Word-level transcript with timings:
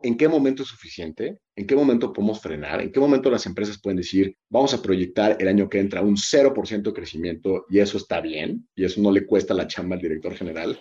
en 0.00 0.16
qué 0.16 0.28
momento 0.28 0.62
es 0.62 0.68
suficiente, 0.68 1.40
en 1.56 1.66
qué 1.66 1.74
momento 1.74 2.12
podemos 2.12 2.40
frenar, 2.40 2.80
en 2.80 2.92
qué 2.92 3.00
momento 3.00 3.30
las 3.30 3.46
empresas 3.46 3.80
pueden 3.80 3.96
decir, 3.96 4.36
vamos 4.48 4.72
a 4.72 4.80
proyectar 4.80 5.36
el 5.40 5.48
año 5.48 5.68
que 5.68 5.80
entra 5.80 6.02
un 6.02 6.16
0% 6.16 6.82
de 6.82 6.92
crecimiento 6.92 7.66
y 7.68 7.80
eso 7.80 7.98
está 7.98 8.20
bien, 8.20 8.68
y 8.76 8.84
eso 8.84 9.00
no 9.00 9.10
le 9.10 9.26
cuesta 9.26 9.54
la 9.54 9.66
chamba 9.66 9.96
al 9.96 10.02
director 10.02 10.34
general. 10.34 10.78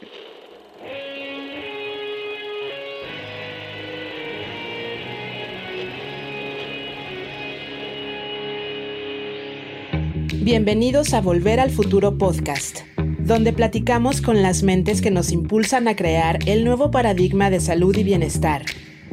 Bienvenidos 10.44 11.14
a 11.14 11.22
Volver 11.22 11.60
al 11.60 11.72
Futuro 11.72 12.18
Podcast, 12.18 12.82
donde 12.98 13.52
platicamos 13.52 14.22
con 14.22 14.42
las 14.42 14.64
mentes 14.64 15.02
que 15.02 15.12
nos 15.12 15.32
impulsan 15.32 15.88
a 15.88 15.96
crear 15.96 16.40
el 16.46 16.64
nuevo 16.64 16.92
paradigma 16.92 17.50
de 17.50 17.60
salud 17.60 17.98
y 17.98 18.04
bienestar 18.04 18.64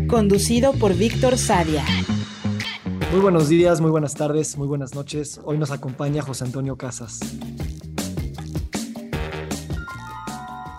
conducido 0.07 0.73
por 0.73 0.95
Víctor 0.95 1.39
Sadia. 1.39 1.85
Muy 3.11 3.21
buenos 3.21 3.49
días, 3.49 3.81
muy 3.81 3.91
buenas 3.91 4.15
tardes, 4.15 4.57
muy 4.57 4.67
buenas 4.67 4.95
noches. 4.95 5.41
Hoy 5.45 5.59
nos 5.59 5.71
acompaña 5.71 6.23
José 6.23 6.45
Antonio 6.45 6.77
Casas. 6.77 7.21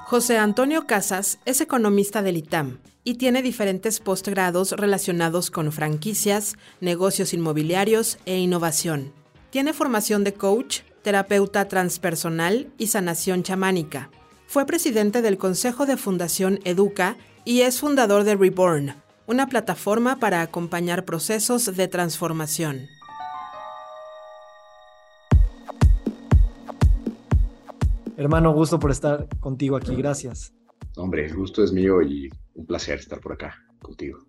José 0.06 0.38
Antonio 0.38 0.86
Casas 0.86 1.40
es 1.46 1.62
economista 1.62 2.22
del 2.22 2.38
ITAM 2.38 2.78
y 3.04 3.16
tiene 3.16 3.42
diferentes 3.42 4.00
postgrados 4.00 4.72
relacionados 4.72 5.52
con 5.52 5.72
franquicias, 5.72 6.55
negocios 6.80 7.34
inmobiliarios 7.34 8.18
e 8.26 8.38
innovación. 8.38 9.14
Tiene 9.50 9.74
formación 9.74 10.24
de 10.24 10.34
coach, 10.34 10.82
terapeuta 11.02 11.68
transpersonal 11.68 12.72
y 12.78 12.88
sanación 12.88 13.44
chamánica. 13.44 14.10
Fue 14.48 14.66
presidente 14.66 15.22
del 15.22 15.38
Consejo 15.38 15.86
de 15.86 15.98
Fundación 15.98 16.60
Educa 16.66 17.18
y 17.46 17.62
es 17.62 17.80
fundador 17.80 18.24
de 18.24 18.36
Reborn, 18.36 19.05
una 19.28 19.48
plataforma 19.48 20.20
para 20.20 20.42
acompañar 20.42 21.06
procesos 21.06 21.76
de 21.76 21.88
transformación. 21.88 22.88
Hermano, 28.18 28.54
gusto 28.54 28.80
por 28.80 28.91
estar 28.91 29.27
contigo 29.40 29.76
aquí, 29.76 29.96
gracias. 29.96 30.54
Hombre, 30.96 31.26
el 31.26 31.36
gusto 31.36 31.64
es 31.64 31.74
mío 31.74 32.02
y 32.02 32.30
un 32.54 32.66
placer 32.66 32.99
estar 32.99 33.20
por 33.20 33.34
acá 33.34 33.55
contigo. 33.82 34.20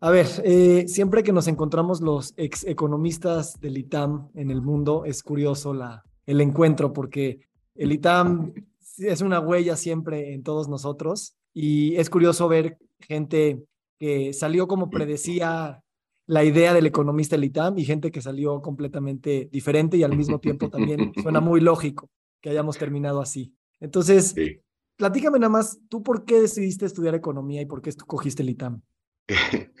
A 0.00 0.10
ver, 0.10 0.26
eh, 0.44 0.86
siempre 0.88 1.22
que 1.22 1.32
nos 1.32 1.46
encontramos 1.46 2.00
los 2.00 2.34
ex 2.36 2.64
economistas 2.64 3.60
del 3.60 3.78
ITAM 3.78 4.28
en 4.34 4.50
el 4.50 4.62
mundo, 4.62 5.04
es 5.04 5.22
curioso 5.22 5.74
la, 5.74 6.04
el 6.26 6.40
encuentro 6.40 6.92
porque 6.92 7.40
el 7.74 7.92
ITAM 7.92 8.54
es 8.98 9.20
una 9.20 9.40
huella 9.40 9.76
siempre 9.76 10.34
en 10.34 10.42
todos 10.42 10.68
nosotros 10.68 11.36
y 11.52 11.96
es 11.96 12.10
curioso 12.10 12.48
ver 12.48 12.78
gente 13.00 13.64
que 13.98 14.32
salió 14.32 14.68
como 14.68 14.90
predecía 14.90 15.82
la 16.26 16.44
idea 16.44 16.74
del 16.74 16.86
economista 16.86 17.36
Litam 17.36 17.78
y 17.78 17.84
gente 17.84 18.10
que 18.10 18.20
salió 18.20 18.60
completamente 18.60 19.48
diferente 19.50 19.96
y 19.96 20.02
al 20.02 20.16
mismo 20.16 20.38
tiempo 20.40 20.68
también 20.68 21.12
suena 21.22 21.40
muy 21.40 21.60
lógico 21.60 22.10
que 22.40 22.50
hayamos 22.50 22.78
terminado 22.78 23.20
así. 23.20 23.54
Entonces, 23.80 24.34
platícame 24.96 25.38
nada 25.38 25.50
más, 25.50 25.78
¿tú 25.88 26.02
por 26.02 26.24
qué 26.24 26.40
decidiste 26.40 26.86
estudiar 26.86 27.14
economía 27.14 27.62
y 27.62 27.66
por 27.66 27.80
qué 27.80 27.92
cogiste 28.06 28.42
el 28.42 28.50
ITAM? 28.50 28.82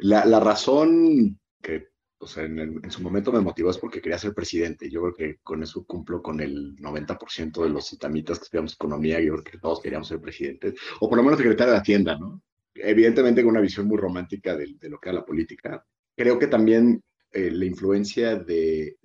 La, 0.00 0.24
la 0.24 0.38
razón 0.38 1.40
que 1.60 1.88
o 2.20 2.26
sea, 2.26 2.44
en, 2.44 2.90
su 2.90 3.02
momento 3.02 3.32
me 3.32 3.40
motivó 3.40 3.70
es 3.70 3.78
porque 3.78 4.00
quería 4.00 4.18
ser 4.18 4.34
presidente. 4.34 4.90
Yo 4.90 5.02
creo 5.02 5.14
que 5.14 5.36
con 5.42 5.62
eso 5.62 5.84
cumplo 5.84 6.20
con 6.20 6.40
el 6.40 6.76
90% 6.76 7.62
de 7.62 7.70
los 7.70 7.92
itamitas 7.92 8.38
que 8.38 8.44
estudiamos 8.44 8.74
economía. 8.74 9.20
Yo 9.20 9.34
creo 9.34 9.44
que 9.44 9.58
todos 9.58 9.80
queríamos 9.80 10.08
ser 10.08 10.20
presidentes, 10.20 10.74
o 11.00 11.08
por 11.08 11.16
lo 11.16 11.22
menos 11.22 11.38
secretario 11.38 11.74
de 11.74 11.78
Hacienda, 11.78 12.18
¿no? 12.18 12.42
Evidentemente 12.82 13.42
con 13.42 13.50
una 13.50 13.60
visión 13.60 13.86
muy 13.86 13.98
romántica 13.98 14.56
de, 14.56 14.74
lo 14.88 14.98
que 14.98 15.08
era 15.08 15.18
la 15.20 15.24
política. 15.24 15.84
Creo 16.16 16.38
que 16.38 16.46
también 16.46 17.02
eh, 17.30 17.50
la 17.50 17.64
influencia 17.64 18.36
de, 18.36 18.96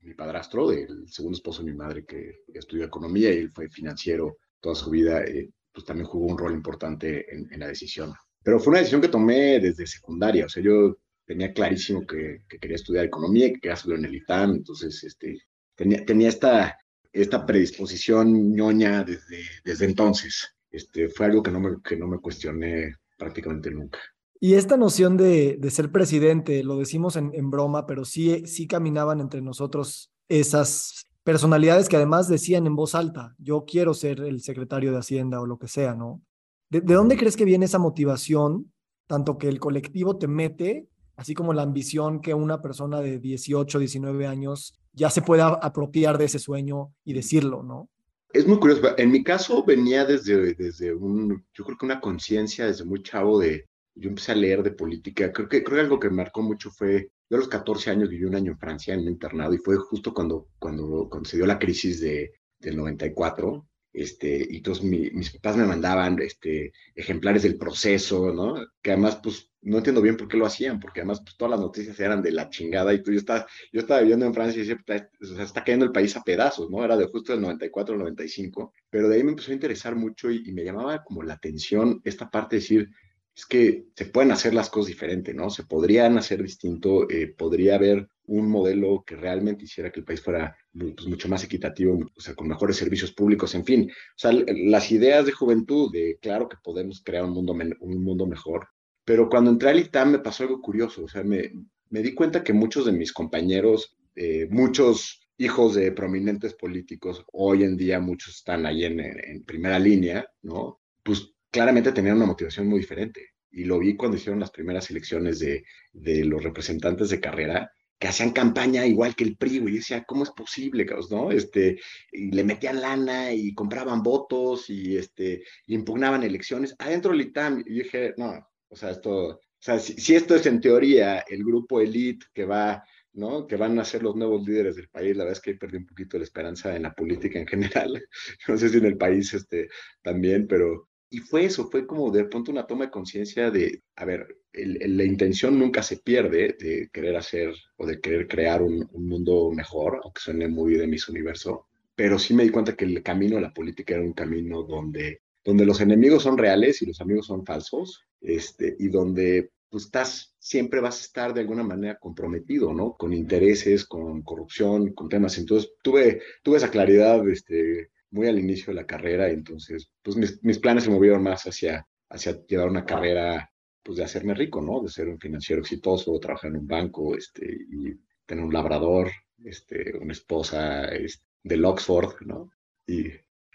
mi 0.00 0.14
padrastro, 0.14 0.68
del 0.68 1.08
segundo 1.08 1.36
esposo 1.36 1.62
de 1.62 1.70
mi 1.70 1.76
madre, 1.76 2.04
que, 2.04 2.42
estudió 2.52 2.84
economía 2.84 3.32
y 3.32 3.38
él 3.38 3.50
fue 3.50 3.68
financiero 3.68 4.38
toda 4.60 4.74
su 4.74 4.90
vida, 4.90 5.24
eh, 5.24 5.50
pues 5.72 5.84
también 5.84 6.06
jugó 6.06 6.26
un 6.26 6.38
rol 6.38 6.52
importante 6.52 7.26
en, 7.34 7.58
la 7.58 7.68
decisión. 7.68 8.12
Pero 8.42 8.60
fue 8.60 8.72
una 8.72 8.78
decisión 8.78 9.00
que 9.00 9.08
tomé 9.08 9.58
desde 9.60 9.86
secundaria, 9.86 10.46
o 10.46 10.48
sea, 10.48 10.62
yo 10.62 10.98
tenía 11.24 11.52
clarísimo 11.52 12.06
que, 12.06 12.42
quería 12.48 12.76
estudiar 12.76 13.04
economía, 13.04 13.48
que 13.48 13.60
quería 13.60 13.74
estudiar 13.74 14.00
en 14.00 14.04
el 14.06 14.14
ITAM, 14.16 14.54
entonces 14.56 15.02
este, 15.04 15.38
tenía, 15.74 16.04
tenía 16.04 16.28
esta, 16.28 16.76
esta 17.12 17.46
predisposición 17.46 18.54
ñoña 18.54 19.04
desde, 19.04 19.44
desde 19.64 19.84
entonces 19.86 20.54
este, 20.72 21.08
fue 21.08 21.26
algo 21.26 21.42
que 21.42 21.50
no, 21.50 21.60
me, 21.60 21.82
que 21.82 21.96
no 21.96 22.06
me 22.06 22.18
cuestioné 22.18 22.96
prácticamente 23.18 23.70
nunca. 23.70 23.98
Y 24.40 24.54
esta 24.54 24.76
noción 24.76 25.16
de, 25.16 25.56
de 25.60 25.70
ser 25.70 25.92
presidente, 25.92 26.64
lo 26.64 26.76
decimos 26.76 27.14
en, 27.16 27.30
en, 27.34 27.50
broma, 27.50 27.86
pero 27.86 28.04
sí, 28.04 28.44
sí 28.46 28.66
caminaban 28.66 29.20
entre 29.20 29.40
nosotros 29.40 30.10
esas 30.28 31.06
personalidades 31.22 31.88
que 31.88 31.96
además 31.96 32.26
decían 32.26 32.66
en 32.66 32.74
voz 32.74 32.96
alta, 32.96 33.36
yo 33.38 33.64
quiero 33.64 33.94
ser 33.94 34.20
el 34.20 34.40
secretario 34.40 34.90
de 34.90 34.98
Hacienda 34.98 35.40
o 35.40 35.46
lo 35.46 35.58
que 35.58 35.68
sea, 35.68 35.94
¿no? 35.94 36.20
¿De, 36.68 36.80
de 36.80 36.94
dónde 36.94 37.16
crees 37.16 37.36
que 37.36 37.44
viene 37.44 37.66
esa 37.66 37.78
motivación, 37.78 38.72
tanto 39.06 39.38
que 39.38 39.48
el 39.48 39.60
colectivo 39.60 40.16
te 40.16 40.26
mete, 40.26 40.88
así 41.14 41.34
como 41.34 41.52
la 41.52 41.62
ambición 41.62 42.20
que 42.20 42.34
una 42.34 42.60
persona 42.60 43.00
de 43.00 43.20
18, 43.20 43.78
19 43.78 44.26
años 44.26 44.80
ya 44.92 45.10
se 45.10 45.22
pueda 45.22 45.48
apropiar 45.48 46.18
de 46.18 46.24
ese 46.24 46.40
sueño 46.40 46.92
y 47.04 47.12
decirlo, 47.12 47.62
¿no? 47.62 47.88
Es 48.32 48.46
muy 48.46 48.58
curioso. 48.58 48.96
En 48.96 49.10
mi 49.10 49.22
caso 49.22 49.62
venía 49.62 50.04
desde, 50.04 50.54
desde 50.54 50.94
un, 50.94 51.44
yo 51.52 51.64
creo 51.64 51.76
que 51.76 51.86
una 51.86 52.00
conciencia 52.00 52.66
desde 52.66 52.84
muy 52.84 53.02
chavo 53.02 53.38
de, 53.38 53.68
yo 53.94 54.08
empecé 54.08 54.32
a 54.32 54.36
leer 54.36 54.62
de 54.62 54.72
política. 54.72 55.32
Creo 55.32 55.48
que, 55.48 55.62
creo 55.62 55.76
que 55.76 55.82
algo 55.82 56.00
que 56.00 56.08
me 56.08 56.16
marcó 56.16 56.42
mucho 56.42 56.70
fue, 56.70 57.10
yo 57.28 57.36
a 57.36 57.40
los 57.40 57.48
14 57.48 57.90
años 57.90 58.08
viví 58.08 58.24
un 58.24 58.34
año 58.34 58.52
en 58.52 58.58
Francia 58.58 58.94
en 58.94 59.00
un 59.00 59.08
internado 59.08 59.52
y 59.52 59.58
fue 59.58 59.76
justo 59.76 60.14
cuando, 60.14 60.48
cuando, 60.58 61.10
se 61.24 61.36
dio 61.36 61.46
la 61.46 61.58
crisis 61.58 62.00
de, 62.00 62.32
del 62.58 62.76
94 62.76 63.66
este, 63.92 64.46
y 64.50 64.56
entonces 64.58 64.84
mis 64.84 65.30
papás 65.32 65.56
me 65.56 65.66
mandaban 65.66 66.20
este, 66.20 66.72
ejemplares 66.94 67.42
del 67.42 67.58
proceso, 67.58 68.32
¿no? 68.32 68.54
Que 68.80 68.92
además, 68.92 69.20
pues, 69.22 69.50
no 69.60 69.78
entiendo 69.78 70.00
bien 70.00 70.16
por 70.16 70.28
qué 70.28 70.36
lo 70.36 70.46
hacían, 70.46 70.80
porque 70.80 71.00
además 71.00 71.20
pues, 71.20 71.36
todas 71.36 71.52
las 71.52 71.60
noticias 71.60 71.98
eran 72.00 72.22
de 72.22 72.32
la 72.32 72.48
chingada 72.48 72.92
y 72.94 73.02
tú, 73.02 73.12
yo 73.12 73.18
estaba, 73.18 73.46
yo 73.72 73.80
estaba 73.80 74.00
viviendo 74.00 74.26
en 74.26 74.34
Francia 74.34 74.62
y 74.62 74.66
decía, 74.66 75.08
o 75.20 75.26
sea, 75.26 75.44
está 75.44 75.62
cayendo 75.62 75.84
el 75.84 75.92
país 75.92 76.16
a 76.16 76.22
pedazos, 76.22 76.70
¿no? 76.70 76.84
Era 76.84 76.96
de 76.96 77.06
justo 77.06 77.32
del 77.32 77.42
94 77.42 77.94
al 77.94 78.00
95, 78.00 78.72
pero 78.90 79.08
de 79.08 79.16
ahí 79.16 79.22
me 79.22 79.30
empezó 79.30 79.50
a 79.50 79.54
interesar 79.54 79.94
mucho 79.94 80.30
y, 80.30 80.52
me 80.52 80.64
llamaba 80.64 81.02
como 81.04 81.22
la 81.22 81.34
atención 81.34 82.00
esta 82.04 82.30
parte 82.30 82.56
de 82.56 82.60
decir, 82.60 82.90
es 83.34 83.46
que 83.46 83.86
se 83.94 84.06
pueden 84.06 84.32
hacer 84.32 84.52
las 84.52 84.68
cosas 84.68 84.88
diferentes, 84.88 85.34
¿no? 85.34 85.48
Se 85.50 85.64
podrían 85.64 86.18
hacer 86.18 86.42
distinto, 86.42 87.08
eh, 87.08 87.28
podría 87.28 87.76
haber 87.76 88.08
un 88.32 88.48
modelo 88.48 89.04
que 89.06 89.16
realmente 89.16 89.64
hiciera 89.64 89.90
que 89.90 90.00
el 90.00 90.06
país 90.06 90.20
fuera 90.20 90.56
pues, 90.72 91.06
mucho 91.06 91.28
más 91.28 91.44
equitativo, 91.44 91.98
o 92.14 92.20
sea, 92.20 92.34
con 92.34 92.48
mejores 92.48 92.76
servicios 92.76 93.12
públicos, 93.12 93.54
en 93.54 93.64
fin. 93.64 93.90
O 93.90 94.18
sea, 94.18 94.32
las 94.32 94.90
ideas 94.90 95.26
de 95.26 95.32
juventud, 95.32 95.92
de 95.92 96.18
claro 96.20 96.48
que 96.48 96.56
podemos 96.62 97.02
crear 97.04 97.24
un 97.24 97.32
mundo, 97.32 97.52
un 97.80 98.02
mundo 98.02 98.26
mejor, 98.26 98.68
pero 99.04 99.28
cuando 99.28 99.50
entré 99.50 99.70
al 99.70 99.80
ITAM 99.80 100.12
me 100.12 100.18
pasó 100.18 100.44
algo 100.44 100.60
curioso, 100.60 101.04
o 101.04 101.08
sea, 101.08 101.22
me, 101.22 101.52
me 101.90 102.02
di 102.02 102.14
cuenta 102.14 102.42
que 102.42 102.52
muchos 102.52 102.86
de 102.86 102.92
mis 102.92 103.12
compañeros, 103.12 103.96
eh, 104.14 104.46
muchos 104.50 105.20
hijos 105.36 105.74
de 105.74 105.92
prominentes 105.92 106.54
políticos, 106.54 107.24
hoy 107.32 107.64
en 107.64 107.76
día 107.76 108.00
muchos 108.00 108.36
están 108.36 108.64
ahí 108.64 108.84
en, 108.84 109.00
en 109.00 109.44
primera 109.44 109.78
línea, 109.78 110.26
¿no? 110.42 110.80
Pues 111.02 111.34
claramente 111.50 111.92
tenían 111.92 112.16
una 112.16 112.26
motivación 112.26 112.66
muy 112.68 112.80
diferente. 112.80 113.30
Y 113.50 113.64
lo 113.64 113.78
vi 113.78 113.96
cuando 113.96 114.16
hicieron 114.16 114.40
las 114.40 114.50
primeras 114.50 114.90
elecciones 114.90 115.38
de, 115.38 115.64
de 115.92 116.24
los 116.24 116.42
representantes 116.42 117.10
de 117.10 117.20
carrera, 117.20 117.70
que 118.02 118.08
hacían 118.08 118.32
campaña 118.32 118.84
igual 118.84 119.14
que 119.14 119.22
el 119.22 119.36
PRI, 119.36 119.58
y 119.58 119.76
decía, 119.76 120.02
¿cómo 120.02 120.24
es 120.24 120.30
posible, 120.30 120.84
no? 121.08 121.30
Este, 121.30 121.78
y 122.10 122.32
le 122.32 122.42
metían 122.42 122.80
lana 122.80 123.32
y 123.32 123.54
compraban 123.54 124.02
votos 124.02 124.68
y, 124.70 124.96
este, 124.96 125.44
y 125.68 125.76
impugnaban 125.76 126.24
elecciones 126.24 126.74
adentro 126.80 127.12
del 127.12 127.20
ITAM. 127.20 127.62
Y 127.64 127.74
dije, 127.74 128.12
no, 128.16 128.44
o 128.68 128.74
sea, 128.74 128.90
esto, 128.90 129.28
o 129.28 129.40
sea, 129.56 129.78
si, 129.78 129.92
si 129.92 130.16
esto 130.16 130.34
es 130.34 130.44
en 130.46 130.60
teoría 130.60 131.20
el 131.28 131.44
grupo 131.44 131.80
elite 131.80 132.26
que 132.34 132.44
va 132.44 132.82
¿no? 133.12 133.46
Que 133.46 133.56
van 133.56 133.78
a 133.78 133.84
ser 133.84 134.02
los 134.02 134.16
nuevos 134.16 134.44
líderes 134.44 134.74
del 134.74 134.88
país. 134.88 135.16
La 135.16 135.22
verdad 135.24 135.38
es 135.38 135.42
que 135.42 135.54
perdí 135.54 135.76
un 135.76 135.86
poquito 135.86 136.18
la 136.18 136.24
esperanza 136.24 136.74
en 136.74 136.82
la 136.82 136.94
política 136.94 137.38
en 137.38 137.46
general. 137.46 138.02
No 138.48 138.56
sé 138.58 138.68
si 138.68 138.78
en 138.78 138.86
el 138.86 138.96
país 138.96 139.32
este, 139.34 139.68
también, 140.02 140.48
pero, 140.48 140.88
y 141.12 141.18
fue 141.18 141.44
eso, 141.44 141.68
fue 141.70 141.86
como 141.86 142.10
de 142.10 142.24
pronto 142.24 142.50
una 142.50 142.66
toma 142.66 142.86
de 142.86 142.90
conciencia 142.90 143.50
de, 143.50 143.82
a 143.96 144.06
ver, 144.06 144.38
la 144.54 145.04
intención 145.04 145.58
nunca 145.58 145.82
se 145.82 145.98
pierde 145.98 146.56
de 146.58 146.88
querer 146.90 147.16
hacer 147.16 147.52
o 147.76 147.86
de 147.86 148.00
querer 148.00 148.26
crear 148.26 148.62
un, 148.62 148.88
mundo 148.94 149.50
mejor, 149.54 150.00
aunque 150.02 150.22
suene 150.22 150.48
muy 150.48 150.74
de 150.74 150.86
mis 150.86 151.06
universo, 151.10 151.66
pero 151.94 152.18
sí 152.18 152.32
me 152.32 152.44
di 152.44 152.48
cuenta 152.48 152.74
que 152.74 152.86
el 152.86 153.02
camino 153.02 153.36
de 153.36 153.42
la 153.42 153.52
política 153.52 153.94
era 153.94 154.02
un 154.02 154.14
camino 154.14 154.62
donde, 154.62 155.20
donde 155.44 155.66
los 155.66 155.82
enemigos 155.82 156.22
son 156.22 156.38
reales 156.38 156.80
y 156.80 156.86
los 156.86 157.02
amigos 157.02 157.26
son 157.26 157.44
falsos, 157.44 158.06
este, 158.22 158.74
y 158.78 158.88
donde 158.88 159.50
pues 159.68 159.84
estás, 159.84 160.34
siempre 160.38 160.80
vas 160.80 160.98
a 160.98 161.04
estar 161.04 161.34
de 161.34 161.40
alguna 161.40 161.62
manera 161.62 161.98
comprometido, 161.98 162.72
¿no? 162.72 162.94
Con 162.96 163.12
intereses, 163.12 163.84
con 163.84 164.22
corrupción, 164.22 164.94
con 164.94 165.10
temas. 165.10 165.36
Entonces 165.36 165.72
tuve, 165.82 166.22
tuve 166.42 166.56
esa 166.56 166.70
claridad, 166.70 167.26
este, 167.28 167.90
muy 168.12 168.28
al 168.28 168.38
inicio 168.38 168.66
de 168.68 168.74
la 168.74 168.86
carrera, 168.86 169.28
entonces 169.28 169.90
pues 170.02 170.16
mis, 170.16 170.42
mis, 170.44 170.58
planes 170.58 170.84
se 170.84 170.90
movieron 170.90 171.22
más 171.22 171.44
hacia, 171.44 171.86
hacia 172.10 172.38
llevar 172.46 172.68
una 172.68 172.84
carrera 172.84 173.50
pues 173.82 173.98
de 173.98 174.04
hacerme 174.04 174.34
rico, 174.34 174.60
¿no? 174.60 174.80
De 174.80 174.88
ser 174.88 175.08
un 175.08 175.18
financiero 175.18 175.62
exitoso, 175.62 176.18
trabajar 176.20 176.50
en 176.50 176.58
un 176.58 176.66
banco, 176.68 177.16
este, 177.16 177.44
y 177.46 177.94
tener 178.26 178.44
un 178.44 178.52
labrador, 178.52 179.10
este, 179.44 179.96
una 179.98 180.12
esposa 180.12 180.84
este, 180.84 181.24
del 181.42 181.64
Oxford, 181.64 182.14
¿no? 182.26 182.50
Y 182.86 183.06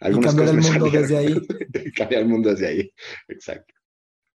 algunas 0.01 0.35
cambiar 0.35 0.55
el 0.55 0.61
mundo 0.61 0.89
desde 0.91 1.17
ahí. 1.17 1.47
cambiar 1.95 2.21
el 2.23 2.27
mundo 2.27 2.49
desde 2.49 2.67
ahí, 2.67 2.91
exacto. 3.27 3.73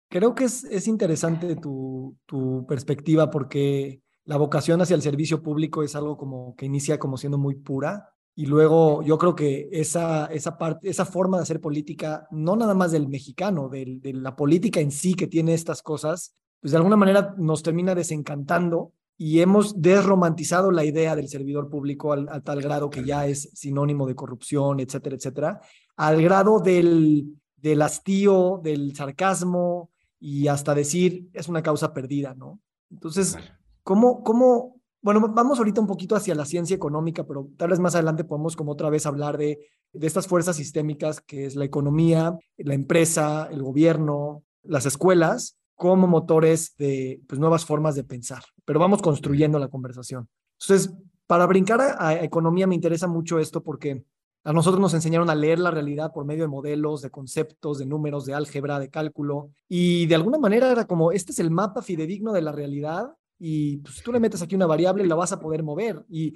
Creo 0.08 0.34
que 0.34 0.44
es, 0.44 0.64
es 0.64 0.86
interesante 0.88 1.56
tu, 1.56 2.16
tu 2.26 2.64
perspectiva 2.66 3.30
porque 3.30 4.02
la 4.24 4.36
vocación 4.36 4.80
hacia 4.80 4.94
el 4.94 5.02
servicio 5.02 5.42
público 5.42 5.82
es 5.82 5.96
algo 5.96 6.16
como 6.16 6.54
que 6.54 6.66
inicia 6.66 6.98
como 6.98 7.16
siendo 7.16 7.38
muy 7.38 7.56
pura 7.56 8.12
y 8.34 8.46
luego 8.46 9.02
yo 9.02 9.18
creo 9.18 9.34
que 9.34 9.68
esa, 9.72 10.26
esa, 10.26 10.56
parte, 10.56 10.88
esa 10.88 11.04
forma 11.04 11.36
de 11.36 11.42
hacer 11.42 11.60
política, 11.60 12.26
no 12.30 12.56
nada 12.56 12.74
más 12.74 12.92
del 12.92 13.08
mexicano, 13.08 13.68
de, 13.68 13.98
de 14.00 14.12
la 14.14 14.34
política 14.36 14.80
en 14.80 14.90
sí 14.90 15.14
que 15.14 15.26
tiene 15.26 15.52
estas 15.54 15.82
cosas, 15.82 16.34
pues 16.60 16.72
de 16.72 16.78
alguna 16.78 16.96
manera 16.96 17.34
nos 17.36 17.62
termina 17.62 17.94
desencantando 17.94 18.92
y 19.18 19.40
hemos 19.40 19.80
desromantizado 19.80 20.70
la 20.70 20.84
idea 20.84 21.14
del 21.14 21.28
servidor 21.28 21.68
público 21.68 22.12
al, 22.12 22.28
a 22.30 22.40
tal 22.40 22.62
grado 22.62 22.88
que 22.88 23.04
ya 23.04 23.26
es 23.26 23.50
sinónimo 23.52 24.06
de 24.06 24.14
corrupción, 24.14 24.80
etcétera, 24.80 25.16
etcétera, 25.16 25.60
al 25.96 26.22
grado 26.22 26.58
del, 26.60 27.36
del 27.56 27.82
hastío, 27.82 28.60
del 28.62 28.96
sarcasmo 28.96 29.90
y 30.18 30.48
hasta 30.48 30.74
decir 30.74 31.28
es 31.34 31.48
una 31.48 31.62
causa 31.62 31.92
perdida, 31.92 32.34
¿no? 32.34 32.60
Entonces, 32.90 33.36
¿cómo, 33.82 34.22
cómo 34.22 34.71
bueno, 35.02 35.20
vamos 35.34 35.58
ahorita 35.58 35.80
un 35.80 35.86
poquito 35.86 36.16
hacia 36.16 36.34
la 36.34 36.44
ciencia 36.44 36.74
económica, 36.76 37.26
pero 37.26 37.50
tal 37.56 37.70
vez 37.70 37.80
más 37.80 37.94
adelante 37.94 38.24
podemos 38.24 38.56
como 38.56 38.72
otra 38.72 38.88
vez 38.88 39.04
hablar 39.04 39.36
de, 39.36 39.58
de 39.92 40.06
estas 40.06 40.26
fuerzas 40.26 40.56
sistémicas 40.56 41.20
que 41.20 41.44
es 41.44 41.56
la 41.56 41.64
economía, 41.64 42.38
la 42.56 42.74
empresa, 42.74 43.48
el 43.50 43.62
gobierno, 43.62 44.44
las 44.62 44.86
escuelas, 44.86 45.58
como 45.74 46.06
motores 46.06 46.76
de 46.76 47.20
pues, 47.26 47.40
nuevas 47.40 47.64
formas 47.64 47.94
de 47.94 48.04
pensar. 48.04 48.44
Pero 48.64 48.78
vamos 48.78 49.02
construyendo 49.02 49.58
la 49.58 49.68
conversación. 49.68 50.28
Entonces, 50.60 50.94
para 51.26 51.46
brincar 51.46 51.80
a, 51.98 52.22
economía 52.22 52.66
me 52.66 52.74
interesa 52.74 53.08
mucho 53.08 53.38
esto 53.38 53.62
porque 53.62 54.04
a 54.44 54.52
nosotros 54.52 54.80
nos 54.80 54.94
enseñaron 54.94 55.30
a 55.30 55.34
leer 55.34 55.58
la 55.58 55.70
realidad 55.70 56.12
por 56.12 56.24
medio 56.24 56.44
de 56.44 56.48
modelos, 56.48 57.02
de 57.02 57.10
conceptos, 57.10 57.78
de 57.78 57.86
números, 57.86 58.26
de 58.26 58.34
álgebra, 58.34 58.78
de 58.78 58.90
cálculo. 58.90 59.50
Y 59.68 60.06
de 60.06 60.14
alguna 60.14 60.38
manera 60.38 60.70
era 60.70 60.86
como, 60.86 61.12
este 61.12 61.32
es 61.32 61.38
el 61.38 61.50
mapa 61.50 61.82
fidedigno 61.82 62.32
de 62.32 62.42
la 62.42 62.52
realidad 62.52 63.14
y 63.44 63.78
pues 63.78 64.00
tú 64.04 64.12
le 64.12 64.20
metes 64.20 64.40
aquí 64.40 64.54
una 64.54 64.68
variable 64.68 65.02
y 65.02 65.08
la 65.08 65.16
vas 65.16 65.32
a 65.32 65.40
poder 65.40 65.64
mover. 65.64 66.04
Y 66.08 66.32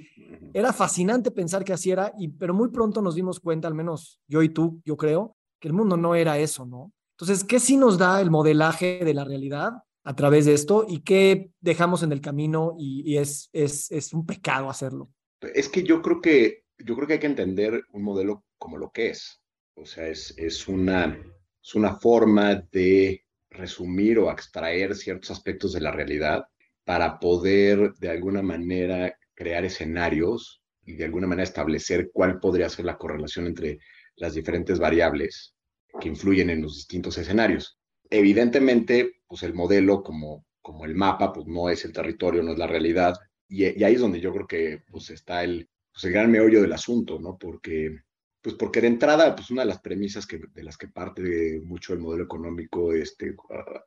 era 0.53 0.73
fascinante 0.73 1.31
pensar 1.31 1.63
que 1.63 1.73
así 1.73 1.93
era, 1.93 2.13
y, 2.19 2.27
pero 2.27 2.53
muy 2.53 2.71
pronto 2.71 3.01
nos 3.01 3.15
dimos 3.15 3.39
cuenta, 3.39 3.69
al 3.69 3.75
menos 3.75 4.21
yo 4.27 4.43
y 4.43 4.49
tú, 4.49 4.83
yo 4.85 4.97
creo, 4.97 5.37
que 5.61 5.69
el 5.69 5.75
mundo 5.75 5.97
no 5.97 6.17
era 6.17 6.37
eso, 6.41 6.67
¿no? 6.67 6.93
Entonces, 7.13 7.45
¿qué 7.45 7.61
sí 7.61 7.77
nos 7.77 7.97
da 7.97 8.21
el 8.21 8.33
modelaje 8.33 9.05
de 9.05 9.15
la 9.15 9.23
realidad 9.23 9.75
a 10.03 10.17
través 10.17 10.47
de 10.47 10.55
esto 10.55 10.85
y 10.89 11.03
qué 11.03 11.53
dejamos 11.61 12.03
en 12.03 12.11
el 12.11 12.21
camino 12.21 12.75
y, 12.77 13.17
es, 13.19 13.51
es, 13.53 13.89
es 13.93 14.13
un 14.13 14.27
pecado 14.27 14.69
hacerlo? 14.69 15.09
Es 15.55 15.69
que 15.69 15.85
yo 15.85 16.03
creo 16.03 16.21
que, 16.21 16.65
yo 16.77 16.97
creo 16.97 17.07
que 17.07 17.13
hay 17.13 17.21
que 17.21 17.29
entender 17.29 17.85
un 17.93 18.03
modelo 18.03 18.45
como 18.59 18.79
lo 18.79 18.91
que 18.91 19.11
es. 19.11 19.41
O 19.77 19.87
sea, 19.87 20.09
es, 20.09 20.35
es, 20.37 20.67
una, 20.67 21.17
es 21.63 21.75
una 21.77 21.95
forma 21.95 22.67
de 22.73 23.23
resumir 23.49 24.19
o 24.19 24.29
extraer 24.29 24.97
ciertos 24.97 25.31
aspectos 25.31 25.73
de 25.73 25.83
la 25.83 25.93
realidad 25.93 26.49
para 26.87 27.19
poder 27.19 27.95
de 27.95 28.09
alguna 28.09 28.43
manera 28.43 29.19
crear 29.35 29.65
escenarios 29.65 30.63
y 30.85 30.95
de 30.95 31.05
alguna 31.05 31.27
manera 31.27 31.43
establecer 31.43 32.11
cuál 32.13 32.39
podría 32.39 32.69
ser 32.69 32.85
la 32.85 32.97
correlación 32.97 33.47
entre 33.47 33.81
las 34.15 34.35
diferentes 34.35 34.79
variables 34.79 35.57
que 36.01 36.09
influyen 36.09 36.49
en 36.49 36.63
los 36.63 36.77
distintos 36.77 37.19
escenarios. 37.19 37.77
Evidentemente, 38.09 39.17
pues 39.27 39.43
el 39.43 39.53
modelo 39.53 40.05
como, 40.05 40.47
como 40.63 40.85
el 40.85 40.95
mapa, 40.95 41.33
pues 41.33 41.47
no 41.49 41.69
es 41.69 41.85
el 41.85 41.93
territorio, 41.93 42.45
no 42.45 42.53
es 42.53 42.59
la 42.59 42.69
realidad. 42.69 43.17
Y, 43.49 43.65
ahí 43.65 43.95
es 43.95 44.01
donde 44.01 44.21
yo 44.21 44.33
creo 44.33 44.47
que 44.47 44.85
pues 44.89 45.11
está 45.11 45.43
el, 45.43 45.69
pues 45.93 46.05
el 46.05 46.13
gran 46.13 46.31
meollo 46.31 46.63
del 46.63 46.73
asunto, 46.73 47.19
¿no? 47.19 47.37
Porque, 47.37 47.99
pues 48.41 48.55
porque 48.55 48.81
de 48.81 48.87
entrada, 48.87 49.35
pues 49.35 49.51
una 49.51 49.63
de 49.63 49.69
las 49.69 49.81
premisas 49.81 50.25
que, 50.25 50.39
de 50.39 50.63
las 50.63 50.79
que 50.79 50.87
parte 50.87 51.61
mucho 51.65 51.95
el 51.95 51.99
modelo 51.99 52.23
económico 52.23 52.93
este, 52.93 53.35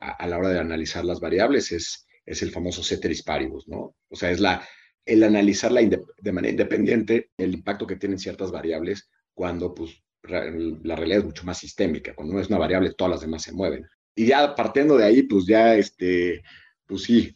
a, 0.02 0.12
a 0.12 0.28
la 0.28 0.38
hora 0.38 0.50
de 0.50 0.60
analizar 0.60 1.06
las 1.06 1.22
variables 1.22 1.72
es 1.72 2.06
es 2.30 2.44
el 2.44 2.52
famoso 2.52 2.84
ceteris 2.84 3.24
paribus, 3.24 3.68
¿no? 3.68 3.96
O 4.08 4.16
sea, 4.16 4.30
es 4.30 4.40
la, 4.40 4.66
el 5.06 5.24
analizarla 5.24 5.82
de 5.82 6.32
manera 6.32 6.52
independiente, 6.52 7.32
el 7.38 7.56
impacto 7.56 7.88
que 7.88 7.96
tienen 7.96 8.20
ciertas 8.20 8.52
variables 8.52 9.10
cuando 9.34 9.74
pues, 9.74 10.04
la 10.22 10.96
realidad 10.96 11.20
es 11.20 11.26
mucho 11.26 11.44
más 11.44 11.58
sistémica. 11.58 12.14
Cuando 12.14 12.36
no 12.36 12.40
es 12.40 12.48
una 12.48 12.60
variable, 12.60 12.94
todas 12.94 13.12
las 13.12 13.22
demás 13.22 13.42
se 13.42 13.52
mueven. 13.52 13.88
Y 14.16 14.28
ya 14.28 14.54
partiendo 14.54 14.96
de 14.96 15.06
ahí, 15.06 15.24
pues 15.24 15.46
ya, 15.48 15.76
este, 15.76 16.44
pues 16.86 17.04
sí, 17.04 17.36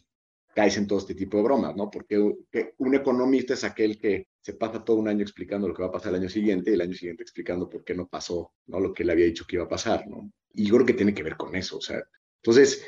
caes 0.54 0.76
en 0.76 0.86
todo 0.86 1.00
este 1.00 1.16
tipo 1.16 1.38
de 1.38 1.42
bromas, 1.42 1.74
¿no? 1.74 1.90
Porque 1.90 2.16
un 2.18 2.94
economista 2.94 3.54
es 3.54 3.64
aquel 3.64 3.98
que 3.98 4.28
se 4.40 4.54
pasa 4.54 4.84
todo 4.84 4.98
un 4.98 5.08
año 5.08 5.22
explicando 5.22 5.66
lo 5.66 5.74
que 5.74 5.82
va 5.82 5.88
a 5.88 5.92
pasar 5.92 6.10
el 6.10 6.20
año 6.20 6.28
siguiente 6.28 6.70
y 6.70 6.74
el 6.74 6.82
año 6.82 6.94
siguiente 6.94 7.24
explicando 7.24 7.68
por 7.68 7.82
qué 7.82 7.94
no 7.94 8.06
pasó, 8.06 8.52
¿no? 8.66 8.78
Lo 8.78 8.92
que 8.92 9.02
le 9.02 9.12
había 9.12 9.26
dicho 9.26 9.44
que 9.48 9.56
iba 9.56 9.64
a 9.64 9.68
pasar, 9.68 10.06
¿no? 10.06 10.30
Y 10.52 10.66
yo 10.66 10.74
creo 10.74 10.86
que 10.86 10.94
tiene 10.94 11.14
que 11.14 11.24
ver 11.24 11.36
con 11.36 11.56
eso, 11.56 11.78
o 11.78 11.80
sea, 11.80 12.00
entonces, 12.44 12.84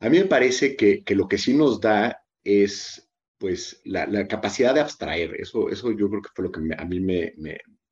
a 0.00 0.08
mí 0.08 0.18
me 0.18 0.26
parece 0.26 0.76
que, 0.76 1.02
que 1.02 1.14
lo 1.14 1.28
que 1.28 1.38
sí 1.38 1.54
nos 1.54 1.80
da 1.80 2.22
es 2.44 3.08
pues 3.38 3.80
la, 3.84 4.26
capacidad 4.26 4.74
de 4.74 4.80
abstraer. 4.80 5.36
Eso, 5.38 5.70
eso 5.70 5.92
yo 5.92 6.10
creo 6.10 6.22
que 6.22 6.30
fue 6.34 6.44
lo 6.44 6.52
que 6.52 6.60
a 6.76 6.84
mí 6.84 7.00
me, 7.00 7.32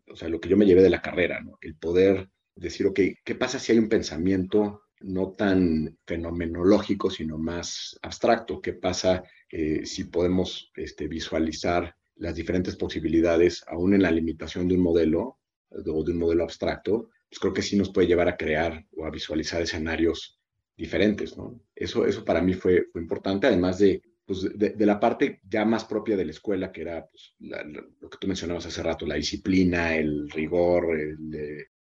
o 0.08 0.16
sea, 0.16 0.28
lo 0.28 0.40
que 0.40 0.48
yo 0.48 0.56
me 0.56 0.66
llevé 0.66 0.82
de 0.82 0.90
la 0.90 1.02
carrera, 1.02 1.40
¿no? 1.40 1.58
El 1.60 1.76
poder 1.76 2.28
decir, 2.54 2.86
ok, 2.86 3.00
¿qué 3.24 3.34
pasa 3.34 3.58
si 3.58 3.72
hay 3.72 3.78
un 3.78 3.88
pensamiento 3.88 4.82
no 5.00 5.32
tan 5.32 5.98
fenomenológico, 6.06 7.10
sino 7.10 7.38
más 7.38 7.98
abstracto? 8.02 8.60
¿Qué 8.60 8.72
pasa 8.72 9.22
eh, 9.50 9.86
si 9.86 10.04
podemos 10.04 10.72
este, 10.74 11.06
visualizar 11.06 11.94
las 12.16 12.34
diferentes 12.34 12.76
posibilidades, 12.76 13.62
aún 13.68 13.94
en 13.94 14.02
la 14.02 14.10
limitación 14.10 14.68
de 14.68 14.74
un 14.74 14.82
modelo 14.82 15.38
o 15.70 16.04
de 16.04 16.12
un 16.12 16.18
modelo 16.18 16.42
abstracto? 16.42 17.10
Pues 17.28 17.38
creo 17.38 17.52
que 17.52 17.62
sí 17.62 17.76
nos 17.76 17.92
puede 17.92 18.08
llevar 18.08 18.28
a 18.28 18.36
crear 18.36 18.84
o 18.96 19.04
a 19.04 19.10
visualizar 19.10 19.60
escenarios 19.62 20.40
diferentes, 20.76 21.36
¿no? 21.36 21.60
Eso, 21.74 22.06
eso 22.06 22.24
para 22.24 22.42
mí 22.42 22.54
fue, 22.54 22.86
fue 22.92 23.00
importante, 23.00 23.46
además 23.46 23.78
de, 23.78 24.02
pues, 24.26 24.46
de, 24.54 24.86
la 24.86 24.98
parte 24.98 25.40
ya 25.48 25.64
más 25.64 25.84
propia 25.84 26.16
de 26.16 26.24
la 26.24 26.32
escuela, 26.32 26.72
que 26.72 26.82
era 26.82 27.06
pues, 27.06 27.34
lo 27.38 28.10
que 28.10 28.18
tú 28.20 28.26
mencionabas 28.26 28.66
hace 28.66 28.82
rato, 28.82 29.06
la 29.06 29.14
disciplina, 29.14 29.96
el 29.96 30.28
rigor, 30.30 30.88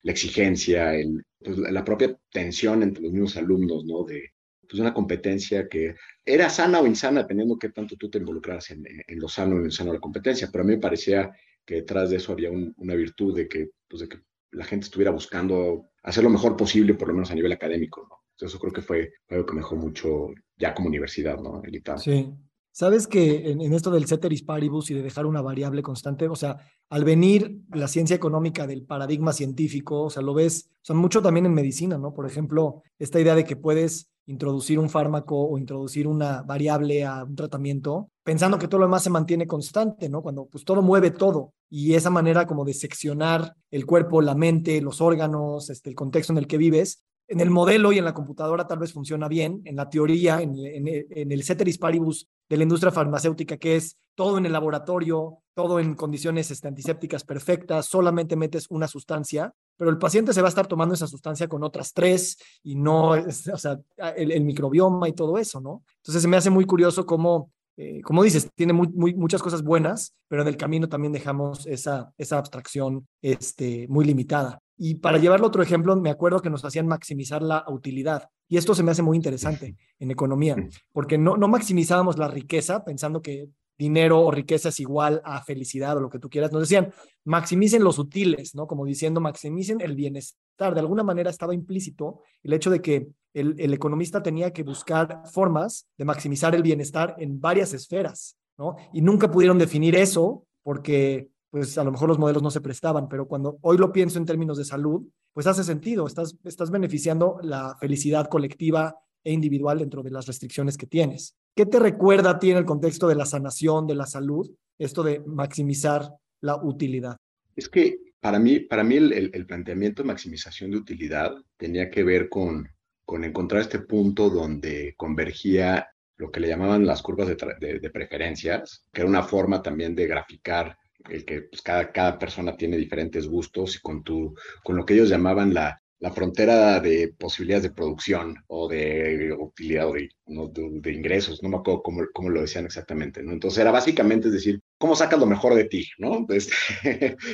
la 0.02 0.12
exigencia, 0.12 0.94
el, 0.94 1.22
pues, 1.38 1.58
la 1.58 1.84
propia 1.84 2.18
tensión 2.32 2.82
entre 2.82 3.02
los 3.02 3.12
mismos 3.12 3.36
alumnos, 3.36 3.84
¿no? 3.84 4.04
De 4.04 4.32
pues, 4.68 4.80
una 4.80 4.94
competencia 4.94 5.68
que 5.68 5.94
era 6.24 6.48
sana 6.48 6.80
o 6.80 6.86
insana, 6.86 7.22
dependiendo 7.22 7.58
qué 7.58 7.68
tanto 7.68 7.96
tú 7.96 8.08
te 8.08 8.18
involucras 8.18 8.70
en, 8.70 8.84
en, 8.86 9.18
lo 9.18 9.28
sano 9.28 9.56
o 9.56 9.64
insano 9.64 9.90
de 9.90 9.98
la 9.98 10.00
competencia, 10.00 10.48
pero 10.50 10.64
a 10.64 10.66
mí 10.66 10.74
me 10.74 10.80
parecía 10.80 11.30
que 11.64 11.76
detrás 11.76 12.10
de 12.10 12.16
eso 12.16 12.32
había 12.32 12.50
una 12.50 12.94
virtud 12.94 13.36
de 13.36 13.48
que, 13.48 13.68
pues, 13.86 14.00
de 14.00 14.08
que 14.08 14.18
la 14.52 14.64
gente 14.64 14.84
estuviera 14.84 15.10
buscando 15.10 15.90
hacer 16.02 16.24
lo 16.24 16.30
mejor 16.30 16.56
posible, 16.56 16.94
por 16.94 17.08
lo 17.08 17.14
menos 17.14 17.30
a 17.30 17.34
nivel 17.34 17.52
académico, 17.52 18.06
¿no? 18.08 18.19
Eso 18.46 18.58
creo 18.58 18.72
que 18.72 18.82
fue 18.82 19.12
algo 19.28 19.46
que 19.46 19.54
me 19.54 19.62
mucho 19.62 20.28
ya 20.58 20.74
como 20.74 20.88
universidad, 20.88 21.38
¿no? 21.38 21.62
El 21.64 21.82
Sí. 21.98 22.32
Sabes 22.72 23.08
que 23.08 23.50
en, 23.50 23.60
esto 23.74 23.90
del 23.90 24.06
ceteris 24.06 24.42
paribus 24.42 24.90
y 24.90 24.94
de 24.94 25.02
dejar 25.02 25.26
una 25.26 25.42
variable 25.42 25.82
constante, 25.82 26.28
o 26.28 26.36
sea, 26.36 26.56
al 26.88 27.04
venir 27.04 27.58
la 27.72 27.88
ciencia 27.88 28.14
económica 28.14 28.66
del 28.66 28.84
paradigma 28.84 29.32
científico, 29.32 30.04
o 30.04 30.10
sea, 30.10 30.22
lo 30.22 30.34
ves, 30.34 30.70
son 30.80 30.96
mucho 30.96 31.20
también 31.20 31.46
en 31.46 31.54
medicina, 31.54 31.98
¿no? 31.98 32.14
Por 32.14 32.26
ejemplo, 32.26 32.82
esta 32.98 33.20
idea 33.20 33.34
de 33.34 33.44
que 33.44 33.56
puedes 33.56 34.10
introducir 34.26 34.78
un 34.78 34.88
fármaco 34.88 35.48
o 35.48 35.58
introducir 35.58 36.06
una 36.06 36.42
variable 36.42 37.04
a 37.04 37.24
un 37.24 37.34
tratamiento, 37.34 38.10
pensando 38.22 38.58
que 38.58 38.68
todo 38.68 38.78
lo 38.78 38.86
demás 38.86 39.02
se 39.02 39.10
mantiene 39.10 39.46
constante, 39.46 40.08
¿no? 40.08 40.22
Cuando 40.22 40.46
pues 40.46 40.64
todo 40.64 40.80
mueve 40.82 41.10
todo 41.10 41.52
y 41.68 41.94
esa 41.94 42.10
manera 42.10 42.46
como 42.46 42.64
de 42.64 42.74
seccionar 42.74 43.54
el 43.70 43.86
cuerpo, 43.86 44.22
la 44.22 44.36
mente, 44.36 44.80
los 44.80 45.00
órganos, 45.00 45.68
este, 45.70 45.90
el 45.90 45.96
contexto 45.96 46.32
en 46.32 46.38
el 46.38 46.46
que 46.46 46.58
vives, 46.58 47.02
en 47.30 47.38
el 47.38 47.48
modelo 47.48 47.92
y 47.92 47.98
en 47.98 48.04
la 48.04 48.12
computadora 48.12 48.66
tal 48.66 48.80
vez 48.80 48.92
funciona 48.92 49.28
bien, 49.28 49.62
en 49.64 49.76
la 49.76 49.88
teoría, 49.88 50.42
en, 50.42 50.56
el 50.56 51.42
ceteris 51.44 51.78
paribus 51.78 52.28
de 52.48 52.56
la 52.56 52.64
industria 52.64 52.90
farmacéutica, 52.90 53.56
que 53.56 53.76
es 53.76 53.96
todo 54.16 54.36
en 54.36 54.46
el 54.46 54.52
laboratorio, 54.52 55.38
todo 55.54 55.78
en 55.78 55.94
condiciones 55.94 56.50
este, 56.50 56.66
antisépticas 56.66 57.22
perfectas, 57.22 57.86
solamente 57.86 58.34
metes 58.34 58.66
una 58.68 58.88
sustancia, 58.88 59.54
pero 59.76 59.90
el 59.92 59.98
paciente 59.98 60.32
se 60.32 60.42
va 60.42 60.48
a 60.48 60.50
estar 60.50 60.66
tomando 60.66 60.92
esa 60.94 61.06
sustancia 61.06 61.46
con 61.46 61.62
otras 61.62 61.92
tres 61.92 62.36
y 62.64 62.74
no, 62.74 63.10
o 63.10 63.56
sea, 63.56 63.78
el, 64.16 64.40
microbioma 64.42 65.08
y 65.08 65.12
todo 65.12 65.38
eso, 65.38 65.60
¿no? 65.60 65.84
Entonces 65.98 66.22
se 66.22 66.28
me 66.28 66.36
hace 66.36 66.50
muy 66.50 66.64
curioso 66.64 67.06
cómo, 67.06 67.52
eh, 67.82 68.02
como 68.02 68.22
dices, 68.22 68.50
tiene 68.54 68.74
muy, 68.74 68.88
muy, 68.88 69.14
muchas 69.14 69.42
cosas 69.42 69.62
buenas, 69.62 70.14
pero 70.28 70.42
en 70.42 70.48
el 70.48 70.58
camino 70.58 70.86
también 70.86 71.14
dejamos 71.14 71.66
esa, 71.66 72.12
esa 72.18 72.36
abstracción 72.36 73.08
este, 73.22 73.86
muy 73.88 74.04
limitada. 74.04 74.58
Y 74.76 74.96
para 74.96 75.16
llevarlo 75.16 75.46
a 75.46 75.48
otro 75.48 75.62
ejemplo, 75.62 75.96
me 75.96 76.10
acuerdo 76.10 76.42
que 76.42 76.50
nos 76.50 76.62
hacían 76.62 76.86
maximizar 76.86 77.42
la 77.42 77.64
utilidad. 77.68 78.28
Y 78.48 78.58
esto 78.58 78.74
se 78.74 78.82
me 78.82 78.90
hace 78.90 79.00
muy 79.00 79.16
interesante 79.16 79.76
en 79.98 80.10
economía, 80.10 80.56
porque 80.92 81.16
no, 81.16 81.38
no 81.38 81.48
maximizábamos 81.48 82.18
la 82.18 82.28
riqueza 82.28 82.84
pensando 82.84 83.22
que 83.22 83.48
dinero 83.80 84.20
o 84.20 84.30
riqueza 84.30 84.68
es 84.68 84.78
igual 84.78 85.22
a 85.24 85.42
felicidad 85.42 85.96
o 85.96 86.00
lo 86.00 86.10
que 86.10 86.18
tú 86.18 86.28
quieras. 86.28 86.52
Nos 86.52 86.60
decían, 86.60 86.92
maximicen 87.24 87.82
los 87.82 87.98
útiles, 87.98 88.54
¿no? 88.54 88.66
Como 88.66 88.84
diciendo, 88.84 89.20
maximicen 89.20 89.80
el 89.80 89.96
bienestar. 89.96 90.74
De 90.74 90.80
alguna 90.80 91.02
manera 91.02 91.30
estaba 91.30 91.54
implícito 91.54 92.20
el 92.42 92.52
hecho 92.52 92.70
de 92.70 92.82
que 92.82 93.08
el, 93.32 93.58
el 93.58 93.72
economista 93.72 94.22
tenía 94.22 94.52
que 94.52 94.64
buscar 94.64 95.22
formas 95.32 95.88
de 95.96 96.04
maximizar 96.04 96.54
el 96.54 96.62
bienestar 96.62 97.16
en 97.18 97.40
varias 97.40 97.72
esferas, 97.72 98.36
¿no? 98.58 98.76
Y 98.92 99.00
nunca 99.00 99.30
pudieron 99.30 99.58
definir 99.58 99.96
eso 99.96 100.44
porque 100.62 101.30
pues 101.48 101.78
a 101.78 101.84
lo 101.84 101.90
mejor 101.90 102.08
los 102.08 102.18
modelos 102.18 102.42
no 102.42 102.50
se 102.50 102.60
prestaban, 102.60 103.08
pero 103.08 103.26
cuando 103.26 103.58
hoy 103.62 103.78
lo 103.78 103.92
pienso 103.92 104.18
en 104.18 104.26
términos 104.26 104.58
de 104.58 104.64
salud, 104.64 105.02
pues 105.32 105.46
hace 105.46 105.64
sentido, 105.64 106.06
estás, 106.06 106.36
estás 106.44 106.70
beneficiando 106.70 107.38
la 107.42 107.76
felicidad 107.80 108.28
colectiva 108.28 108.96
e 109.24 109.32
individual 109.32 109.78
dentro 109.78 110.02
de 110.02 110.10
las 110.10 110.26
restricciones 110.26 110.76
que 110.76 110.86
tienes. 110.86 111.36
¿Qué 111.54 111.66
te 111.66 111.78
recuerda 111.78 112.30
a 112.30 112.38
ti 112.38 112.50
en 112.50 112.58
el 112.58 112.64
contexto 112.64 113.08
de 113.08 113.16
la 113.16 113.26
sanación, 113.26 113.86
de 113.86 113.94
la 113.94 114.06
salud, 114.06 114.50
esto 114.78 115.02
de 115.02 115.20
maximizar 115.26 116.08
la 116.40 116.56
utilidad? 116.56 117.16
Es 117.56 117.68
que 117.68 117.98
para 118.20 118.38
mí, 118.38 118.60
para 118.60 118.84
mí 118.84 118.96
el, 118.96 119.46
planteamiento 119.46 120.02
de 120.02 120.08
maximización 120.08 120.70
de 120.70 120.76
utilidad 120.78 121.34
tenía 121.56 121.90
que 121.90 122.04
ver 122.04 122.28
con, 122.28 122.68
con 123.04 123.24
encontrar 123.24 123.62
este 123.62 123.80
punto 123.80 124.30
donde 124.30 124.94
convergía 124.96 125.88
lo 126.16 126.30
que 126.30 126.40
le 126.40 126.48
llamaban 126.48 126.86
las 126.86 127.02
curvas 127.02 127.28
de, 127.28 127.90
preferencias, 127.90 128.84
que 128.92 129.00
era 129.00 129.08
una 129.08 129.22
forma 129.22 129.62
también 129.62 129.94
de 129.94 130.06
graficar 130.06 130.76
el 131.08 131.24
que 131.24 131.42
pues, 131.42 131.62
cada, 131.62 131.90
cada 131.92 132.18
persona 132.18 132.56
tiene 132.56 132.76
diferentes 132.76 133.26
gustos 133.26 133.76
y 133.76 133.80
con, 133.80 134.04
tu, 134.04 134.34
con 134.62 134.76
lo 134.76 134.84
que 134.84 134.94
ellos 134.94 135.08
llamaban 135.08 135.54
la, 135.54 135.80
la 136.00 136.10
frontera 136.10 136.80
de 136.80 137.14
posibilidades 137.16 137.64
de 137.64 137.74
producción 137.74 138.34
o 138.48 138.68
de 138.68 139.36
utilidad 139.38 139.88
o 139.88 139.92
de, 139.92 140.92
ingresos, 140.92 141.42
no 141.42 141.50
me 141.50 141.58
acuerdo 141.58 141.82
cómo, 141.82 142.02
cómo, 142.12 142.30
lo 142.30 142.40
decían 142.40 142.64
exactamente, 142.64 143.22
¿no? 143.22 143.32
Entonces 143.32 143.60
era 143.60 143.70
básicamente 143.70 144.28
es 144.28 144.34
decir, 144.34 144.60
¿cómo 144.78 144.96
sacas 144.96 145.20
lo 145.20 145.26
mejor 145.26 145.54
de 145.54 145.64
ti, 145.64 145.88
¿no? 145.98 146.26
Pues, 146.26 146.50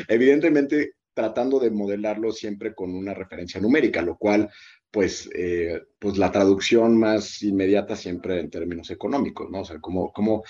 evidentemente 0.08 0.94
tratando 1.14 1.60
de 1.60 1.70
modelarlo 1.70 2.32
siempre 2.32 2.74
con 2.74 2.94
una 2.94 3.14
referencia 3.14 3.60
numérica, 3.60 4.02
lo 4.02 4.18
cual, 4.18 4.50
pues, 4.90 5.30
eh, 5.34 5.80
pues 5.98 6.18
la 6.18 6.32
traducción 6.32 6.98
más 6.98 7.42
inmediata 7.42 7.94
siempre 7.94 8.40
en 8.40 8.50
términos 8.50 8.90
económicos, 8.90 9.48
¿no? 9.50 9.60
O 9.60 9.64
sea, 9.64 9.78
cómo, 9.80 10.12
cómo 10.12 10.42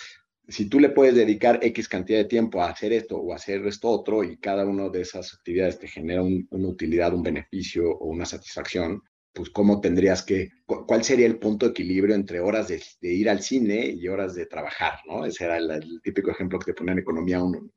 si 0.48 0.68
tú 0.68 0.78
le 0.78 0.90
puedes 0.90 1.14
dedicar 1.14 1.58
X 1.62 1.88
cantidad 1.88 2.18
de 2.18 2.24
tiempo 2.26 2.62
a 2.62 2.70
hacer 2.70 2.92
esto 2.92 3.16
o 3.16 3.32
a 3.32 3.36
hacer 3.36 3.66
esto 3.66 3.88
otro 3.88 4.22
y 4.22 4.36
cada 4.38 4.64
una 4.64 4.88
de 4.88 5.00
esas 5.00 5.34
actividades 5.34 5.78
te 5.78 5.88
genera 5.88 6.22
una 6.22 6.68
utilidad, 6.68 7.14
un 7.14 7.22
beneficio 7.22 7.90
o 7.90 8.06
una 8.06 8.24
satisfacción, 8.24 9.02
pues 9.32 9.50
cómo 9.50 9.80
tendrías 9.80 10.22
que, 10.22 10.50
cuál 10.64 11.02
sería 11.04 11.26
el 11.26 11.38
punto 11.38 11.66
de 11.66 11.70
equilibrio 11.70 12.14
entre 12.14 12.40
horas 12.40 12.68
de, 12.68 12.80
ir 13.02 13.28
al 13.28 13.42
cine 13.42 13.86
y 13.86 14.06
horas 14.08 14.34
de 14.34 14.46
trabajar, 14.46 14.94
¿no? 15.06 15.26
Ese 15.26 15.44
era 15.44 15.58
el, 15.58 16.00
típico 16.02 16.30
ejemplo 16.30 16.58
que 16.58 16.66
te 16.66 16.74
ponía 16.74 16.92
en 16.92 17.00
economía 17.00 17.42
uno. 17.42 17.68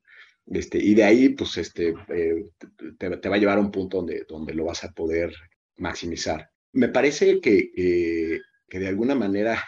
Este, 0.46 0.78
y 0.78 0.94
de 0.94 1.04
ahí, 1.04 1.28
pues, 1.30 1.58
este, 1.58 1.94
eh, 2.08 2.44
te, 2.98 3.28
va 3.28 3.36
a 3.36 3.38
llevar 3.38 3.58
a 3.58 3.60
un 3.60 3.70
punto 3.70 3.98
donde, 3.98 4.24
donde 4.28 4.54
lo 4.54 4.64
vas 4.64 4.84
a 4.84 4.92
poder 4.92 5.32
maximizar. 5.76 6.50
Me 6.72 6.88
parece 6.88 7.40
que, 7.40 7.70
que 8.68 8.78
de 8.78 8.88
alguna 8.88 9.14
manera 9.14 9.62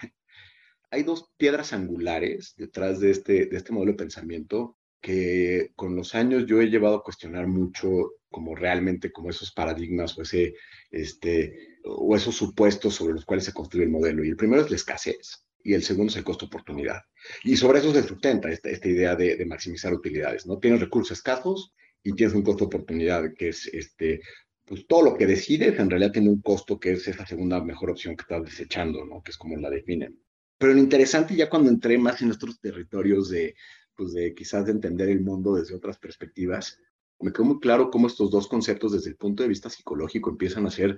hay 0.93 1.03
dos 1.05 1.33
piedras 1.39 1.73
angulares 1.73 2.55
detrás 2.57 3.01
de 3.01 3.11
este, 3.11 3.47
de 3.47 3.57
este 3.57 3.73
modelo 3.73 3.93
de 3.93 3.99
pensamiento 3.99 4.77
que 5.01 5.73
con 5.75 5.97
los 5.97 6.15
años 6.15 6.45
yo 6.47 6.61
he 6.61 6.69
llevado 6.69 6.97
a 6.97 7.03
cuestionar 7.03 7.47
mucho 7.49 7.89
como 8.31 8.55
realmente 8.55 9.11
como 9.11 9.31
esos 9.31 9.53
paradigmas 9.53 10.17
o, 10.17 10.23
ese, 10.23 10.55
este, 10.91 11.57
o 11.85 12.15
esos 12.15 12.37
supuestos 12.37 12.95
sobre 12.95 13.15
los 13.15 13.25
cuales 13.25 13.47
se 13.47 13.55
construye 13.55 13.85
el 13.85 13.91
modelo. 13.91 14.23
Y 14.23 14.29
el 14.29 14.37
primero 14.37 14.63
es 14.63 14.71
la 14.71 14.77
escasez 14.77 15.47
y 15.65 15.73
el 15.73 15.83
segundo 15.83 16.11
es 16.11 16.19
el 16.19 16.25
costo-oportunidad. 16.25 17.01
Y 17.43 17.57
sobre 17.57 17.79
eso 17.79 17.93
se 17.93 18.03
sustenta 18.03 18.51
esta, 18.51 18.69
esta 18.69 18.89
idea 18.89 19.17
de, 19.17 19.37
de, 19.37 19.47
maximizar 19.47 19.95
utilidades. 19.95 20.47
¿no? 20.47 20.59
Tienes 20.59 20.81
recursos 20.81 21.17
escasos 21.17 21.75
y 22.03 22.13
tienes 22.13 22.35
un 22.35 22.43
costo-oportunidad 22.43 23.33
que 23.37 23.49
es 23.49 23.67
este, 23.73 24.21
pues 24.67 24.87
todo 24.87 25.03
lo 25.03 25.17
que 25.17 25.27
decides 25.27 25.79
en 25.79 25.89
realidad 25.89 26.13
tiene 26.13 26.29
un 26.29 26.43
costo 26.43 26.79
que 26.79 26.93
es 26.93 27.09
esa 27.09 27.27
segunda 27.27 27.65
mejor 27.65 27.91
opción 27.91 28.15
que 28.15 28.23
estás 28.23 28.45
desechando, 28.45 29.07
¿no? 29.07 29.23
que 29.23 29.31
es 29.31 29.39
como 29.39 29.57
la 29.57 29.71
definen. 29.71 30.19
Pero 30.62 30.75
lo 30.75 30.78
interesante 30.78 31.35
ya 31.35 31.50
cuando 31.50 31.71
entré 31.71 31.99
más 31.99 32.21
en 32.21 32.28
nuestros 32.28 32.61
territorios 32.61 33.28
de, 33.31 33.57
pues 33.97 34.12
de 34.12 34.33
quizás 34.33 34.64
de 34.64 34.71
entender 34.71 35.09
el 35.09 35.21
mundo 35.21 35.57
desde 35.57 35.75
otras 35.75 35.99
perspectivas, 35.99 36.78
me 37.19 37.33
quedó 37.33 37.47
muy 37.47 37.59
claro 37.59 37.90
cómo 37.90 38.07
estos 38.07 38.31
dos 38.31 38.47
conceptos 38.47 38.92
desde 38.92 39.11
el 39.11 39.16
punto 39.16 39.42
de 39.42 39.49
vista 39.49 39.69
psicológico 39.69 40.31
empiezan 40.31 40.64
a 40.64 40.71
ser 40.71 40.97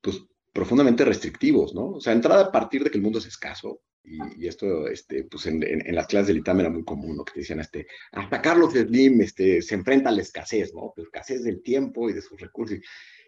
pues 0.00 0.22
profundamente 0.52 1.04
restrictivos, 1.04 1.74
¿no? 1.74 1.88
O 1.88 2.00
sea, 2.00 2.12
entrada 2.12 2.44
a 2.44 2.52
partir 2.52 2.84
de 2.84 2.90
que 2.92 2.98
el 2.98 3.02
mundo 3.02 3.18
es 3.18 3.26
escaso, 3.26 3.80
y, 4.04 4.46
esto, 4.46 4.86
este, 4.86 5.24
pues 5.24 5.44
en, 5.46 5.60
en, 5.64 5.92
las 5.92 6.06
clases 6.06 6.28
del 6.28 6.38
ITAM 6.38 6.60
era 6.60 6.70
muy 6.70 6.84
común, 6.84 7.16
¿no? 7.16 7.24
Que 7.24 7.32
te 7.32 7.40
decían, 7.40 7.58
este, 7.58 7.88
hasta 8.12 8.40
Carlos 8.40 8.74
Slim 8.74 9.22
este, 9.22 9.60
se 9.60 9.74
enfrenta 9.74 10.10
a 10.10 10.12
la 10.12 10.22
escasez, 10.22 10.72
¿no? 10.72 10.92
La 10.96 11.02
escasez 11.02 11.42
del 11.42 11.62
tiempo 11.62 12.08
y 12.08 12.12
de 12.12 12.22
sus 12.22 12.40
recursos. 12.40 12.78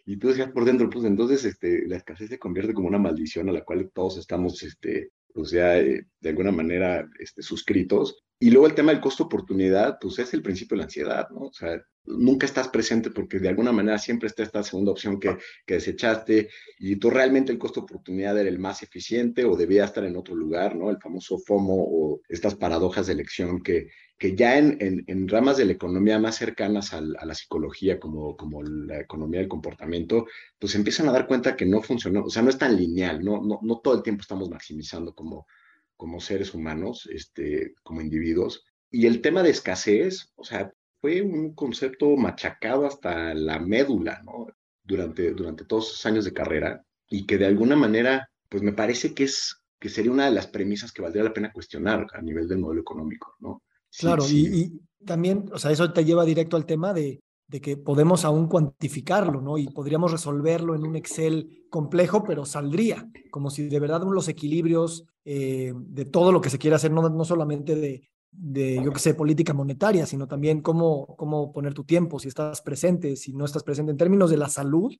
Y, 0.06 0.12
y 0.12 0.16
tú 0.16 0.28
decías 0.28 0.52
por 0.52 0.64
dentro, 0.64 0.88
pues 0.88 1.04
entonces 1.04 1.44
este, 1.44 1.88
la 1.88 1.96
escasez 1.96 2.28
se 2.28 2.38
convierte 2.38 2.72
como 2.72 2.86
una 2.86 2.98
maldición 2.98 3.48
a 3.48 3.52
la 3.52 3.64
cual 3.64 3.90
todos 3.92 4.18
estamos 4.18 4.62
este, 4.62 5.10
pues 5.34 5.50
ya 5.50 5.78
eh, 5.78 6.06
de 6.20 6.28
alguna 6.28 6.52
manera 6.52 7.08
este, 7.18 7.42
suscritos. 7.42 8.22
Y 8.38 8.50
luego 8.50 8.66
el 8.66 8.74
tema 8.74 8.92
del 8.92 9.00
costo-oportunidad, 9.00 9.98
pues 10.00 10.18
es 10.18 10.34
el 10.34 10.42
principio 10.42 10.74
de 10.74 10.78
la 10.78 10.84
ansiedad, 10.84 11.28
¿no? 11.30 11.42
O 11.42 11.52
sea, 11.52 11.80
nunca 12.04 12.46
estás 12.46 12.68
presente 12.68 13.10
porque 13.10 13.38
de 13.38 13.48
alguna 13.48 13.70
manera 13.70 13.98
siempre 13.98 14.26
está 14.26 14.42
esta 14.42 14.64
segunda 14.64 14.90
opción 14.90 15.20
que, 15.20 15.36
que 15.64 15.74
desechaste 15.74 16.48
y 16.78 16.96
tú 16.96 17.10
realmente 17.10 17.52
el 17.52 17.58
costo-oportunidad 17.58 18.36
era 18.38 18.48
el 18.48 18.58
más 18.58 18.82
eficiente 18.82 19.44
o 19.44 19.56
debía 19.56 19.84
estar 19.84 20.04
en 20.04 20.16
otro 20.16 20.34
lugar, 20.34 20.74
¿no? 20.74 20.90
El 20.90 20.98
famoso 20.98 21.38
FOMO 21.38 21.76
o 21.76 22.20
estas 22.28 22.56
paradojas 22.56 23.06
de 23.06 23.12
elección 23.12 23.62
que, 23.62 23.88
que 24.22 24.36
ya 24.36 24.56
en, 24.56 24.78
en, 25.08 25.26
ramas 25.26 25.56
de 25.56 25.64
la 25.64 25.72
economía 25.72 26.16
más 26.16 26.36
cercanas 26.36 26.94
a 26.94 27.00
la 27.00 27.34
psicología, 27.34 27.98
como, 27.98 28.36
como 28.36 28.62
la 28.62 29.00
economía 29.00 29.40
del 29.40 29.48
comportamiento, 29.48 30.26
pues 30.60 30.76
empiezan 30.76 31.08
a 31.08 31.12
dar 31.12 31.26
cuenta 31.26 31.56
que 31.56 31.66
no 31.66 31.82
funciona, 31.82 32.20
o 32.20 32.30
sea, 32.30 32.40
no 32.40 32.50
es 32.50 32.56
tan 32.56 32.76
lineal, 32.76 33.24
no, 33.24 33.42
no, 33.42 33.58
no 33.60 33.80
todo 33.80 33.96
el 33.96 34.04
tiempo 34.04 34.20
estamos 34.20 34.48
maximizando 34.48 35.12
como, 35.12 35.48
como 35.96 36.20
seres 36.20 36.54
humanos, 36.54 37.08
este, 37.12 37.74
como 37.82 38.00
individuos. 38.00 38.64
Y 38.92 39.06
el 39.06 39.22
tema 39.22 39.42
de 39.42 39.50
escasez, 39.50 40.30
o 40.36 40.44
sea, 40.44 40.72
fue 41.00 41.20
un 41.20 41.52
concepto 41.56 42.16
machacado 42.16 42.86
hasta 42.86 43.34
la 43.34 43.58
médula, 43.58 44.22
¿no? 44.24 44.46
Durante, 44.84 45.32
durante 45.32 45.64
todos 45.64 45.88
esos 45.88 46.06
años 46.06 46.24
de 46.24 46.32
carrera 46.32 46.84
y 47.08 47.26
que 47.26 47.38
de 47.38 47.46
alguna 47.46 47.74
manera, 47.74 48.30
pues 48.48 48.62
me 48.62 48.72
parece 48.72 49.14
que 49.14 49.24
es 49.24 49.56
que 49.80 49.88
sería 49.88 50.12
una 50.12 50.26
de 50.26 50.30
las 50.30 50.46
premisas 50.46 50.92
que 50.92 51.02
valdría 51.02 51.24
la 51.24 51.34
pena 51.34 51.52
cuestionar 51.52 52.06
a 52.12 52.22
nivel 52.22 52.46
del 52.46 52.58
modelo 52.58 52.82
económico, 52.82 53.34
¿no? 53.40 53.64
Claro, 53.98 54.24
Y, 54.28 54.80
también, 55.04 55.46
o 55.52 55.58
sea, 55.58 55.72
eso 55.72 55.92
te 55.92 56.04
lleva 56.04 56.24
directo 56.24 56.56
al 56.56 56.64
tema 56.64 56.94
de, 56.94 57.20
de, 57.48 57.60
que 57.60 57.76
podemos 57.76 58.24
aún 58.24 58.46
cuantificarlo, 58.46 59.40
¿no? 59.40 59.58
Y 59.58 59.66
podríamos 59.66 60.12
resolverlo 60.12 60.76
en 60.76 60.86
un 60.86 60.94
Excel 60.94 61.66
complejo, 61.70 62.22
pero 62.22 62.44
saldría, 62.44 63.10
como 63.30 63.50
si 63.50 63.68
de 63.68 63.80
verdad 63.80 64.02
los 64.02 64.28
equilibrios 64.28 65.04
eh, 65.24 65.72
de 65.76 66.04
todo 66.04 66.30
lo 66.30 66.40
que 66.40 66.50
se 66.50 66.58
quiere 66.58 66.76
hacer, 66.76 66.92
no, 66.92 67.08
no 67.08 67.24
solamente 67.24 67.74
de, 67.74 68.08
de, 68.32 68.80
yo 68.82 68.92
qué 68.92 68.98
sé, 68.98 69.14
política 69.14 69.52
monetaria, 69.52 70.06
sino 70.06 70.26
también 70.26 70.62
cómo, 70.62 71.14
cómo 71.16 71.52
poner 71.52 71.74
tu 71.74 71.84
tiempo, 71.84 72.18
si 72.18 72.28
estás 72.28 72.62
presente, 72.62 73.14
si 73.16 73.32
no 73.32 73.44
estás 73.44 73.62
presente, 73.62 73.92
en 73.92 73.98
términos 73.98 74.30
de 74.30 74.38
la 74.38 74.48
salud. 74.48 74.92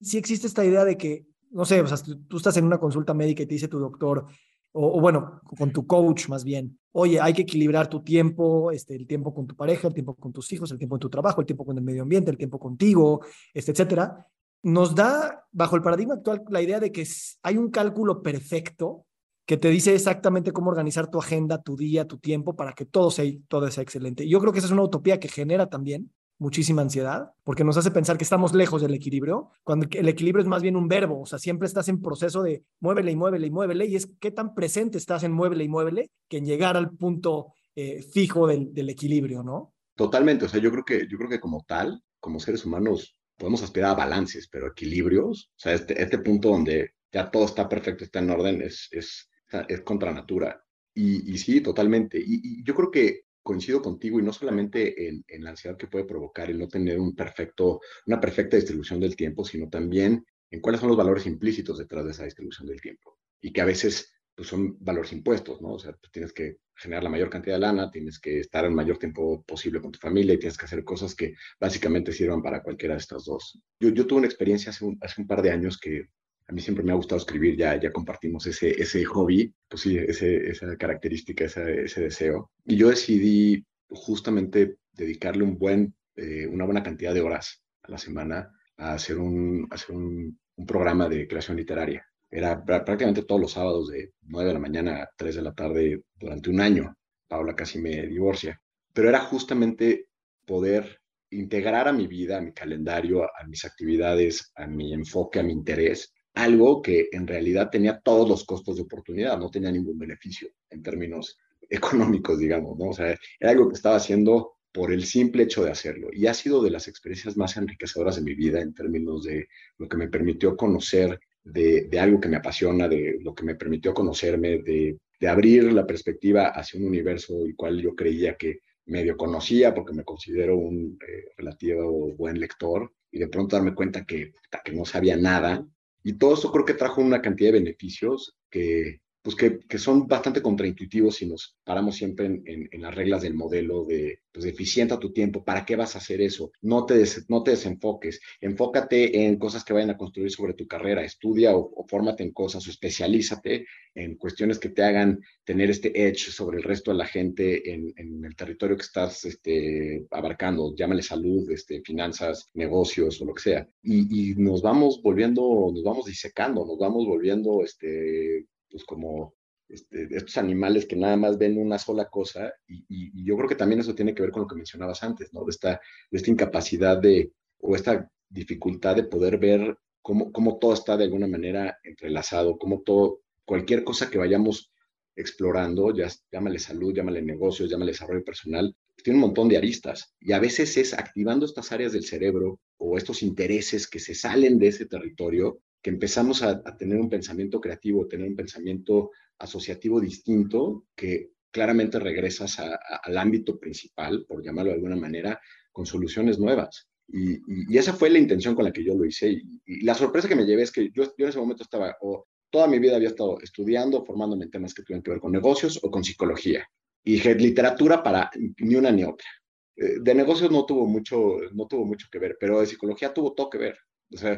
Sí 0.00 0.18
existe 0.18 0.46
esta 0.46 0.64
idea 0.64 0.84
de 0.84 0.96
que, 0.96 1.26
no 1.50 1.64
sé, 1.64 1.80
o 1.80 1.86
sea, 1.86 1.96
tú 2.28 2.36
estás 2.36 2.56
en 2.56 2.64
una 2.64 2.78
consulta 2.78 3.14
médica 3.14 3.42
y 3.42 3.46
te 3.46 3.54
dice 3.54 3.68
tu 3.68 3.78
doctor, 3.78 4.26
o, 4.76 5.00
bueno, 5.00 5.40
con 5.56 5.72
tu 5.72 5.86
coach 5.86 6.28
más 6.28 6.42
bien, 6.42 6.78
oye, 6.92 7.20
hay 7.20 7.32
que 7.32 7.42
equilibrar 7.42 7.88
tu 7.88 8.02
tiempo, 8.02 8.72
este, 8.72 8.96
el 8.96 9.06
tiempo 9.06 9.32
con 9.32 9.46
tu 9.46 9.54
pareja, 9.54 9.86
el 9.86 9.94
tiempo 9.94 10.14
con 10.14 10.32
tus 10.32 10.52
hijos, 10.52 10.70
el 10.72 10.78
tiempo 10.78 10.96
en 10.96 11.00
tu 11.00 11.08
trabajo, 11.08 11.40
el 11.40 11.46
tiempo 11.46 11.64
con 11.64 11.78
el 11.78 11.84
medio 11.84 12.02
ambiente, 12.02 12.32
el 12.32 12.36
tiempo 12.36 12.58
contigo, 12.58 13.24
este, 13.52 13.70
etcétera. 13.70 14.26
Nos 14.64 14.94
da, 14.94 15.44
bajo 15.52 15.76
el 15.76 15.82
paradigma 15.82 16.14
actual, 16.14 16.42
la 16.48 16.60
idea 16.60 16.80
de 16.80 16.90
que 16.90 17.06
hay 17.42 17.56
un 17.56 17.70
cálculo 17.70 18.20
perfecto 18.20 19.06
que 19.46 19.56
te 19.56 19.68
dice 19.68 19.94
exactamente 19.94 20.52
cómo 20.52 20.70
organizar 20.70 21.08
tu 21.08 21.18
agenda, 21.18 21.62
tu 21.62 21.76
día, 21.76 22.08
tu 22.08 22.18
tiempo, 22.18 22.56
para 22.56 22.72
que 22.72 22.84
todo 22.84 23.12
sea, 23.12 23.30
todo 23.46 23.70
sea 23.70 23.82
excelente. 23.82 24.26
yo 24.28 24.40
creo 24.40 24.52
que 24.52 24.58
esa 24.58 24.66
es 24.66 24.72
una 24.72 24.82
utopía 24.82 25.20
que 25.20 25.28
genera 25.28 25.68
también 25.68 26.10
muchísima 26.38 26.82
ansiedad, 26.82 27.32
porque 27.44 27.64
nos 27.64 27.76
hace 27.76 27.90
pensar 27.90 28.18
que 28.18 28.24
estamos 28.24 28.54
lejos 28.54 28.82
del 28.82 28.94
equilibrio, 28.94 29.50
cuando 29.62 29.86
el 29.90 30.08
equilibrio 30.08 30.42
es 30.42 30.48
más 30.48 30.62
bien 30.62 30.76
un 30.76 30.88
verbo, 30.88 31.20
o 31.20 31.26
sea, 31.26 31.38
siempre 31.38 31.66
estás 31.66 31.88
en 31.88 32.02
proceso 32.02 32.42
de 32.42 32.64
muévele 32.80 33.12
y 33.12 33.16
muévele 33.16 33.46
y 33.46 33.50
muévele, 33.50 33.86
y 33.86 33.96
es 33.96 34.08
qué 34.20 34.30
tan 34.30 34.54
presente 34.54 34.98
estás 34.98 35.22
en 35.22 35.32
muévele 35.32 35.64
y 35.64 35.68
muévele 35.68 36.10
que 36.28 36.38
en 36.38 36.46
llegar 36.46 36.76
al 36.76 36.90
punto 36.90 37.52
eh, 37.76 38.02
fijo 38.02 38.46
del, 38.46 38.88
equilibrio, 38.88 39.42
¿no? 39.42 39.74
Totalmente, 39.96 40.44
o 40.46 40.48
sea, 40.48 40.60
yo 40.60 40.70
creo 40.70 40.84
que, 40.84 41.06
yo 41.08 41.16
creo 41.18 41.30
que 41.30 41.40
como 41.40 41.64
tal, 41.66 42.02
como 42.20 42.40
seres 42.40 42.64
humanos, 42.64 43.16
podemos 43.36 43.62
aspirar 43.62 43.90
a 43.90 43.94
balances, 43.94 44.48
pero 44.50 44.68
equilibrios, 44.68 45.50
o 45.50 45.58
sea, 45.58 45.74
este, 45.74 46.00
este 46.00 46.18
punto 46.18 46.48
donde 46.48 46.90
ya 47.12 47.30
todo 47.30 47.44
está 47.44 47.68
perfecto, 47.68 48.04
está 48.04 48.18
en 48.18 48.30
orden, 48.30 48.62
es, 48.62 48.88
es, 48.90 49.30
es 49.68 49.80
contra 49.82 50.12
natura. 50.12 50.60
Y, 50.96 51.36
sí, 51.38 51.60
totalmente. 51.60 52.22
Y 52.24 52.62
yo 52.62 52.72
creo 52.72 52.90
que 52.92 53.22
coincido 53.44 53.82
contigo 53.82 54.18
y 54.18 54.22
no 54.22 54.32
solamente 54.32 55.08
en, 55.08 55.44
la 55.44 55.50
ansiedad 55.50 55.76
que 55.76 55.86
puede 55.86 56.06
provocar 56.06 56.50
el 56.50 56.58
no 56.58 56.66
tener 56.66 56.98
un 56.98 57.14
perfecto, 57.14 57.80
una 58.06 58.20
perfecta 58.20 58.56
distribución 58.56 58.98
del 58.98 59.14
tiempo, 59.14 59.44
sino 59.44 59.68
también 59.68 60.24
en 60.50 60.60
cuáles 60.60 60.80
son 60.80 60.88
los 60.88 60.96
valores 60.96 61.26
implícitos 61.26 61.78
detrás 61.78 62.04
de 62.04 62.10
esa 62.12 62.24
distribución 62.24 62.66
del 62.66 62.80
tiempo 62.80 63.18
y 63.40 63.52
que 63.52 63.60
a 63.60 63.66
veces 63.66 64.12
pues, 64.34 64.48
son 64.48 64.76
valores 64.80 65.12
impuestos, 65.12 65.60
¿no? 65.60 65.74
O 65.74 65.78
sea, 65.78 65.94
tienes 66.10 66.32
que 66.32 66.56
generar 66.74 67.04
la 67.04 67.10
mayor 67.10 67.28
cantidad 67.28 67.56
de 67.56 67.60
lana, 67.60 67.90
tienes 67.90 68.18
que 68.18 68.40
estar 68.40 68.64
el 68.64 68.72
mayor 68.72 68.98
tiempo 68.98 69.44
posible 69.44 69.80
con 69.80 69.92
tu 69.92 69.98
familia 69.98 70.34
y 70.34 70.38
tienes 70.38 70.56
que 70.56 70.64
hacer 70.64 70.82
cosas 70.82 71.14
que 71.14 71.34
básicamente 71.60 72.12
sirvan 72.12 72.42
para 72.42 72.62
cualquiera 72.62 72.94
de 72.94 73.00
estas 73.00 73.26
dos. 73.26 73.60
Yo, 73.78 73.92
tuve 74.06 74.20
una 74.20 74.26
experiencia 74.26 74.70
hace 74.70 74.84
un 74.84 75.26
par 75.28 75.42
de 75.42 75.50
años 75.50 75.78
que 75.78 76.08
a 76.46 76.52
mí 76.52 76.60
siempre 76.60 76.84
me 76.84 76.92
ha 76.92 76.96
gustado 76.96 77.18
escribir, 77.18 77.56
ya, 77.56 77.78
ya 77.80 77.92
compartimos 77.92 78.46
ese, 78.46 78.70
ese 78.70 79.04
hobby, 79.04 79.54
pues 79.68 79.82
sí, 79.82 79.96
ese, 79.96 80.50
esa 80.50 80.76
característica, 80.76 81.44
ese, 81.44 81.84
ese 81.84 82.02
deseo. 82.02 82.50
Y 82.64 82.76
yo 82.76 82.90
decidí 82.90 83.64
justamente 83.88 84.76
dedicarle 84.92 85.44
un 85.44 85.58
buen, 85.58 85.94
eh, 86.16 86.46
una 86.46 86.64
buena 86.64 86.82
cantidad 86.82 87.14
de 87.14 87.22
horas 87.22 87.62
a 87.82 87.90
la 87.90 87.98
semana 87.98 88.50
a 88.76 88.94
hacer 88.94 89.18
un, 89.18 89.66
hacer 89.70 89.94
un, 89.96 90.38
un 90.56 90.66
programa 90.66 91.08
de 91.08 91.26
creación 91.26 91.56
literaria. 91.56 92.06
Era 92.30 92.64
prácticamente 92.64 93.22
todos 93.22 93.40
los 93.40 93.52
sábados 93.52 93.88
de 93.88 94.12
9 94.22 94.48
de 94.48 94.54
la 94.54 94.60
mañana 94.60 95.02
a 95.02 95.10
3 95.16 95.36
de 95.36 95.42
la 95.42 95.54
tarde 95.54 96.02
durante 96.16 96.50
un 96.50 96.60
año. 96.60 96.94
Paula 97.28 97.54
casi 97.54 97.78
me 97.78 98.06
divorcia. 98.06 98.60
Pero 98.92 99.08
era 99.08 99.20
justamente 99.20 100.08
poder 100.44 101.00
integrar 101.30 101.88
a 101.88 101.92
mi 101.92 102.06
vida, 102.06 102.38
a 102.38 102.40
mi 102.40 102.52
calendario, 102.52 103.24
a 103.24 103.46
mis 103.46 103.64
actividades, 103.64 104.52
a 104.56 104.66
mi 104.66 104.92
enfoque, 104.92 105.40
a 105.40 105.42
mi 105.42 105.52
interés, 105.52 106.12
algo 106.34 106.82
que 106.82 107.08
en 107.12 107.26
realidad 107.26 107.70
tenía 107.70 108.00
todos 108.00 108.28
los 108.28 108.44
costos 108.44 108.76
de 108.76 108.82
oportunidad, 108.82 109.38
no 109.38 109.50
tenía 109.50 109.70
ningún 109.70 109.98
beneficio 109.98 110.48
en 110.70 110.82
términos 110.82 111.38
económicos, 111.70 112.38
digamos, 112.38 112.78
¿no? 112.78 112.90
O 112.90 112.92
sea, 112.92 113.16
era 113.40 113.50
algo 113.50 113.68
que 113.68 113.74
estaba 113.74 113.96
haciendo 113.96 114.54
por 114.72 114.92
el 114.92 115.04
simple 115.04 115.44
hecho 115.44 115.64
de 115.64 115.70
hacerlo. 115.70 116.08
Y 116.12 116.26
ha 116.26 116.34
sido 116.34 116.60
de 116.62 116.70
las 116.70 116.88
experiencias 116.88 117.36
más 117.36 117.56
enriquecedoras 117.56 118.16
de 118.16 118.22
mi 118.22 118.34
vida 118.34 118.60
en 118.60 118.74
términos 118.74 119.22
de 119.22 119.46
lo 119.78 119.88
que 119.88 119.96
me 119.96 120.08
permitió 120.08 120.56
conocer 120.56 121.20
de, 121.44 121.82
de 121.82 122.00
algo 122.00 122.20
que 122.20 122.28
me 122.28 122.38
apasiona, 122.38 122.88
de 122.88 123.18
lo 123.20 123.34
que 123.34 123.44
me 123.44 123.54
permitió 123.54 123.94
conocerme, 123.94 124.58
de, 124.58 124.98
de 125.20 125.28
abrir 125.28 125.72
la 125.72 125.86
perspectiva 125.86 126.48
hacia 126.48 126.80
un 126.80 126.86
universo 126.86 127.44
el 127.44 127.54
cual 127.54 127.80
yo 127.80 127.94
creía 127.94 128.36
que 128.36 128.60
medio 128.86 129.16
conocía 129.16 129.72
porque 129.72 129.92
me 129.92 130.04
considero 130.04 130.56
un 130.56 130.98
eh, 131.06 131.32
relativo 131.36 132.12
buen 132.16 132.38
lector 132.38 132.92
y 133.10 133.18
de 133.18 133.28
pronto 133.28 133.56
darme 133.56 133.74
cuenta 133.74 134.04
que, 134.04 134.32
que 134.64 134.72
no 134.72 134.84
sabía 134.84 135.16
nada. 135.16 135.66
Y 136.04 136.18
todo 136.18 136.34
esto 136.34 136.52
creo 136.52 136.64
que 136.66 136.74
trajo 136.74 137.00
una 137.00 137.22
cantidad 137.22 137.50
de 137.50 137.60
beneficios 137.60 138.36
que, 138.50 139.00
pues 139.24 139.36
que, 139.36 139.58
que, 139.60 139.78
son 139.78 140.06
bastante 140.06 140.42
contraintuitivos 140.42 141.16
si 141.16 141.24
nos 141.24 141.56
paramos 141.64 141.96
siempre 141.96 142.26
en, 142.26 142.42
en, 142.44 142.68
en 142.70 142.82
las 142.82 142.94
reglas 142.94 143.22
del 143.22 143.32
modelo 143.32 143.86
de, 143.86 144.20
pues, 144.30 144.44
eficienta 144.44 145.00
tu 145.00 145.14
tiempo, 145.14 145.42
¿para 145.42 145.64
qué 145.64 145.76
vas 145.76 145.94
a 145.94 145.98
hacer 145.98 146.20
eso? 146.20 146.52
No 146.60 146.84
te, 146.84 146.92
des, 146.92 147.24
no 147.30 147.42
te 147.42 147.52
desenfoques, 147.52 148.20
enfócate 148.42 149.24
en 149.24 149.38
cosas 149.38 149.64
que 149.64 149.72
vayan 149.72 149.88
a 149.88 149.96
construir 149.96 150.30
sobre 150.30 150.52
tu 150.52 150.66
carrera, 150.66 151.02
estudia 151.02 151.56
o, 151.56 151.72
o 151.74 151.86
fórmate 151.88 152.22
en 152.22 152.32
cosas 152.32 152.66
o 152.66 152.70
especialízate 152.70 153.66
en 153.94 154.16
cuestiones 154.16 154.58
que 154.58 154.68
te 154.68 154.82
hagan 154.82 155.20
tener 155.42 155.70
este 155.70 156.06
edge 156.06 156.30
sobre 156.30 156.58
el 156.58 156.62
resto 156.62 156.90
de 156.90 156.98
la 156.98 157.06
gente 157.06 157.72
en, 157.72 157.94
en 157.96 158.22
el 158.26 158.36
territorio 158.36 158.76
que 158.76 158.82
estás 158.82 159.24
este, 159.24 160.06
abarcando, 160.10 160.74
llámale 160.76 161.02
salud, 161.02 161.50
este, 161.50 161.80
finanzas, 161.80 162.50
negocios 162.52 163.22
o 163.22 163.24
lo 163.24 163.32
que 163.32 163.42
sea. 163.42 163.68
Y, 163.82 164.32
y 164.32 164.34
nos 164.34 164.60
vamos 164.60 165.00
volviendo, 165.02 165.70
nos 165.72 165.82
vamos 165.82 166.04
disecando, 166.04 166.66
nos 166.66 166.78
vamos 166.78 167.06
volviendo 167.06 167.64
este, 167.64 168.48
pues 168.70 168.84
como 168.84 169.34
este, 169.68 170.08
estos 170.10 170.36
animales 170.36 170.86
que 170.86 170.96
nada 170.96 171.16
más 171.16 171.38
ven 171.38 171.58
una 171.58 171.78
sola 171.78 172.08
cosa 172.10 172.52
y, 172.66 173.24
yo 173.24 173.36
creo 173.36 173.48
que 173.48 173.54
también 173.54 173.80
eso 173.80 173.94
tiene 173.94 174.14
que 174.14 174.22
ver 174.22 174.30
con 174.30 174.42
lo 174.42 174.48
que 174.48 174.56
mencionabas 174.56 175.02
antes, 175.02 175.32
¿no? 175.32 175.44
De 175.44 175.50
esta, 175.50 175.80
esta 176.10 176.30
incapacidad 176.30 176.98
de, 176.98 177.32
o 177.58 177.74
esta 177.74 178.10
dificultad 178.28 178.96
de 178.96 179.04
poder 179.04 179.38
ver 179.38 179.76
cómo, 180.02 180.30
cómo 180.32 180.58
todo 180.58 180.74
está 180.74 180.96
de 180.96 181.04
alguna 181.04 181.26
manera 181.26 181.78
entrelazado, 181.82 182.58
cómo 182.58 182.82
todo, 182.82 183.20
cualquier 183.46 183.84
cosa 183.84 184.10
que 184.10 184.18
vayamos 184.18 184.70
explorando, 185.16 185.94
ya, 185.94 186.08
llámale 186.30 186.58
salud, 186.58 186.92
llámale 186.92 187.22
negocios, 187.22 187.70
llámale 187.70 187.92
desarrollo 187.92 188.24
personal, 188.24 188.76
tiene 189.02 189.18
un 189.18 189.26
montón 189.26 189.48
de 189.48 189.56
aristas 189.56 190.14
y 190.20 190.32
a 190.32 190.38
veces 190.40 190.76
es 190.76 190.92
activando 190.92 191.46
estas 191.46 191.72
áreas 191.72 191.92
del 191.92 192.04
cerebro 192.04 192.60
o 192.78 192.98
estos 192.98 193.22
intereses 193.22 193.88
que 193.88 194.00
se 194.00 194.14
salen 194.14 194.58
de 194.58 194.68
ese 194.68 194.86
territorio 194.86 195.60
que 195.84 195.90
empezamos 195.90 196.42
a, 196.42 196.62
a, 196.64 196.76
tener 196.78 196.98
un 196.98 197.10
pensamiento 197.10 197.60
creativo, 197.60 198.08
tener 198.08 198.26
un 198.26 198.34
pensamiento 198.34 199.10
asociativo 199.38 200.00
distinto, 200.00 200.86
que 200.96 201.32
claramente 201.50 202.00
regresas 202.00 202.58
a, 202.58 202.76
a, 202.76 203.00
al 203.02 203.18
ámbito 203.18 203.60
principal, 203.60 204.24
por 204.26 204.42
llamarlo 204.42 204.70
de 204.70 204.76
alguna 204.76 204.96
manera, 204.96 205.38
con 205.70 205.84
soluciones 205.84 206.38
nuevas. 206.38 206.88
Y, 207.06 207.34
y, 207.34 207.74
y, 207.74 207.76
esa 207.76 207.92
fue 207.92 208.08
la 208.08 208.18
intención 208.18 208.54
con 208.54 208.64
la 208.64 208.72
que 208.72 208.82
yo 208.82 208.94
lo 208.94 209.04
hice. 209.04 209.30
Y, 209.30 209.60
y 209.66 209.82
la 209.82 209.92
sorpresa 209.92 210.26
que 210.26 210.34
me 210.34 210.46
llevé 210.46 210.62
es 210.62 210.72
que 210.72 210.90
yo, 210.90 211.04
yo 211.18 211.26
en 211.26 211.28
ese 211.28 211.38
momento 211.38 211.62
estaba, 211.62 211.94
o 212.00 212.28
toda 212.48 212.66
mi 212.66 212.78
vida 212.78 212.96
había 212.96 213.10
estado 213.10 213.38
estudiando, 213.42 214.06
formándome 214.06 214.46
en 214.46 214.50
temas 214.50 214.72
que 214.72 214.82
tuvieran 214.82 215.02
que 215.02 215.10
ver 215.10 215.20
con 215.20 215.32
negocios 215.32 215.78
o 215.82 215.90
con 215.90 216.02
psicología. 216.02 216.66
Y 217.04 217.12
dije, 217.12 217.34
literatura 217.34 218.02
para 218.02 218.30
ni 218.56 218.74
una 218.74 218.90
ni 218.90 219.04
otra. 219.04 219.28
Eh, 219.76 219.98
de 220.00 220.14
negocios 220.14 220.50
no 220.50 220.64
tuvo 220.64 220.86
mucho, 220.86 221.40
no 221.52 221.66
tuvo 221.66 221.84
mucho 221.84 222.08
que 222.10 222.18
ver, 222.18 222.38
pero 222.40 222.60
de 222.60 222.66
psicología 222.66 223.12
tuvo 223.12 223.34
todo 223.34 223.50
que 223.50 223.58
ver. 223.58 223.76
O 224.12 224.16
sea, 224.16 224.34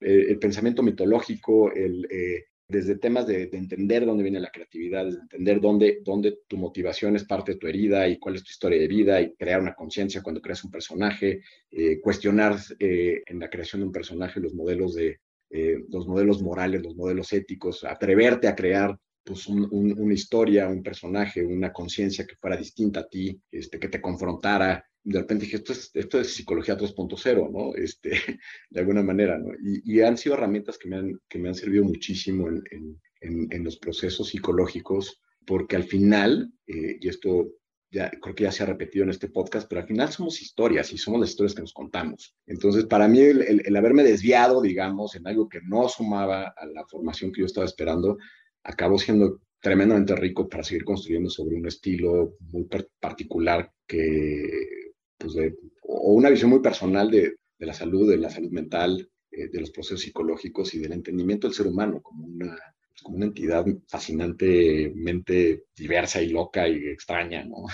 eh, 0.00 0.26
el 0.28 0.38
pensamiento 0.38 0.82
mitológico, 0.82 1.72
el, 1.72 2.06
eh, 2.10 2.46
desde 2.68 2.98
temas 2.98 3.26
de, 3.26 3.46
de, 3.46 3.58
entender 3.58 4.06
dónde 4.06 4.22
viene 4.22 4.40
la 4.40 4.50
creatividad, 4.50 5.04
desde 5.04 5.20
entender 5.20 5.60
dónde, 5.60 6.00
dónde 6.04 6.38
tu 6.46 6.56
motivación 6.56 7.16
es 7.16 7.24
parte 7.24 7.52
de 7.52 7.58
tu 7.58 7.66
herida 7.66 8.08
y 8.08 8.18
cuál 8.18 8.36
es 8.36 8.44
tu 8.44 8.50
historia 8.50 8.80
de 8.80 8.88
vida 8.88 9.20
y 9.20 9.34
crear 9.34 9.60
una 9.60 9.74
conciencia 9.74 10.22
cuando 10.22 10.40
creas 10.40 10.64
un 10.64 10.70
personaje, 10.70 11.42
eh, 11.70 12.00
cuestionar 12.00 12.56
en 12.78 13.38
la 13.38 13.50
creación 13.50 13.80
de 13.80 13.86
un 13.86 13.92
personaje 13.92 14.40
los 14.40 14.54
modelos, 14.54 14.94
de, 14.94 15.18
los 15.88 16.06
modelos 16.06 16.42
morales, 16.42 16.82
los 16.82 16.94
modelos 16.94 17.32
éticos, 17.32 17.84
atreverte 17.84 18.46
a 18.46 18.54
crear 18.54 18.96
pues, 19.24 19.46
un, 19.48 19.68
un, 19.70 19.98
una 19.98 20.14
historia, 20.14 20.68
un 20.68 20.82
personaje, 20.82 21.44
una 21.44 21.72
conciencia 21.72 22.26
que 22.26 22.36
fuera 22.36 22.56
distinta 22.56 23.00
a 23.00 23.08
ti, 23.08 23.40
este, 23.50 23.78
que 23.78 23.88
te 23.88 24.00
confrontara, 24.00 24.84
de 25.02 25.18
repente 25.18 25.44
dije, 25.44 25.56
esto 25.56 25.72
es, 25.72 25.90
esto 25.94 26.20
es 26.20 26.34
psicología 26.34 26.76
2.0, 26.76 27.50
¿no? 27.50 27.74
Este, 27.80 28.10
de 28.70 28.80
alguna 28.80 29.02
manera, 29.02 29.38
¿no? 29.38 29.52
Y, 29.62 29.82
y, 29.84 30.00
han 30.00 30.16
sido 30.16 30.34
herramientas 30.34 30.78
que 30.78 30.88
me 30.88 30.96
han, 30.96 31.20
que 31.28 31.38
me 31.38 31.48
han 31.48 31.54
servido 31.54 31.84
muchísimo 31.84 32.48
en, 32.48 32.62
en, 33.20 33.48
en 33.50 33.64
los 33.64 33.78
procesos 33.78 34.28
psicológicos, 34.28 35.20
porque 35.46 35.76
al 35.76 35.84
final, 35.84 36.52
eh, 36.66 36.98
y 37.00 37.08
esto 37.08 37.48
ya 37.92 38.10
creo 38.20 38.34
que 38.34 38.44
ya 38.44 38.52
se 38.52 38.62
ha 38.62 38.66
repetido 38.66 39.02
en 39.02 39.10
este 39.10 39.28
podcast, 39.28 39.68
pero 39.68 39.80
al 39.80 39.86
final 39.86 40.10
somos 40.10 40.40
historias 40.40 40.92
y 40.92 40.98
somos 40.98 41.20
las 41.20 41.30
historias 41.30 41.54
que 41.54 41.62
nos 41.62 41.72
contamos. 41.72 42.36
Entonces, 42.46 42.84
para 42.84 43.08
mí, 43.08 43.18
el, 43.18 43.42
el, 43.42 43.62
el 43.64 43.76
haberme 43.76 44.04
desviado, 44.04 44.62
digamos, 44.62 45.16
en 45.16 45.26
algo 45.26 45.48
que 45.48 45.60
no 45.62 45.88
sumaba 45.88 46.54
a 46.56 46.66
la 46.66 46.86
formación 46.86 47.32
que 47.32 47.40
yo 47.40 47.46
estaba 47.46 47.66
esperando, 47.66 48.16
acabó 48.62 48.98
siendo 48.98 49.40
tremendamente 49.60 50.16
rico 50.16 50.48
para 50.48 50.62
seguir 50.62 50.84
construyendo 50.84 51.30
sobre 51.30 51.56
un 51.56 51.66
estilo 51.66 52.36
muy 52.40 52.66
particular 53.00 53.70
que 53.86 54.79
pues 55.20 55.34
de, 55.34 55.54
o 55.82 56.14
una 56.14 56.30
visión 56.30 56.50
muy 56.50 56.60
personal 56.60 57.10
de, 57.10 57.36
de, 57.58 57.66
la 57.66 57.74
salud, 57.74 58.10
de 58.10 58.16
la 58.16 58.30
salud 58.30 58.50
mental, 58.50 59.08
eh, 59.30 59.48
de 59.48 59.60
los 59.60 59.70
procesos 59.70 60.00
psicológicos 60.00 60.74
y 60.74 60.78
del 60.78 60.92
entendimiento 60.92 61.46
del 61.46 61.54
ser 61.54 61.66
humano 61.66 62.00
como 62.02 62.24
una, 62.24 62.56
como 63.02 63.18
una 63.18 63.26
entidad 63.26 63.64
fascinantemente 63.86 65.66
diversa 65.76 66.22
y 66.22 66.30
loca 66.30 66.66
y 66.66 66.88
extraña, 66.88 67.44
¿no? 67.44 67.66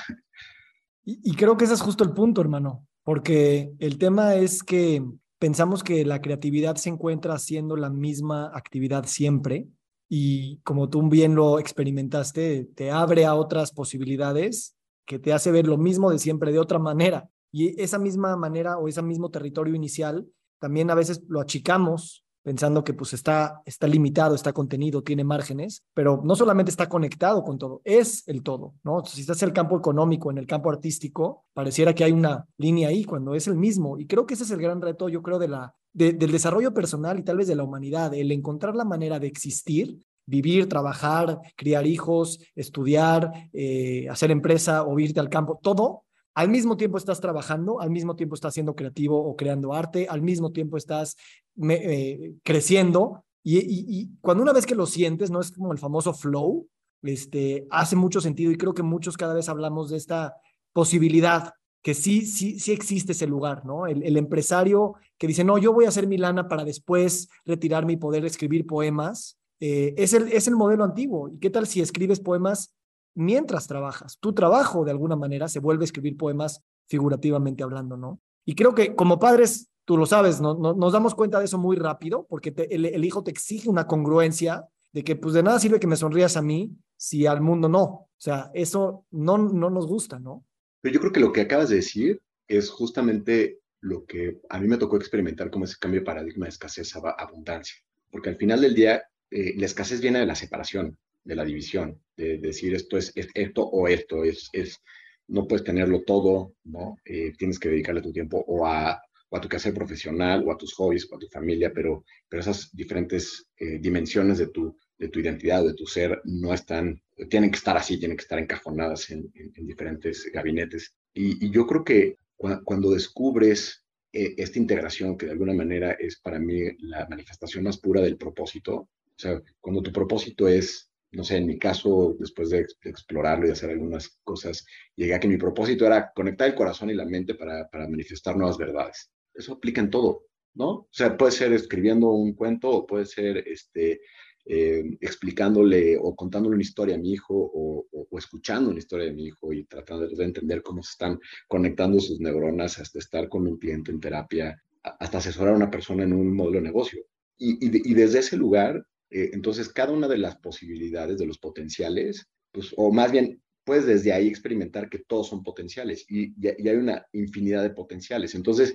Y, 1.09 1.21
y 1.23 1.37
creo 1.37 1.57
que 1.57 1.67
ese 1.67 1.75
es 1.75 1.81
justo 1.81 2.03
el 2.03 2.13
punto, 2.13 2.41
hermano, 2.41 2.85
porque 3.05 3.71
el 3.79 3.97
tema 3.97 4.35
es 4.35 4.65
que 4.65 5.05
pensamos 5.39 5.85
que 5.85 6.05
la 6.05 6.21
creatividad 6.21 6.75
se 6.75 6.89
encuentra 6.89 7.35
haciendo 7.35 7.77
la 7.77 7.91
misma 7.91 8.51
actividad 8.53 9.07
siempre 9.07 9.69
y 10.09 10.59
como 10.59 10.89
tú 10.89 11.09
bien 11.09 11.35
lo 11.35 11.59
experimentaste, 11.59 12.69
te 12.75 12.91
abre 12.91 13.25
a 13.25 13.35
otras 13.35 13.73
posibilidades 13.73 14.77
que 15.05 15.19
te 15.19 15.33
hace 15.33 15.51
ver 15.51 15.67
lo 15.67 15.79
mismo 15.79 16.11
de 16.11 16.19
siempre 16.19 16.53
de 16.53 16.59
otra 16.59 16.79
manera. 16.79 17.29
Y 17.57 17.81
esa 17.81 17.99
misma 17.99 18.37
manera 18.37 18.77
o 18.77 18.87
ese 18.87 19.01
mismo 19.01 19.31
territorio 19.31 19.75
inicial, 19.75 20.27
también 20.61 20.91
a 20.91 20.95
veces 20.95 21.23
lo 21.27 21.41
achicamos 21.41 22.23
pensando 22.43 22.85
que 22.85 22.93
pues 22.93 23.15
está, 23.15 23.63
está 23.65 23.87
limitado, 23.87 24.35
está 24.35 24.53
contenido, 24.53 25.03
tiene 25.03 25.25
márgenes, 25.25 25.83
pero 25.95 26.21
no 26.23 26.37
solamente 26.37 26.71
está 26.71 26.87
conectado 26.87 27.43
con 27.43 27.57
todo, 27.57 27.81
es 27.83 28.29
el 28.29 28.43
todo, 28.43 28.75
¿no? 28.85 29.03
Si 29.07 29.23
estás 29.23 29.43
en 29.43 29.49
el 29.49 29.55
campo 29.55 29.79
económico, 29.79 30.31
en 30.31 30.37
el 30.37 30.47
campo 30.47 30.69
artístico, 30.69 31.47
pareciera 31.55 31.95
que 31.95 32.05
hay 32.05 32.13
una 32.13 32.47
línea 32.59 32.91
ahí 32.91 33.05
cuando 33.05 33.35
es 33.35 33.47
el 33.47 33.57
mismo. 33.57 33.99
Y 33.99 34.07
creo 34.07 34.27
que 34.27 34.35
ese 34.35 34.45
es 34.45 34.51
el 34.51 34.61
gran 34.61 34.83
reto, 34.83 35.09
yo 35.09 35.23
creo, 35.23 35.39
de 35.39 35.49
la, 35.49 35.75
de, 35.95 36.13
del 36.13 36.33
desarrollo 36.33 36.75
personal 36.75 37.19
y 37.19 37.23
tal 37.23 37.39
vez 37.39 37.47
de 37.47 37.57
la 37.57 37.65
humanidad, 37.65 38.13
el 38.13 38.33
encontrar 38.33 38.77
la 38.77 38.85
manera 38.85 39.19
de 39.19 39.29
existir 39.29 39.99
vivir, 40.27 40.69
trabajar, 40.69 41.39
criar 41.57 41.87
hijos, 41.87 42.41
estudiar, 42.55 43.31
eh, 43.53 44.09
hacer 44.11 44.31
empresa 44.31 44.83
o 44.83 44.99
irte 44.99 45.21
al 45.21 45.31
campo, 45.31 45.59
todo 45.63 46.03
al 46.37 46.51
mismo 46.51 46.77
tiempo 46.77 46.99
estás 46.99 47.21
trabajando, 47.21 47.81
al 47.81 47.91
mismo 47.91 48.15
tiempo 48.15 48.35
estás 48.35 48.53
siendo 48.53 48.77
creativo 48.77 49.19
o 49.19 49.35
creando 49.37 49.73
arte, 49.73 50.07
al 50.09 50.21
mismo 50.21 50.53
tiempo 50.53 50.77
estás 50.77 51.17
me, 51.55 51.75
eh, 51.77 52.35
creciendo. 52.45 53.25
Y, 53.43 53.59
y, 53.59 54.11
cuando 54.21 54.43
una 54.43 54.53
vez 54.53 54.67
que 54.67 54.75
lo 54.75 54.85
sientes, 54.85 55.31
no 55.31 55.41
es 55.41 55.51
como 55.51 55.73
el 55.73 55.79
famoso 55.79 56.13
flow, 56.13 56.69
este, 57.03 57.67
hace 57.71 57.97
mucho 57.97 58.21
sentido 58.21 58.53
y 58.53 58.59
creo 58.59 58.75
que 58.75 58.83
muchos 58.83 59.17
cada 59.17 59.33
vez 59.33 59.49
hablamos 59.49 59.89
de 59.89 59.97
esta 59.97 60.35
posibilidad 60.75 61.55
que 61.81 61.95
sí, 61.95 62.27
sí, 62.27 62.61
sí 62.61 62.73
existe 62.73 63.13
ese 63.13 63.27
lugar, 63.27 63.65
¿no? 63.65 63.87
El, 63.87 64.03
el 64.03 64.19
empresario 64.19 64.97
que 65.17 65.29
dice, 65.29 65.43
no, 65.43 65.57
yo 65.57 65.73
voy 65.73 65.87
a 65.87 65.89
hacer 65.89 66.07
mi 66.07 66.19
lana 66.19 66.49
para 66.49 66.65
después 66.65 67.29
retirarme 67.47 67.95
y 67.95 67.97
poder 67.97 68.27
escribir 68.27 68.67
poemas, 68.67 69.39
eh, 69.61 69.95
es, 69.97 70.13
el, 70.13 70.31
es 70.33 70.49
el 70.49 70.57
modelo 70.57 70.85
antiguo. 70.85 71.31
¿Y 71.31 71.39
qué 71.39 71.49
tal 71.49 71.67
si 71.67 71.81
escribes 71.81 72.21
poemas 72.21 72.75
mientras 73.17 73.67
trabajas. 73.67 74.19
Tu 74.21 74.33
trabajo, 74.33 74.85
de 74.85 74.93
alguna 74.93 75.17
manera, 75.17 75.49
se 75.49 75.59
vuelve 75.59 75.83
a 75.83 75.87
escribir 75.87 76.17
poemas 76.17 76.63
figurativamente 76.87 77.65
hablando, 77.65 77.97
¿no? 77.97 78.21
Y 78.45 78.55
creo 78.55 78.75
que 78.75 78.95
como 78.95 79.19
padres, 79.19 79.69
tú 79.85 79.97
lo 79.97 80.07
sabes, 80.07 80.41
no, 80.41 80.55
nos 80.55 80.93
damos 80.93 81.15
cuenta 81.15 81.41
de 81.41 81.47
eso 81.47 81.59
muy 81.59 81.77
rápido, 81.77 82.27
porque 82.29 82.55
el, 82.71 83.05
hijo 83.05 83.25
te 83.25 83.33
exige 83.33 83.69
una 83.69 83.87
congruencia 83.87 84.67
de 84.93 85.03
que 85.03 85.17
pues 85.17 85.35
de 85.35 85.43
nada 85.43 85.59
sirve 85.59 85.81
que 85.81 85.89
me 85.89 85.97
sonrías 85.97 86.37
a 86.37 86.43
mí 86.43 86.77
si 86.97 87.27
al 87.27 87.41
mundo 87.41 87.69
no. 87.69 87.83
O 87.83 88.09
sea, 88.19 88.51
eso 88.55 89.05
no, 89.11 89.37
no 89.37 89.71
nos 89.71 89.87
gusta, 89.87 90.19
¿no? 90.21 90.45
Pero 90.81 90.95
yo 90.95 91.01
creo 91.01 91.13
que 91.13 91.21
lo 91.21 91.33
que 91.33 91.41
acabas 91.41 91.69
de 91.69 91.77
decir 91.77 92.23
es 92.47 92.71
justamente 92.71 93.59
lo 93.81 94.05
que 94.05 94.41
a 94.49 94.61
mí 94.61 94.69
me 94.69 94.79
tocó 94.79 94.97
experimentar 94.97 95.51
como 95.51 95.65
ese 95.65 95.77
cambio 95.81 96.01
de 96.01 96.07
paradigma 96.07 96.47
de 96.47 96.51
escasez 96.51 96.95
a 96.97 97.11
abundancia. 97.19 97.77
Porque 98.11 98.31
al 98.31 98.37
final 98.37 98.61
del 98.61 98.75
día, 98.75 99.03
eh, 99.31 99.55
la 99.57 99.67
escasez 99.67 100.01
viene 100.01 100.21
de 100.21 100.27
la 100.27 100.35
separación, 100.35 100.99
de 101.27 101.35
la 101.35 101.45
división, 101.45 102.01
de, 102.17 102.39
decir 102.39 102.75
esto 102.75 102.97
es, 102.97 103.13
esto 103.15 103.63
o 103.67 103.89
esto, 103.89 104.25
es, 104.25 104.49
es, 104.53 104.81
no 105.29 105.47
puedes 105.47 105.65
tenerlo 105.65 106.03
todo, 106.03 106.55
¿no? 106.65 106.97
Eh, 107.05 107.33
tienes 107.37 107.59
que 107.59 107.69
dedicarle 107.69 108.01
tu 108.01 108.13
tiempo 108.13 108.45
o 108.47 108.67
a, 108.67 109.03
o 109.29 109.37
a 109.37 109.41
tu 109.41 109.49
quehacer 109.49 109.75
profesional, 109.75 110.45
o 110.47 110.53
a 110.53 110.57
tus 110.57 110.73
hobbies, 110.75 111.11
o 111.11 111.17
a 111.17 111.19
tu 111.19 111.27
familia, 111.29 111.73
pero, 111.75 112.05
pero 112.29 112.41
esas 112.41 112.71
diferentes 112.73 113.47
eh, 113.59 113.79
dimensiones 113.81 114.39
de 114.39 114.49
tu, 114.49 114.77
de 114.99 115.09
tu 115.09 115.19
identidad, 115.19 115.65
de 115.65 115.75
tu 115.75 115.87
ser, 115.87 116.21
no 116.25 116.55
están, 116.55 117.03
tienen 117.29 117.51
que 117.51 117.59
estar 117.59 117.77
así, 117.77 117.99
tienen 117.99 118.17
que 118.17 118.23
estar 118.23 118.39
encajonadas 118.39 119.11
en, 119.11 119.31
en, 119.35 119.67
diferentes 119.67 120.31
gabinetes. 120.33 120.95
Y, 121.13 121.45
y, 121.45 121.51
yo 121.51 121.67
creo 121.67 121.83
que 121.85 122.17
cuando 122.65 122.91
descubres 122.91 123.83
eh, 124.13 124.35
esta 124.37 124.59
integración, 124.59 125.17
que 125.19 125.27
de 125.27 125.33
alguna 125.33 125.55
manera 125.55 125.93
es 125.93 126.21
para 126.21 126.39
mí 126.39 126.61
la 126.79 127.07
manifestación 127.09 127.65
más 127.65 127.79
pura 127.79 128.01
del 128.01 128.17
propósito, 128.17 128.89
o 129.17 129.19
sea, 129.19 129.43
cuando 129.61 129.83
tu 129.83 129.93
propósito 129.93 130.47
es 130.47 130.91
no 131.17 131.25
sé, 131.25 131.39
en 131.39 131.47
mi 131.47 131.59
caso, 131.59 132.15
después 132.19 132.51
de, 132.51 132.67
explorarlo 132.83 133.49
y 133.49 133.51
hacer 133.51 133.71
algunas 133.71 134.19
cosas, 134.23 134.67
llegué 134.95 135.15
a 135.15 135.21
que 135.21 135.29
mi 135.29 135.39
propósito 135.39 135.87
era 135.87 136.13
conectar 136.15 136.47
el 136.47 136.55
corazón 136.55 136.91
y 136.91 136.95
la 136.95 137.07
mente 137.07 137.35
para, 137.35 137.67
para 137.71 137.89
manifestar 137.89 138.37
nuevas 138.37 138.59
verdades. 138.59 139.11
Eso 139.33 139.55
aplica 139.55 139.81
en 139.81 139.89
todo, 139.89 140.27
¿no? 140.55 140.69
O 140.69 140.89
sea, 140.91 141.17
puede 141.17 141.33
ser 141.33 141.55
escribiendo 141.55 142.11
un 142.11 142.35
cuento 142.35 142.69
o 142.69 142.87
puede 142.87 143.07
ser 143.07 143.39
este, 143.49 144.03
eh, 144.45 144.85
explicándole 145.01 145.97
o 145.99 146.15
contándole 146.15 146.57
una 146.57 146.63
historia 146.63 146.97
a 146.97 146.99
mi 146.99 147.13
hijo 147.13 147.35
o, 147.35 147.87
o, 147.91 148.19
escuchando 148.19 148.69
una 148.69 148.79
historia 148.79 149.07
de 149.07 149.15
mi 149.15 149.25
hijo 149.25 149.55
y 149.55 149.65
tratando 149.65 150.07
de 150.07 150.25
entender 150.25 150.63
cómo 150.63 150.83
se 150.83 150.91
están 150.91 151.19
conectando 151.49 151.99
sus 151.99 152.21
neuronas 152.21 152.79
hasta 152.79 152.99
estar 152.99 153.31
con 153.31 153.47
un 153.47 153.57
cliente 153.57 153.91
en 153.91 154.01
terapia, 154.01 154.63
hasta 154.83 155.17
asesorar 155.17 155.55
a 155.55 155.57
una 155.57 155.71
persona 155.71 156.05
en 156.05 156.13
un 156.13 156.37
modelo 156.37 156.59
de 156.59 156.65
negocio. 156.65 157.03
Y, 157.39 157.53
y, 157.53 157.91
y 157.91 157.95
desde 157.95 158.19
ese 158.19 158.37
lugar 158.37 158.85
eh, 159.11 159.31
entonces, 159.33 159.69
cada 159.73 159.93
una 159.93 160.09
de 160.09 160.19
las 160.19 160.37
posibilidades, 160.39 161.19
de 161.19 161.27
los 161.27 161.39
potenciales, 161.39 162.27
pues, 162.53 162.73
o 162.77 162.93
más 162.93 163.13
bien, 163.13 163.41
puedes 163.65 163.87
desde 163.87 164.13
ahí 164.13 164.29
experimentar 164.29 164.89
que 164.89 165.01
todos 165.01 165.29
son 165.29 165.43
potenciales 165.43 166.07
y, 166.09 166.35
hay 166.47 166.77
una 166.77 167.05
infinidad 167.13 167.63
de 167.63 167.71
potenciales. 167.71 168.35
Entonces, 168.35 168.75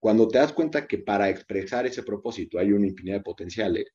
cuando 0.00 0.28
te 0.28 0.38
das 0.38 0.52
cuenta 0.52 0.86
que 0.86 0.98
para 0.98 1.30
expresar 1.30 1.86
ese 1.86 2.02
propósito 2.02 2.58
hay 2.58 2.72
una 2.72 2.86
infinidad 2.86 3.18
de 3.18 3.22
potenciales 3.22 3.86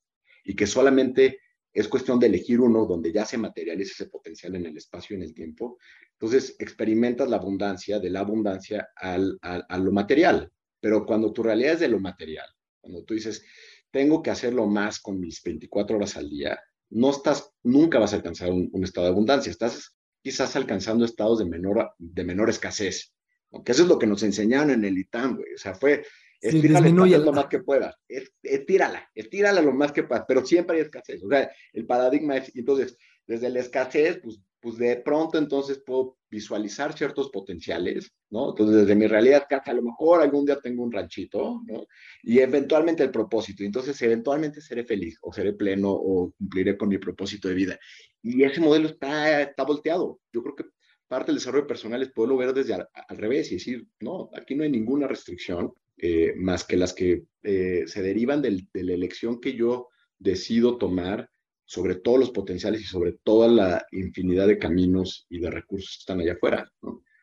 y 0.43 0.55
que 0.55 0.65
solamente 0.65 1.39
es 1.71 1.87
cuestión 1.87 2.19
de 2.19 2.27
elegir 2.27 2.61
uno 2.61 2.85
donde 2.85 3.11
ya 3.11 3.25
se 3.25 3.37
materializa 3.37 3.91
ese 3.91 4.09
potencial 4.09 4.55
en 4.55 4.65
el 4.65 4.77
espacio 4.77 5.13
y 5.13 5.17
en 5.17 5.23
el 5.23 5.33
tiempo, 5.35 5.77
entonces 6.13 6.55
experimentas 6.57 7.29
la 7.29 7.35
abundancia, 7.35 7.99
de 7.99 8.09
la 8.09 8.21
abundancia 8.21 8.89
al, 8.95 9.37
al, 9.41 9.65
a 9.69 9.77
lo 9.77 9.91
material. 9.91 10.51
Pero 10.79 11.05
cuando 11.05 11.31
tu 11.31 11.43
realidad 11.43 11.73
es 11.73 11.79
de 11.81 11.89
lo 11.89 11.99
material, 11.99 12.47
cuando 12.79 13.03
tú 13.03 13.13
dices, 13.13 13.43
tengo 13.91 14.21
que 14.21 14.31
hacerlo 14.31 14.67
más 14.67 14.99
con 14.99 15.19
mis 15.19 15.41
24 15.43 15.97
horas 15.97 16.17
al 16.17 16.29
día, 16.29 16.59
no 16.89 17.11
estás, 17.11 17.51
nunca 17.63 17.99
vas 17.99 18.13
a 18.13 18.17
alcanzar 18.17 18.51
un, 18.51 18.83
estado 18.83 19.07
de 19.07 19.11
abundancia, 19.11 19.51
estás 19.51 19.95
quizás 20.21 20.55
alcanzando 20.55 21.05
estados 21.05 21.39
de 21.39 21.45
menor, 21.45 21.91
de 21.97 22.23
menor 22.23 22.49
escasez, 22.49 23.13
aunque 23.51 23.71
eso 23.71 23.83
es 23.83 23.89
lo 23.89 23.99
que 23.99 24.07
nos 24.07 24.23
enseñaron 24.23 24.71
en 24.71 24.85
el 24.85 24.97
ITAM, 24.97 25.37
güey, 25.37 25.53
o 25.53 25.57
sea, 25.57 25.75
fue, 25.75 26.03
estírala 26.41 26.89
lo 26.89 27.31
más 27.31 27.47
que 27.47 27.59
puedas, 27.59 27.95
estírala, 28.41 29.09
estírala 29.13 29.61
lo 29.61 29.73
más 29.73 29.91
que 29.91 30.03
puedas, 30.03 30.25
pero 30.27 30.45
siempre 30.45 30.77
hay 30.77 30.83
escasez, 30.83 31.23
o 31.23 31.29
sea, 31.29 31.51
el 31.73 31.85
paradigma 31.85 32.37
es, 32.37 32.51
entonces, 32.55 32.97
desde 33.25 33.49
la 33.49 33.59
escasez, 33.59 34.19
pues 34.23 34.39
pues 34.59 34.77
de 34.77 34.97
pronto 34.97 35.37
entonces 35.37 35.81
puedo 35.85 36.17
visualizar 36.29 36.95
ciertos 36.97 37.29
potenciales, 37.29 38.11
¿no? 38.29 38.49
Entonces, 38.49 38.77
desde 38.77 38.95
mi 38.95 39.07
realidad, 39.07 39.45
que 39.47 39.55
a 39.55 39.73
lo 39.73 39.81
mejor 39.81 40.21
algún 40.21 40.45
día 40.45 40.59
tengo 40.59 40.83
un 40.83 40.91
ranchito, 40.91 41.61
¿no? 41.65 41.85
Y 42.23 42.39
eventualmente 42.39 43.03
el 43.03 43.11
propósito, 43.11 43.63
entonces 43.63 43.99
eventualmente 44.01 44.61
seré 44.61 44.83
feliz 44.83 45.17
o 45.21 45.33
seré 45.33 45.53
pleno 45.53 45.91
o 45.91 46.31
cumpliré 46.37 46.77
con 46.77 46.89
mi 46.89 46.97
propósito 46.97 47.47
de 47.47 47.53
vida. 47.55 47.79
Y 48.21 48.43
ese 48.43 48.61
modelo 48.61 48.89
está, 48.89 49.41
está 49.41 49.63
volteado. 49.63 50.19
Yo 50.31 50.43
creo 50.43 50.55
que 50.55 50.65
parte 51.07 51.31
del 51.31 51.39
desarrollo 51.39 51.67
personal 51.67 52.01
es 52.01 52.11
poderlo 52.11 52.37
ver 52.37 52.53
desde 52.53 52.73
al, 52.75 52.87
revés 53.17 53.51
y 53.51 53.55
decir, 53.55 53.87
no, 53.99 54.29
aquí 54.35 54.55
no 54.55 54.63
hay 54.63 54.69
ninguna 54.69 55.07
restricción 55.07 55.73
eh, 55.97 56.33
más 56.37 56.63
que 56.63 56.77
las 56.77 56.93
que 56.93 57.23
eh, 57.43 57.83
se 57.87 58.01
derivan 58.01 58.41
del, 58.41 58.67
de 58.73 58.83
la 58.83 58.93
elección 58.93 59.41
que 59.41 59.53
yo 59.53 59.87
decido 60.19 60.77
tomar 60.77 61.29
sobre 61.69 61.93
todos 61.93 62.17
los 62.17 62.31
potenciales 62.31 62.81
y 62.81 62.85
sobre 62.85 63.11
toda 63.23 63.47
la 63.47 63.85
infinidad 63.91 64.47
de 64.47 64.57
caminos 64.57 65.27
y 65.29 65.37
de 65.37 65.51
recursos 65.51 65.97
que 65.97 66.01
están 66.01 66.19
allá 66.19 66.33
afuera. 66.33 66.67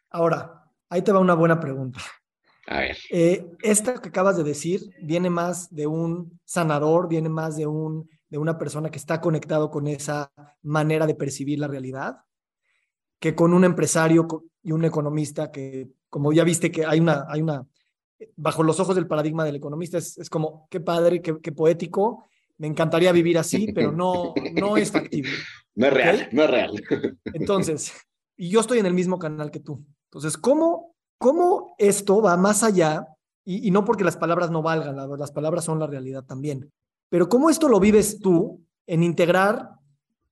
Ahora, 0.08 0.70
ahí 0.88 1.02
te 1.02 1.10
va 1.10 1.18
una 1.18 1.34
buena 1.34 1.58
pregunta. 1.58 1.98
A 2.68 2.78
ver. 2.78 2.96
Eh, 3.10 3.44
esta 3.60 4.00
que 4.00 4.08
acabas 4.08 4.36
de 4.36 4.44
decir 4.44 4.82
viene 5.02 5.30
más 5.30 5.74
de 5.74 5.88
un 5.88 6.38
sanador, 6.44 7.08
viene 7.08 7.28
más 7.28 7.56
de, 7.56 7.66
un, 7.66 8.08
de 8.28 8.38
una 8.38 8.56
persona 8.56 8.88
que 8.88 8.98
está 8.98 9.20
conectado 9.20 9.68
con 9.68 9.88
esa 9.88 10.30
manera 10.62 11.08
de 11.08 11.16
percibir 11.16 11.58
la 11.58 11.66
realidad, 11.66 12.18
que 13.18 13.34
con 13.34 13.52
un 13.52 13.64
empresario 13.64 14.28
y 14.62 14.70
un 14.70 14.84
economista 14.84 15.50
que, 15.50 15.88
como 16.08 16.32
ya 16.32 16.44
viste 16.44 16.70
que 16.70 16.86
hay 16.86 17.00
una, 17.00 17.26
hay 17.28 17.42
una 17.42 17.66
bajo 18.36 18.62
los 18.62 18.78
ojos 18.78 18.94
del 18.94 19.08
paradigma 19.08 19.44
del 19.44 19.56
economista, 19.56 19.98
es, 19.98 20.16
es 20.18 20.30
como, 20.30 20.68
qué 20.70 20.78
padre, 20.78 21.20
qué, 21.20 21.36
qué 21.42 21.50
poético, 21.50 22.22
me 22.58 22.66
encantaría 22.66 23.12
vivir 23.12 23.38
así, 23.38 23.72
pero 23.72 23.92
no, 23.92 24.34
no 24.54 24.76
es 24.76 24.90
factible. 24.90 25.32
No 25.74 25.86
es 25.86 25.92
real, 25.92 26.28
no 26.32 26.42
es 26.42 26.50
real. 26.50 26.82
Entonces, 27.34 27.92
y 28.36 28.50
yo 28.50 28.60
estoy 28.60 28.78
en 28.78 28.86
el 28.86 28.94
mismo 28.94 29.18
canal 29.18 29.50
que 29.50 29.60
tú. 29.60 29.84
Entonces, 30.10 30.36
¿cómo, 30.36 30.94
cómo 31.18 31.74
esto 31.78 32.22
va 32.22 32.36
más 32.36 32.62
allá? 32.62 33.06
Y, 33.44 33.70
no 33.70 33.84
porque 33.84 34.02
las 34.02 34.16
palabras 34.16 34.50
no 34.50 34.62
valgan, 34.62 34.96
las 35.18 35.30
palabras 35.30 35.64
son 35.64 35.78
la 35.78 35.86
realidad 35.86 36.24
también. 36.24 36.72
Pero 37.08 37.28
¿cómo 37.28 37.48
esto 37.48 37.68
lo 37.68 37.78
vives 37.78 38.18
tú 38.18 38.64
en 38.86 39.04
integrar 39.04 39.70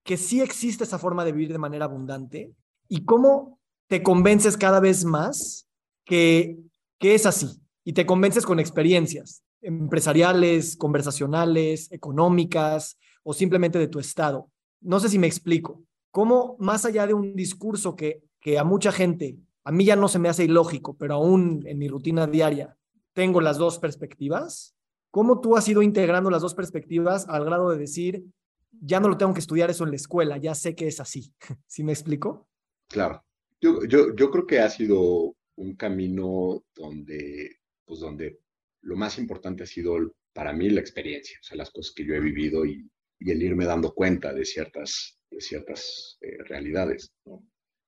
que 0.03 0.17
sí 0.17 0.41
existe 0.41 0.83
esa 0.83 0.99
forma 0.99 1.25
de 1.25 1.33
vivir 1.33 1.53
de 1.53 1.59
manera 1.59 1.85
abundante? 1.85 2.53
¿Y 2.89 3.05
cómo 3.05 3.61
te 3.87 4.03
convences 4.03 4.57
cada 4.57 4.81
vez 4.81 5.05
más 5.05 5.69
que, 6.05 6.59
que 6.99 7.15
es 7.15 7.25
así? 7.27 7.61
Y 7.85 7.93
te 7.93 8.05
convences 8.05 8.45
con 8.45 8.59
experiencias 8.59 9.45
empresariales, 9.65 10.77
conversacionales, 10.77 11.91
económicas 11.91 12.99
o 13.23 13.33
simplemente 13.33 13.79
de 13.79 13.89
tu 13.89 13.99
estado. 13.99 14.51
No 14.81 15.01
sé 15.01 15.09
si 15.09 15.19
me 15.19 15.27
explico. 15.27 15.83
¿Cómo 16.11 16.57
más 16.61 16.85
allá 16.85 17.07
de 17.07 17.15
un 17.15 17.35
discurso 17.35 17.97
que, 17.97 18.23
que 18.41 18.59
a 18.59 18.65
mucha 18.65 18.93
gente, 18.93 19.39
a 19.65 19.73
mí 19.73 19.85
ya 19.85 19.97
no 19.97 20.09
se 20.09 20.19
me 20.19 20.29
hace 20.29 20.45
ilógico, 20.45 20.97
pero 20.97 21.15
aún 21.15 21.65
en 21.67 21.79
mi 21.79 21.89
rutina 21.89 22.27
diaria 22.27 22.77
tengo 23.15 23.41
las 23.41 23.59
dos 23.59 23.79
perspectivas? 23.79 24.77
¿Cómo 25.11 25.41
tú 25.41 25.57
has 25.57 25.69
ido 25.69 25.83
integrando 25.83 26.31
las 26.31 26.43
dos 26.43 26.55
perspectivas 26.55 27.27
al 27.29 27.45
grado 27.45 27.71
de 27.71 27.79
decir, 27.79 28.25
ya 28.71 29.01
no 29.01 29.09
lo 29.09 29.17
tengo 29.17 29.33
que 29.33 29.41
estudiar 29.41 29.71
eso 29.71 29.85
en 29.85 29.91
la 29.91 29.97
escuela, 29.97 30.37
ya 30.37 30.55
sé 30.55 30.75
que 30.75 30.87
es 30.87 31.01
así? 31.01 31.33
¿Sí 31.67 31.83
me 31.83 31.93
explico? 31.93 32.49
Claro. 32.89 33.25
Yo, 33.61 33.85
yo, 33.85 34.15
yo 34.15 34.31
creo 34.31 34.47
que 34.47 34.61
ha 34.61 34.69
sido 34.69 35.35
un 35.57 35.75
camino 35.77 36.63
donde, 36.75 37.57
pues 37.87 38.01
donde 38.01 38.41
lo 38.85 38.97
más 38.97 39.19
importante 39.19 39.65
ha 39.65 39.67
sido 39.67 40.15
para 40.33 40.53
mí 40.53 40.69
la 40.71 40.81
experiencia, 40.81 41.39
o 41.41 41.45
sea, 41.45 41.57
las 41.57 41.71
cosas 41.71 41.93
que 41.95 42.05
yo 42.05 42.15
he 42.15 42.21
vivido 42.21 42.65
y, 42.65 42.89
el 43.21 43.43
irme 43.43 43.65
dando 43.65 43.95
cuenta 43.95 44.35
de 44.35 44.45
ciertas, 44.45 45.19
de 45.31 45.41
ciertas 45.41 46.19
eh, 46.21 46.37
realidades. 46.45 47.11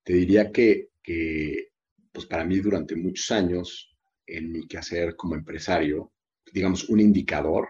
Te 0.02 0.14
diría 0.14 0.50
que, 0.50 0.88
que, 1.02 1.72
pues 2.10 2.24
para 2.24 2.42
mí 2.44 2.58
durante 2.58 2.96
muchos 2.96 3.30
años, 3.32 3.94
en 4.26 4.50
mi 4.50 4.66
quehacer 4.66 5.14
como 5.14 5.34
empresario, 5.34 6.12
digamos, 6.50 6.88
un 6.88 7.00
indicador 7.00 7.68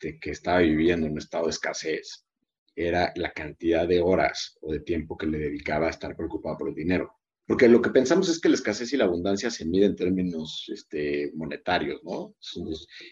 de 0.00 0.18
que 0.18 0.30
estaba 0.30 0.60
viviendo 0.60 1.06
en 1.06 1.12
un 1.12 1.18
estado 1.18 1.44
de 1.44 1.50
escasez 1.50 2.24
era 2.74 3.12
la 3.16 3.32
cantidad 3.32 3.86
de 3.86 4.00
horas 4.00 4.56
o 4.60 4.72
de 4.72 4.80
tiempo 4.80 5.16
que 5.16 5.26
le 5.26 5.38
dedicaba 5.38 5.88
a 5.88 5.90
estar 5.90 6.16
preocupado 6.16 6.58
por 6.58 6.68
el 6.68 6.74
dinero. 6.74 7.14
Porque 7.46 7.68
lo 7.68 7.80
que 7.80 7.90
pensamos 7.90 8.28
es 8.28 8.40
que 8.40 8.48
la 8.48 8.56
escasez 8.56 8.92
y 8.92 8.96
la 8.96 9.04
abundancia 9.04 9.50
se 9.50 9.64
miden 9.64 9.90
en 9.90 9.96
términos 9.96 10.64
este, 10.68 11.30
monetarios, 11.34 12.02
¿no? 12.02 12.34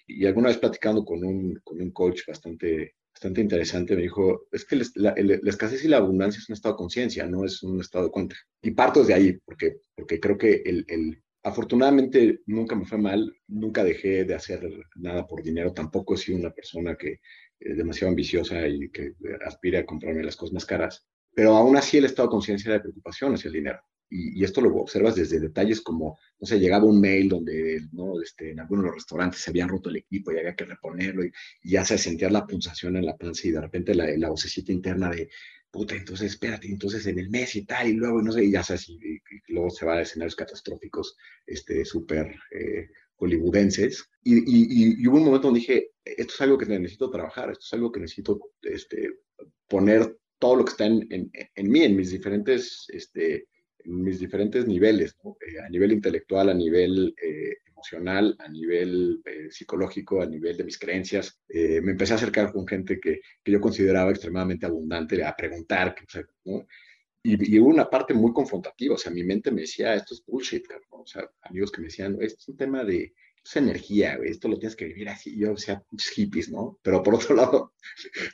Y 0.07 0.27
alguna 0.27 0.49
vez 0.49 0.59
platicando 0.59 1.05
con 1.05 1.25
un, 1.25 1.61
con 1.63 1.81
un 1.81 1.93
coach 1.93 2.23
bastante, 2.27 2.97
bastante 3.13 3.41
interesante, 3.41 3.95
me 3.95 4.03
dijo, 4.03 4.47
es 4.51 4.65
que 4.65 4.77
la, 4.97 5.15
la, 5.17 5.51
escasez 5.51 5.85
y 5.85 5.89
la 5.89 5.99
abundancia 5.99 6.41
es 6.41 6.49
un 6.49 6.55
estado 6.55 6.75
de 6.75 6.79
conciencia, 6.79 7.27
no 7.27 7.45
es 7.45 7.63
un 7.63 7.81
estado 7.81 8.07
de 8.07 8.11
cuenta. 8.11 8.37
Y 8.61 8.73
parto 8.73 9.01
desde 9.01 9.15
ahí, 9.15 9.39
porque, 9.45 9.77
porque 9.95 10.19
creo 10.19 10.37
que 10.37 10.63
el, 10.65 10.85
el, 10.89 11.23
afortunadamente 11.45 12.41
nunca 12.47 12.75
me 12.75 12.87
fue 12.87 12.99
mal, 12.99 13.33
nunca 13.47 13.85
dejé 13.85 14.25
de 14.25 14.35
hacer 14.35 14.69
nada 14.97 15.29
por 15.29 15.45
dinero, 15.45 15.73
tampoco 15.73 16.15
he 16.15 16.19
sido 16.19 16.39
una 16.39 16.51
persona 16.51 16.97
que 16.97 17.21
es 17.61 17.77
demasiado 17.77 18.11
ambiciosa 18.11 18.67
y 18.67 18.91
que 18.91 19.13
aspira 19.47 19.81
a 19.81 19.87
comprarme 19.87 20.25
las 20.25 20.37
cosas 20.37 20.55
más 20.55 20.67
caras 20.67 21.07
pero 21.35 21.57
aún 21.57 21.77
así 21.77 21.99
el 21.99 22.05
estado 22.05 22.29
de 22.29 22.33
conciencia 22.33 22.69
era 22.69 22.79
de 22.79 22.83
preocupación 22.83 23.35
hacia 23.35 23.49
el 23.49 23.55
dinero. 23.55 23.81
Y, 24.17 24.45
esto 24.45 24.61
lo 24.61 24.75
observas 24.77 25.17
desde 25.17 25.41
detalles 25.41 25.81
como, 25.81 26.19
no 26.39 26.47
sé, 26.47 26.61
llegaba 26.61 26.85
un 26.85 27.01
mail 27.01 27.29
donde 27.29 27.81
¿no? 27.93 28.21
este, 28.23 28.53
en 28.53 28.61
algunos 28.61 28.85
de 28.85 28.89
los 28.89 28.97
restaurantes 28.97 29.41
se 29.41 29.51
habían 29.51 29.69
roto 29.69 29.91
el 29.91 29.97
equipo 29.97 30.31
y 30.31 30.39
había 30.39 30.55
que 30.55 30.65
reponerlo 30.65 31.25
y, 31.25 31.33
ya 31.65 31.85
se 31.85 31.99
sentía 31.99 32.31
la 32.31 32.47
pulsación 32.47 32.97
en 32.97 33.07
la 33.07 33.17
panza 33.17 33.49
y 33.49 33.51
de 33.51 33.61
repente 33.61 33.95
la, 33.95 34.07
la 34.17 34.29
vocecita 34.29 34.73
interna 34.73 35.11
de, 35.11 35.29
puta, 35.75 35.97
entonces 35.97 36.31
espérate, 36.31 36.69
entonces 36.69 37.05
en 37.09 37.19
el 37.19 37.29
mes 37.31 37.57
y 37.57 37.65
tal, 37.67 37.89
y 37.89 37.95
luego, 37.95 38.23
no 38.23 38.31
sé, 38.31 38.45
y 38.45 38.53
ya 38.53 38.63
sabes, 38.63 38.89
y, 38.89 39.21
luego 39.49 39.71
se 39.71 39.85
va 39.85 39.95
a 39.95 40.03
escenarios 40.03 40.37
catastróficos, 40.37 41.17
este, 41.45 41.85
súper 41.85 42.33
eh, 42.53 42.91
hollywoodenses. 43.17 44.09
Y, 44.23 45.03
y, 45.03 45.09
hubo 45.09 45.17
un 45.17 45.25
momento 45.25 45.49
donde 45.49 45.59
dije, 45.59 45.91
esto 46.05 46.33
es 46.33 46.41
algo 46.43 46.59
que 46.59 46.67
necesito 46.67 47.11
trabajar, 47.11 47.51
esto 47.51 47.65
es 47.65 47.73
algo 47.73 47.91
que 47.91 47.99
necesito 47.99 48.39
este, 48.63 49.11
poner 49.67 50.17
todo 50.39 50.55
lo 50.55 50.65
que 50.65 50.71
está 50.71 50.87
en, 50.87 51.09
en, 51.11 51.33
en 51.33 51.69
mí, 51.69 51.83
en 51.83 51.97
mis 51.97 52.13
diferentes 52.13 52.87
este, 52.91 53.49
mis 53.85 54.19
diferentes 54.19 54.67
niveles, 54.67 55.17
eh, 55.25 55.61
a 55.65 55.69
nivel 55.69 55.93
intelectual, 55.93 56.49
a 56.49 56.55
nivel 56.55 57.15
eh, 57.21 57.57
emocional, 57.67 58.35
a 58.39 58.49
nivel 58.49 59.21
eh, 59.25 59.51
psicológico, 59.51 60.23
a 60.23 60.27
nivel 60.27 60.57
de 60.57 60.65
mis 60.65 60.79
creencias. 60.79 61.41
me 61.49 61.93
empecé 61.93 62.15
a 62.15 62.17
acercar 62.17 62.53
con 62.53 62.67
gente 62.67 62.99
que, 63.01 63.21
que 63.43 63.53
yo 63.53 63.61
consideraba 63.61 64.11
extremadamente 64.11 64.67
abundante, 64.67 65.23
a 65.25 65.35
preguntar, 65.37 65.95
¿no? 66.45 66.67
y, 67.25 67.59
hubo 67.59 67.71
una 67.71 67.89
parte 67.89 68.13
muy 68.13 68.33
confrontativa, 68.33 68.95
o 68.95 68.99
sea, 68.99 69.11
mi 69.11 69.25
mente 69.25 69.51
me 69.51 69.63
decía, 69.63 69.95
esto 69.95 70.15
es 70.15 70.23
bullshit, 70.27 70.67
o 70.91 71.07
sea, 71.07 71.29
amigos 71.43 71.73
que 71.73 71.81
me 71.81 71.87
decían, 71.87 72.19
esto 72.21 72.39
es 72.39 72.49
un 72.49 72.57
tema 72.57 72.85
de, 72.85 73.15
es 73.43 73.57
energía, 73.57 74.19
esto 74.23 74.49
lo 74.49 74.59
tienes 74.59 74.77
que 74.77 74.87
vivir 74.87 75.09
así, 75.09 75.37
yo, 75.37 75.53
o 75.53 75.57
sea, 75.57 75.83
hippies, 76.15 76.51
¿no? 76.51 76.79
Pero 76.83 77.03
por 77.03 77.15
otro 77.15 77.35
lado, 77.37 77.73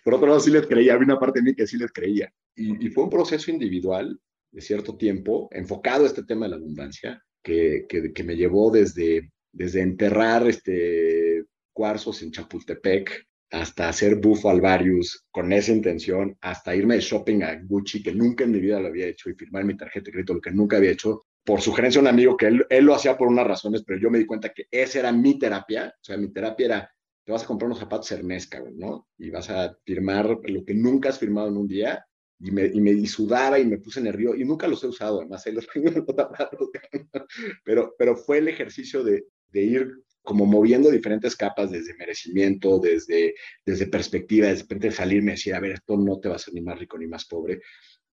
por 0.04 0.14
otro 0.14 0.26
lado 0.26 0.40
sí 0.40 0.50
les 0.50 0.66
creía, 0.66 0.94
había 0.94 1.04
una 1.04 1.20
parte 1.20 1.38
de 1.38 1.44
mí 1.44 1.54
que 1.54 1.66
sí 1.66 1.78
les 1.78 1.92
creía. 1.92 2.32
Y, 2.56 2.86
y 2.86 2.90
fue 2.90 3.04
un 3.04 3.10
proceso 3.10 3.50
individual 3.50 4.20
de 4.52 4.60
cierto 4.60 4.96
tiempo, 4.96 5.48
enfocado 5.52 6.04
a 6.04 6.06
este 6.06 6.24
tema 6.24 6.46
de 6.46 6.50
la 6.50 6.56
abundancia, 6.56 7.22
que, 7.42 7.86
que, 7.88 8.24
me 8.24 8.36
llevó 8.36 8.70
desde, 8.70 9.30
desde 9.52 9.80
enterrar 9.80 10.46
este, 10.46 11.44
cuarzos 11.72 12.22
en 12.22 12.32
Chapultepec 12.32 13.26
hasta 13.50 13.88
hacer 13.88 14.16
bufo 14.16 14.48
alvarius 14.48 15.24
con 15.30 15.52
esa 15.52 15.72
intención, 15.72 16.36
hasta 16.40 16.74
irme 16.74 16.94
de 16.94 17.00
shopping 17.00 17.42
a 17.42 17.60
Gucci, 17.62 18.02
que 18.02 18.14
nunca 18.14 18.44
en 18.44 18.52
mi 18.52 18.60
vida 18.60 18.78
lo 18.78 18.88
había 18.88 19.08
hecho, 19.08 19.28
y 19.28 19.34
firmar 19.34 19.64
mi 19.64 19.76
tarjeta 19.76 20.06
de 20.06 20.12
crédito, 20.12 20.34
lo 20.34 20.40
que 20.40 20.52
nunca 20.52 20.76
había 20.76 20.92
hecho, 20.92 21.22
por 21.44 21.60
sugerencia 21.60 22.00
de 22.00 22.08
un 22.08 22.14
amigo 22.14 22.36
que 22.36 22.46
él, 22.46 22.64
él 22.70 22.84
lo 22.84 22.94
hacía 22.94 23.18
por 23.18 23.26
unas 23.26 23.46
razones, 23.46 23.82
pero 23.84 23.98
yo 23.98 24.10
me 24.10 24.18
di 24.18 24.26
cuenta 24.26 24.50
que 24.50 24.66
esa 24.70 25.00
era 25.00 25.12
mi 25.12 25.38
terapia, 25.38 25.92
o 26.00 26.04
sea, 26.04 26.16
mi 26.16 26.32
terapia 26.32 26.66
era, 26.66 26.94
te 27.24 27.32
vas 27.32 27.42
a 27.42 27.46
comprar 27.46 27.66
unos 27.66 27.80
zapatos 27.80 28.12
Hermes, 28.12 28.48
¿no? 28.76 29.08
Y 29.18 29.30
vas 29.30 29.50
a 29.50 29.76
firmar 29.84 30.38
lo 30.44 30.64
que 30.64 30.74
nunca 30.74 31.08
has 31.08 31.18
firmado 31.18 31.48
en 31.48 31.56
un 31.56 31.66
día, 31.66 32.04
y 32.40 32.50
me, 32.50 32.66
y 32.66 32.80
me 32.80 33.06
sudaba 33.06 33.58
y 33.58 33.66
me 33.66 33.78
puse 33.78 34.00
nervioso 34.00 34.36
y 34.36 34.44
nunca 34.44 34.66
los 34.66 34.82
he 34.82 34.86
usado, 34.88 35.20
además, 35.20 35.44
los 35.52 35.66
pero, 37.64 37.94
pero 37.98 38.16
fue 38.16 38.38
el 38.38 38.48
ejercicio 38.48 39.04
de, 39.04 39.26
de, 39.50 39.62
ir 39.62 39.92
como 40.22 40.46
moviendo 40.46 40.90
diferentes 40.90 41.36
capas 41.36 41.70
desde 41.70 41.94
merecimiento, 41.94 42.78
desde, 42.78 43.34
desde 43.64 43.86
perspectiva, 43.86 44.48
de 44.48 44.56
repente 44.56 44.90
salirme 44.90 45.32
y 45.32 45.34
decir, 45.34 45.54
a 45.54 45.60
ver, 45.60 45.72
esto 45.72 45.96
no 45.96 46.18
te 46.18 46.28
va 46.28 46.34
a 46.34 46.36
hacer 46.36 46.54
ni 46.54 46.62
más 46.62 46.78
rico 46.78 46.98
ni 46.98 47.06
más 47.06 47.26
pobre. 47.26 47.60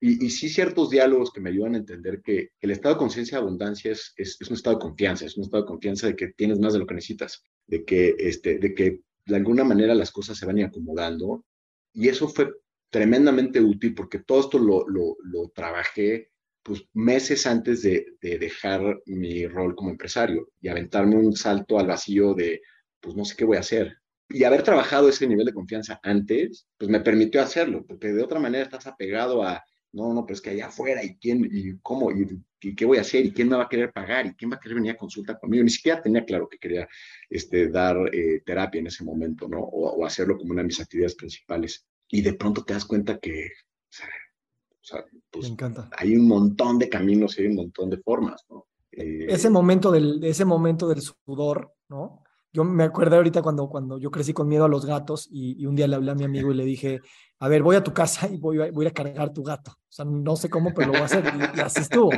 Y, 0.00 0.24
y 0.24 0.30
sí 0.30 0.48
ciertos 0.48 0.90
diálogos 0.90 1.30
que 1.30 1.40
me 1.40 1.50
ayudan 1.50 1.74
a 1.74 1.78
entender 1.78 2.20
que 2.22 2.50
el 2.60 2.70
estado 2.70 2.94
de 2.94 2.98
conciencia 2.98 3.38
de 3.38 3.44
abundancia 3.44 3.92
es, 3.92 4.12
es, 4.16 4.37
es, 4.40 4.48
un 4.48 4.54
estado 4.54 4.76
de 4.76 4.82
confianza, 4.82 5.24
es 5.26 5.37
un 5.37 5.44
estado 5.44 5.62
de 5.62 5.68
confianza 5.68 6.06
de 6.06 6.16
que 6.16 6.28
tienes 6.28 6.58
más 6.58 6.72
de 6.72 6.78
lo 6.78 6.87
que 6.87 6.94
necesitas, 6.94 7.42
de 7.66 7.84
que, 7.84 8.14
este, 8.18 8.58
de 8.58 8.74
que 8.74 9.00
de 9.26 9.37
alguna 9.37 9.64
manera 9.64 9.94
las 9.94 10.10
cosas 10.10 10.37
se 10.37 10.46
van 10.46 10.60
acomodando. 10.62 11.44
Y 11.92 12.08
eso 12.08 12.28
fue 12.28 12.52
tremendamente 12.94 13.61
útil 13.61 13.92
porque 13.92 14.20
todo 14.20 14.38
esto 14.38 14.57
lo, 14.57 15.52
trabajé 15.52 16.30
pues 16.62 16.85
meses 16.92 17.44
antes 17.44 17.83
de, 17.83 18.07
de, 18.20 18.38
dejar 18.38 19.00
mi 19.07 19.48
rol 19.48 19.74
como 19.74 19.90
empresario 19.90 20.52
y 20.61 20.68
aventarme 20.68 21.16
un 21.16 21.35
salto 21.35 21.80
al 21.80 21.88
vacío 21.88 22.35
de, 22.35 22.62
pues 23.00 23.16
no 23.16 23.24
sé 23.24 23.35
qué 23.35 23.44
voy 23.44 23.57
a 23.57 23.66
hacer. 23.66 23.96
Y 24.28 24.44
haber 24.44 24.62
trabajado 24.62 25.09
ese 25.09 25.26
nivel 25.26 25.44
de 25.44 25.52
confianza 25.52 25.98
antes, 26.04 26.68
pues 26.78 26.88
me 26.88 27.00
permitió 27.00 27.42
hacerlo, 27.42 27.85
porque 27.85 28.12
de 28.12 28.22
otra 28.22 28.38
manera 28.38 28.62
estás 28.62 28.87
apegado 28.87 29.42
a, 29.42 29.64
no, 29.90 30.14
no, 30.14 30.24
pues 30.24 30.40
que 30.40 30.50
allá 30.50 30.66
afuera, 30.66 31.02
y 31.02 31.16
quién, 31.16 31.48
y 31.50 31.76
cómo, 31.83 32.12
y, 32.12 32.44
qué 32.76 32.85
voy 32.85 32.98
a 32.98 33.00
hacer, 33.00 33.26
y 33.26 33.33
quién 33.33 33.48
me 33.48 33.57
va 33.57 33.64
a 33.64 33.68
querer 33.68 33.92
pagar, 33.92 34.24
y 34.26 34.35
quién 34.35 34.52
va 34.52 34.57
a 34.57 34.61
querer 34.61 34.76
venir 34.76 34.92
a 34.92 34.96
consulta 34.96 35.37
conmigo. 35.37 35.64
Ni 35.64 35.70
siquiera 35.70 36.00
tenía 36.00 36.24
claro 36.24 36.48
que 36.48 36.59
quería 36.59 36.87
este, 37.28 37.68
dar 37.70 37.96
eh, 38.12 38.40
terapia 38.46 38.78
en 38.78 38.87
ese 38.87 39.02
momento, 39.02 39.48
¿no? 39.48 39.59
O, 39.59 40.07
hacerlo 40.07 40.38
como 40.38 40.52
una 40.52 40.62
de 40.62 40.68
mis 40.68 40.80
actividades 40.80 41.16
principales 41.16 41.85
y 42.09 42.23
de 42.23 42.35
pronto 42.35 42.64
te 42.64 42.75
das 42.75 42.85
cuenta 42.85 43.19
que, 43.19 43.47
o 43.47 44.87
sea, 44.87 45.05
pues, 45.31 45.49
encanta. 45.49 45.88
hay 45.97 46.17
un 46.17 46.29
montón 46.29 46.79
de 46.79 46.88
caminos 46.88 47.38
y 47.38 47.43
hay 47.43 47.49
un 47.49 47.57
montón 47.57 47.90
de 47.90 47.99
formas, 47.99 48.45
¿no? 48.49 48.67
Eh, 48.93 49.27
ese 49.29 49.51
momento 49.51 49.90
del, 49.90 50.23
ese 50.23 50.45
momento 50.45 50.88
del 50.88 51.01
sudor, 51.01 51.73
¿no? 51.88 52.23
Yo 52.53 52.62
me 52.62 52.85
acuerdo 52.85 53.17
ahorita 53.17 53.43
cuando, 53.43 53.69
cuando 53.69 53.99
yo 53.99 54.12
crecí 54.12 54.33
con 54.33 54.47
miedo 54.47 54.64
a 54.64 54.69
los 54.69 54.87
gatos 54.87 55.29
y, 55.29 55.67
un 55.67 55.75
día 55.75 55.88
le 55.88 55.97
hablé 55.97 56.12
a 56.12 56.14
mi 56.14 56.23
amigo 56.23 56.53
y 56.53 56.55
le 56.55 56.64
dije, 56.64 57.01
a 57.40 57.49
ver, 57.49 57.64
voy 57.64 57.75
a 57.75 57.83
tu 57.83 57.93
casa 57.93 58.29
y 58.29 58.37
voy, 58.37 58.71
voy 58.71 58.87
a 58.87 58.93
cargar 58.93 59.33
tu 59.33 59.43
gato. 59.43 59.73
O 59.73 59.88
sea, 59.88 60.05
no 60.05 60.37
sé 60.37 60.49
cómo, 60.49 60.73
pero 60.73 60.88
lo 60.88 60.93
voy 60.93 61.03
a 61.03 61.07
hacer. 61.07 61.25
Y, 61.57 61.61
así 61.61 61.81
estuvo. 61.81 62.11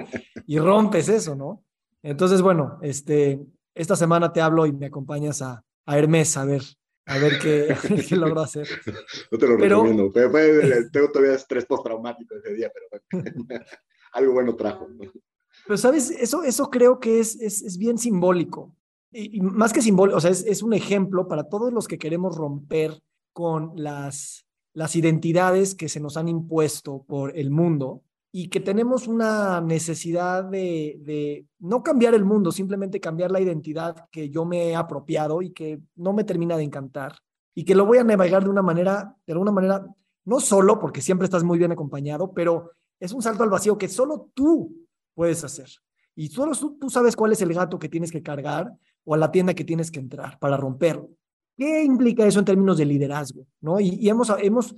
Y 0.47 0.59
rompes 0.59 1.09
eso, 1.09 1.35
¿no? 1.35 1.65
Entonces, 2.03 2.43
bueno, 2.43 2.79
este, 2.83 3.41
esta 3.75 3.97
semana 3.97 4.31
te 4.31 4.43
hablo 4.43 4.67
y 4.67 4.73
me 4.73 4.87
acompañas 4.87 5.41
a, 5.41 5.65
a 5.87 5.99
Hermes 5.99 6.37
a 6.37 6.45
ver, 6.45 6.63
a 7.07 7.19
ver 7.19 7.39
qué, 7.39 7.69
qué 8.09 8.17
logró 8.17 8.41
hacer. 8.41 8.69
No 9.31 9.39
te 9.39 9.47
lo 9.47 9.57
recomiendo. 9.57 10.13
tengo 10.13 11.11
todavía 11.13 11.35
estrés 11.35 11.65
postraumático 11.65 12.35
ese 12.37 12.55
día, 12.55 12.71
pero 12.73 13.25
algo 14.13 14.33
bueno 14.33 14.57
trajo. 14.57 14.89
Pero, 15.67 15.77
¿sabes? 15.77 16.11
Eso, 16.11 16.43
eso 16.43 16.71
creo 16.71 17.01
que 17.01 17.21
es, 17.21 17.41
es, 17.41 17.63
es 17.63 17.79
bien 17.79 17.99
simbólico. 17.99 18.75
Y, 19.13 19.41
más 19.41 19.73
que 19.73 19.81
simbólico, 19.81 20.19
o 20.19 20.21
sea, 20.21 20.31
es, 20.31 20.45
es, 20.45 20.63
un 20.63 20.75
ejemplo 20.75 21.27
para 21.29 21.49
todos 21.49 21.73
los 21.73 21.89
que 21.89 21.99
queremos 21.99 22.37
romper 22.37 23.01
con 23.33 23.73
las, 23.77 24.47
las 24.75 24.95
identidades 24.97 25.75
que 25.75 25.89
se 25.89 26.01
nos 26.01 26.17
han 26.17 26.29
impuesto 26.29 27.05
por 27.07 27.37
el 27.37 27.51
mundo 27.51 28.03
y 28.39 28.49
que 28.49 28.61
tenemos 28.61 29.09
una 29.09 29.63
necesidad 29.63 30.45
de, 30.45 31.47
no 31.59 31.83
cambiar 31.83 32.13
el 32.13 32.27
mundo, 32.27 32.53
simplemente 32.53 33.01
cambiar 33.01 33.31
la 33.31 33.41
identidad 33.41 34.11
que 34.13 34.29
yo 34.29 34.45
me 34.45 34.69
he 34.69 34.77
apropiado 34.77 35.41
y 35.41 35.55
que 35.55 35.81
no 35.95 36.13
me 36.13 36.23
termina 36.23 36.55
de 36.59 36.65
encantar 36.65 37.17
y 37.55 37.65
que 37.65 37.75
lo 37.75 37.87
voy 37.87 37.97
a 37.97 38.05
navegar 38.05 38.45
de 38.45 38.51
una 38.51 38.61
manera, 38.61 39.17
de 39.27 39.33
alguna 39.33 39.53
manera, 39.53 39.87
no 40.27 40.39
solo 40.39 40.79
porque 40.79 41.01
siempre 41.01 41.25
estás 41.25 41.45
muy 41.45 41.57
bien 41.57 41.73
acompañado, 41.73 42.35
pero 42.35 42.73
es 43.01 43.11
un 43.15 43.23
salto 43.23 43.43
al 43.43 43.49
vacío 43.49 43.79
que 43.79 43.89
solo 43.89 44.29
tú 44.35 44.87
puedes 45.15 45.43
hacer. 45.43 45.71
Y 46.15 46.29
solo 46.29 46.53
tú, 46.53 46.77
tú 46.79 46.91
sabes 46.91 47.17
cuál 47.17 47.33
es 47.33 47.41
el 47.41 47.55
gato 47.55 47.79
que 47.79 47.89
tienes 47.89 48.13
que 48.13 48.23
cargar 48.23 48.71
o 49.05 49.15
a 49.15 49.17
la 49.17 49.33
tienda 49.33 49.55
que 49.55 49.65
tienes 49.65 49.91
que 49.91 50.01
entrar 50.01 50.39
para 50.39 50.59
romperlo. 50.59 51.09
¿Qué 51.57 51.85
implica 51.85 52.27
eso 52.27 52.41
en 52.41 52.45
términos 52.45 52.77
de 52.77 52.85
liderazgo? 52.85 53.47
¿no? 53.63 53.81
Y, 53.81 53.95
y 53.95 54.11
hemos, 54.11 54.31
hemos, 54.43 54.75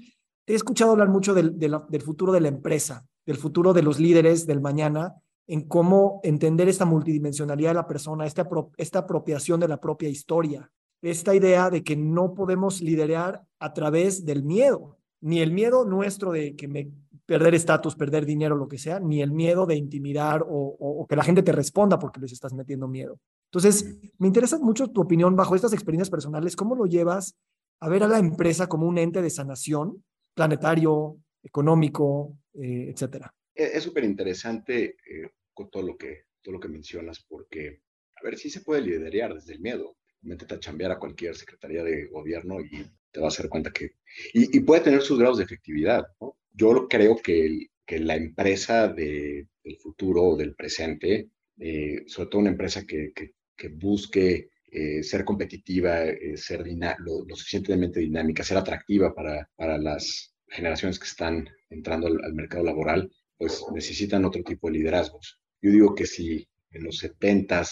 he 0.53 0.57
escuchado 0.57 0.93
hablar 0.93 1.09
mucho 1.09 1.35
del, 1.35 1.59
del, 1.59 1.77
del 1.89 2.03
futuro 2.03 2.33
de 2.33 2.41
la 2.41 2.49
empresa 2.49 3.07
del 3.29 3.37
futuro 3.37 3.75
de 3.75 3.83
los 3.83 4.01
líderes 4.01 4.47
del 4.47 4.63
mañana, 4.63 5.15
en 5.47 5.69
cómo 5.69 6.19
entender 6.23 6.67
esta 6.67 6.87
multidimensionalidad 6.87 7.71
de 7.71 7.75
la 7.75 7.87
persona, 7.87 8.25
esta, 8.25 8.49
esta 8.79 9.01
apropiación 9.01 9.61
de 9.61 9.69
la 9.69 9.79
propia 9.83 10.09
historia, 10.09 10.71
esta 11.03 11.35
idea 11.35 11.69
de 11.69 11.85
que 11.85 11.95
no 11.95 12.33
podemos 12.33 12.81
liderar 12.81 13.43
a 13.59 13.75
través 13.75 14.25
del 14.25 14.45
miedo, 14.45 14.97
ni 15.21 15.41
el 15.41 15.53
miedo 15.53 15.85
nuestro 15.85 16.33
de 16.33 16.57
que 16.57 16.69
me 16.69 16.91
perder 17.27 17.55
estatus, 17.55 17.97
perder 17.97 18.25
dinero, 18.25 18.57
lo 18.57 18.67
que 18.67 18.79
sea, 18.79 18.99
ni 18.99 19.21
el 19.21 19.31
miedo 19.31 19.67
de 19.67 19.77
intimidar 19.77 20.43
o, 20.49 20.77
o, 20.81 21.07
que 21.07 21.17
la 21.17 21.23
gente 21.23 21.43
te 21.43 21.53
responda 21.53 21.99
porque 21.99 22.21
les 22.21 22.33
estás 22.33 22.55
metiendo 22.55 22.89
miedo. 22.89 23.19
Entonces, 23.53 23.99
me 24.17 24.29
interesa 24.29 24.59
mucho 24.59 24.89
tu 24.89 25.03
opinión 25.03 25.37
bajo 25.37 25.55
estas 25.55 25.75
experiencias 25.75 26.09
personales, 26.09 26.57
¿cómo 26.57 26.75
lo 26.75 26.87
llevas 26.87 27.37
a 27.81 27.91
ver 27.91 28.05
a 28.05 28.09
la 28.09 28.19
empresa 28.19 28.69
como 28.69 28.87
un 28.87 28.97
ente 28.97 29.21
de 29.21 29.29
sanación 29.29 30.03
planetario, 30.39 31.19
económico, 31.43 32.39
eh, 32.55 32.91
etcétera. 32.93 33.35
E-, 33.53 33.73
es 33.75 33.83
súper 33.83 34.05
interesante 34.05 34.97
eh, 35.05 35.29
todo 35.53 35.83
lo, 35.83 35.99
que, 35.99 36.27
todo 36.41 36.53
lo 36.55 36.61
que 36.61 36.69
mencionas, 36.69 37.25
porque, 37.29 37.81
a 38.15 38.23
ver, 38.23 38.39
sí 38.39 38.49
se 38.49 38.61
puede 38.61 38.83
liderar 38.83 39.35
desde 39.35 39.55
el 39.55 39.61
miedo. 39.61 39.97
Métete 40.23 40.55
a 40.55 40.61
chambear 40.61 40.93
a 40.93 40.99
cualquier 41.01 41.35
secretaría 41.35 41.83
de 41.83 42.07
gobierno 42.07 42.61
y 42.61 42.87
te 43.11 43.19
vas 43.19 43.39
a 43.39 43.43
dar 43.43 43.51
cuenta 43.51 43.73
que... 43.73 43.97
Y, 44.33 44.61
puede 44.61 44.83
tener 44.83 45.03
sus 45.03 45.19
grados 45.19 45.39
de 45.39 45.45
efectividad. 45.45 46.07
Yo 46.53 46.87
creo 46.89 47.17
que, 47.17 47.67
que 47.85 47.99
la 47.99 48.15
empresa 48.15 48.87
de, 48.87 49.49
del 49.65 49.77
futuro 49.79 50.23
o 50.23 50.37
del 50.37 50.55
presente, 50.55 51.31
eh, 51.59 52.05
sobre 52.07 52.29
todo 52.29 52.41
una 52.43 52.51
empresa 52.51 52.85
que, 52.87 53.13
que 53.13 53.69
busque 53.71 54.51
ser 55.03 55.25
competitiva, 55.25 56.05
ser 56.37 56.65
lo, 56.99 57.25
lo, 57.25 57.37
suficientemente 57.37 58.01
dinámica, 58.01 58.45
ser 58.45 58.59
atractiva 58.59 59.15
para, 59.15 59.49
para 59.57 59.79
las 59.79 60.35
generaciones 60.49 60.99
que 60.99 61.07
están 61.07 61.49
entrando 61.71 62.07
al, 62.07 62.35
mercado 62.35 62.65
laboral, 62.65 63.11
pues 63.37 63.63
necesitan 63.73 64.25
otro 64.25 64.43
tipo 64.43 64.69
de 64.69 64.79
liderazgos. 64.79 65.41
Yo 65.63 65.71
digo 65.71 65.95
que 65.95 66.07
si 66.07 66.49
en 66.71 66.85
los 66.85 66.99
70 66.99 67.63